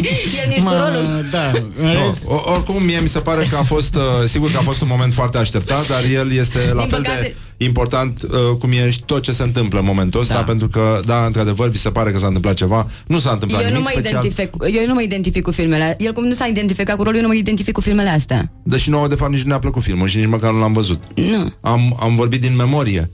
[0.43, 1.25] el nici cu mă- rolul.
[1.31, 2.23] Da, în No, rest...
[2.27, 4.89] o- oricum, mie mi se pare că a fost, uh, sigur că a fost un
[4.91, 8.91] moment foarte așteptat, dar el este la Din fel păcate- de important uh, cum e
[8.91, 10.41] și tot ce se întâmplă în momentul ăsta, Da.
[10.41, 13.69] pentru că, da, într-adevăr, vi se pare că s-a întâmplat ceva, nu s-a întâmplat Eu
[13.69, 14.25] nu, nimic mă special.
[14.25, 15.97] identific, eu nu mă identific cu filmele.
[15.99, 18.53] El cum nu s-a identificat cu rolul, eu nu mă identific cu filmele astea.
[18.63, 21.03] Deși nouă, de fapt, nici nu ne-a plăcut filmul și nici măcar nu l-am văzut.
[21.15, 21.53] Nu.
[21.61, 23.11] Am, am vorbit din memorie.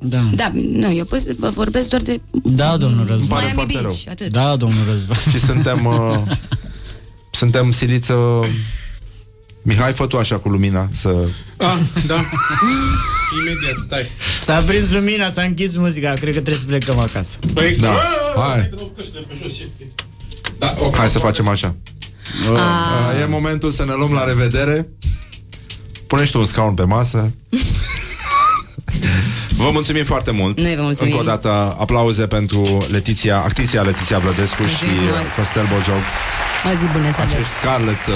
[0.00, 0.22] Da.
[0.34, 3.38] Da, nu, eu pot să vă vorbesc doar de Da, domnul Răzvan.
[3.38, 3.94] Miami foarte Beach, rău.
[4.10, 4.32] atât.
[4.32, 5.16] Da, domnul Răzvan.
[5.30, 5.84] Și suntem...
[5.84, 6.16] Uh,
[7.40, 8.10] suntem siliți...
[8.10, 8.46] Uh,
[9.62, 11.08] Mihai, fă tu așa cu lumina să...
[11.56, 11.74] Ah,
[12.06, 12.14] da.
[13.40, 14.06] Imediat, stai.
[14.44, 17.36] S-a prins lumina, s-a închis muzica, cred că trebuie să plecăm acasă.
[17.54, 18.70] Păi, Da, Ah, hai.
[20.58, 20.96] Da, ok.
[20.96, 21.74] Hai să facem așa.
[22.50, 24.88] Uh, e momentul să ne luăm la revedere.
[26.06, 27.30] Puneți tu un scaun pe masă.
[29.50, 30.60] Vă mulțumim foarte mult.
[30.60, 31.12] Noi vă mulțumim.
[31.12, 31.48] Încă o dată
[31.78, 35.20] aplauze pentru Letiția, actriția Letiția Blădescu și Mulțumim frumos.
[35.26, 36.02] uh, Costel Bojog,
[36.72, 37.34] O zi bună să aveți.
[37.34, 38.14] acești Scarlett uh,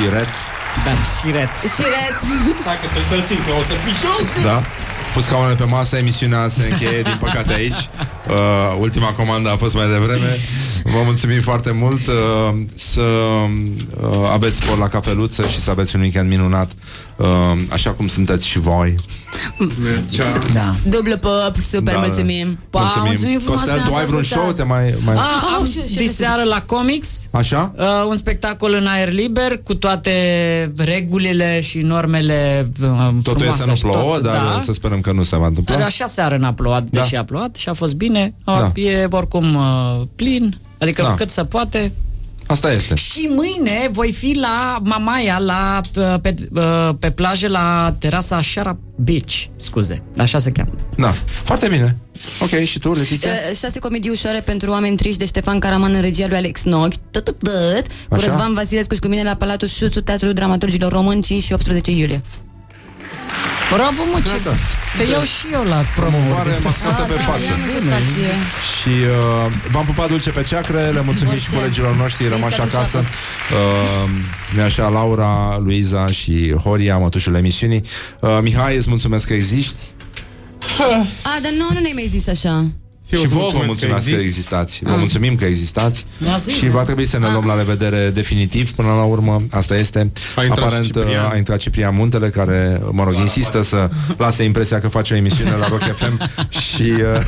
[0.00, 0.28] și Red,
[0.84, 1.52] Da, și ret.
[1.74, 2.16] Și ret.
[2.64, 4.62] Hai că trebuie să-l țin, că o să pici da?
[5.14, 7.82] Pus scaunele pe masă, emisiunea se încheie din păcate aici.
[8.28, 10.38] Uh, ultima comandă a fost mai devreme.
[10.84, 16.00] Vă mulțumim foarte mult uh, să uh, aveți spor la cafeluță și să aveți un
[16.00, 16.70] weekend minunat,
[17.16, 17.26] uh,
[17.68, 18.94] așa cum sunteți și voi.
[20.54, 20.74] Da.
[20.84, 22.00] Dublu pop, super, Da.
[22.00, 22.58] mulțumim.
[22.70, 24.44] Pa, mulțumim frumos Costel, că tu ne-ați ai vreun ascultat.
[24.44, 24.52] show?
[24.52, 25.14] Te mai, mai...
[25.14, 27.72] A, Ah, am și- și- diseară la Comics Așa?
[27.76, 30.12] uh, un spectacol în aer liber cu toate
[30.76, 32.88] regulile și normele uh,
[33.22, 34.60] Totul e frumoase să nu și plouă, tot, dar da.
[34.64, 35.74] să sperăm că nu se va întâmpla.
[35.76, 37.00] Dar așa seară n-a plouat, Da.
[37.00, 38.34] deși a plouat și a fost bine.
[38.44, 38.70] Da.
[38.74, 41.14] E oricum uh, plin, adică Da.
[41.14, 41.92] cât se poate.
[42.50, 42.94] Asta este.
[42.94, 48.78] Și mâine voi fi la Mamaia, la, uh, pe, uh, pe plajă, la terasa Shara
[48.96, 50.70] Beach, scuze, așa se cheamă.
[50.96, 51.10] Da.
[51.24, 51.96] Foarte bine.
[52.40, 53.30] Ok, și tu, Letiția?
[53.30, 56.92] Uh, Șase comedii ușoare pentru oameni triști de Ștefan Caraman în regia lui Alex Nog,
[57.10, 58.24] tot, tot, tot, cu Așa?
[58.24, 62.20] Răzvan Vasilescu și cu mine la Palatul Șuțu, Teatrul Dramaturgilor Români, 5 și 18 iulie.
[63.74, 64.40] Bravo, mă, ce...
[64.44, 64.56] Gata.
[64.96, 66.24] Te iau și eu la promovare.
[66.24, 67.52] Promovare mascată pe față.
[68.80, 72.98] Și uh, v-am pupat dulce pe ceacre Le mulțumim și colegilor noștri rămași Lisa acasă
[72.98, 74.10] uh,
[74.54, 77.82] mi așa Laura, Luiza și Horia Mătușul emisiunii
[78.20, 79.82] uh, Mihai, îți mulțumesc că existi
[81.22, 82.64] A, dar nu, nu ne-ai mai zis așa.
[83.16, 84.80] Și vouă vă mulțumesc că, existați.
[84.82, 86.06] Vă mulțumim că existați.
[86.18, 86.86] Mi-a zis, Și mi-a va zis.
[86.86, 90.12] trebui să ne luăm la revedere definitiv Până la urmă, asta este.
[90.36, 91.24] A intrat Aparent și Ciprian.
[91.24, 95.16] uh, a intrat Ciprian Muntele Care, mă rog, insistă să lase impresia Că face o
[95.16, 96.20] emisiune la Rock FM
[96.74, 97.20] Și uh,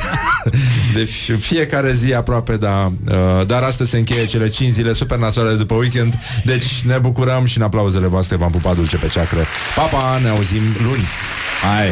[0.95, 5.17] de fi- fiecare zi aproape da, uh, Dar astăzi se încheie cele 5 zile super
[5.17, 6.19] nasoale după weekend.
[6.43, 9.45] Deci ne bucurăm și în aplauzele voastre V-am pupat dulce pe ceacră.
[9.75, 11.07] Pa, pa, ne auzim luni.
[11.61, 11.87] Hai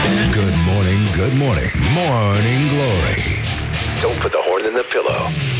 [0.00, 3.22] Good morning, good morning, morning glory.
[4.00, 5.59] Don't put the horn in the pillow.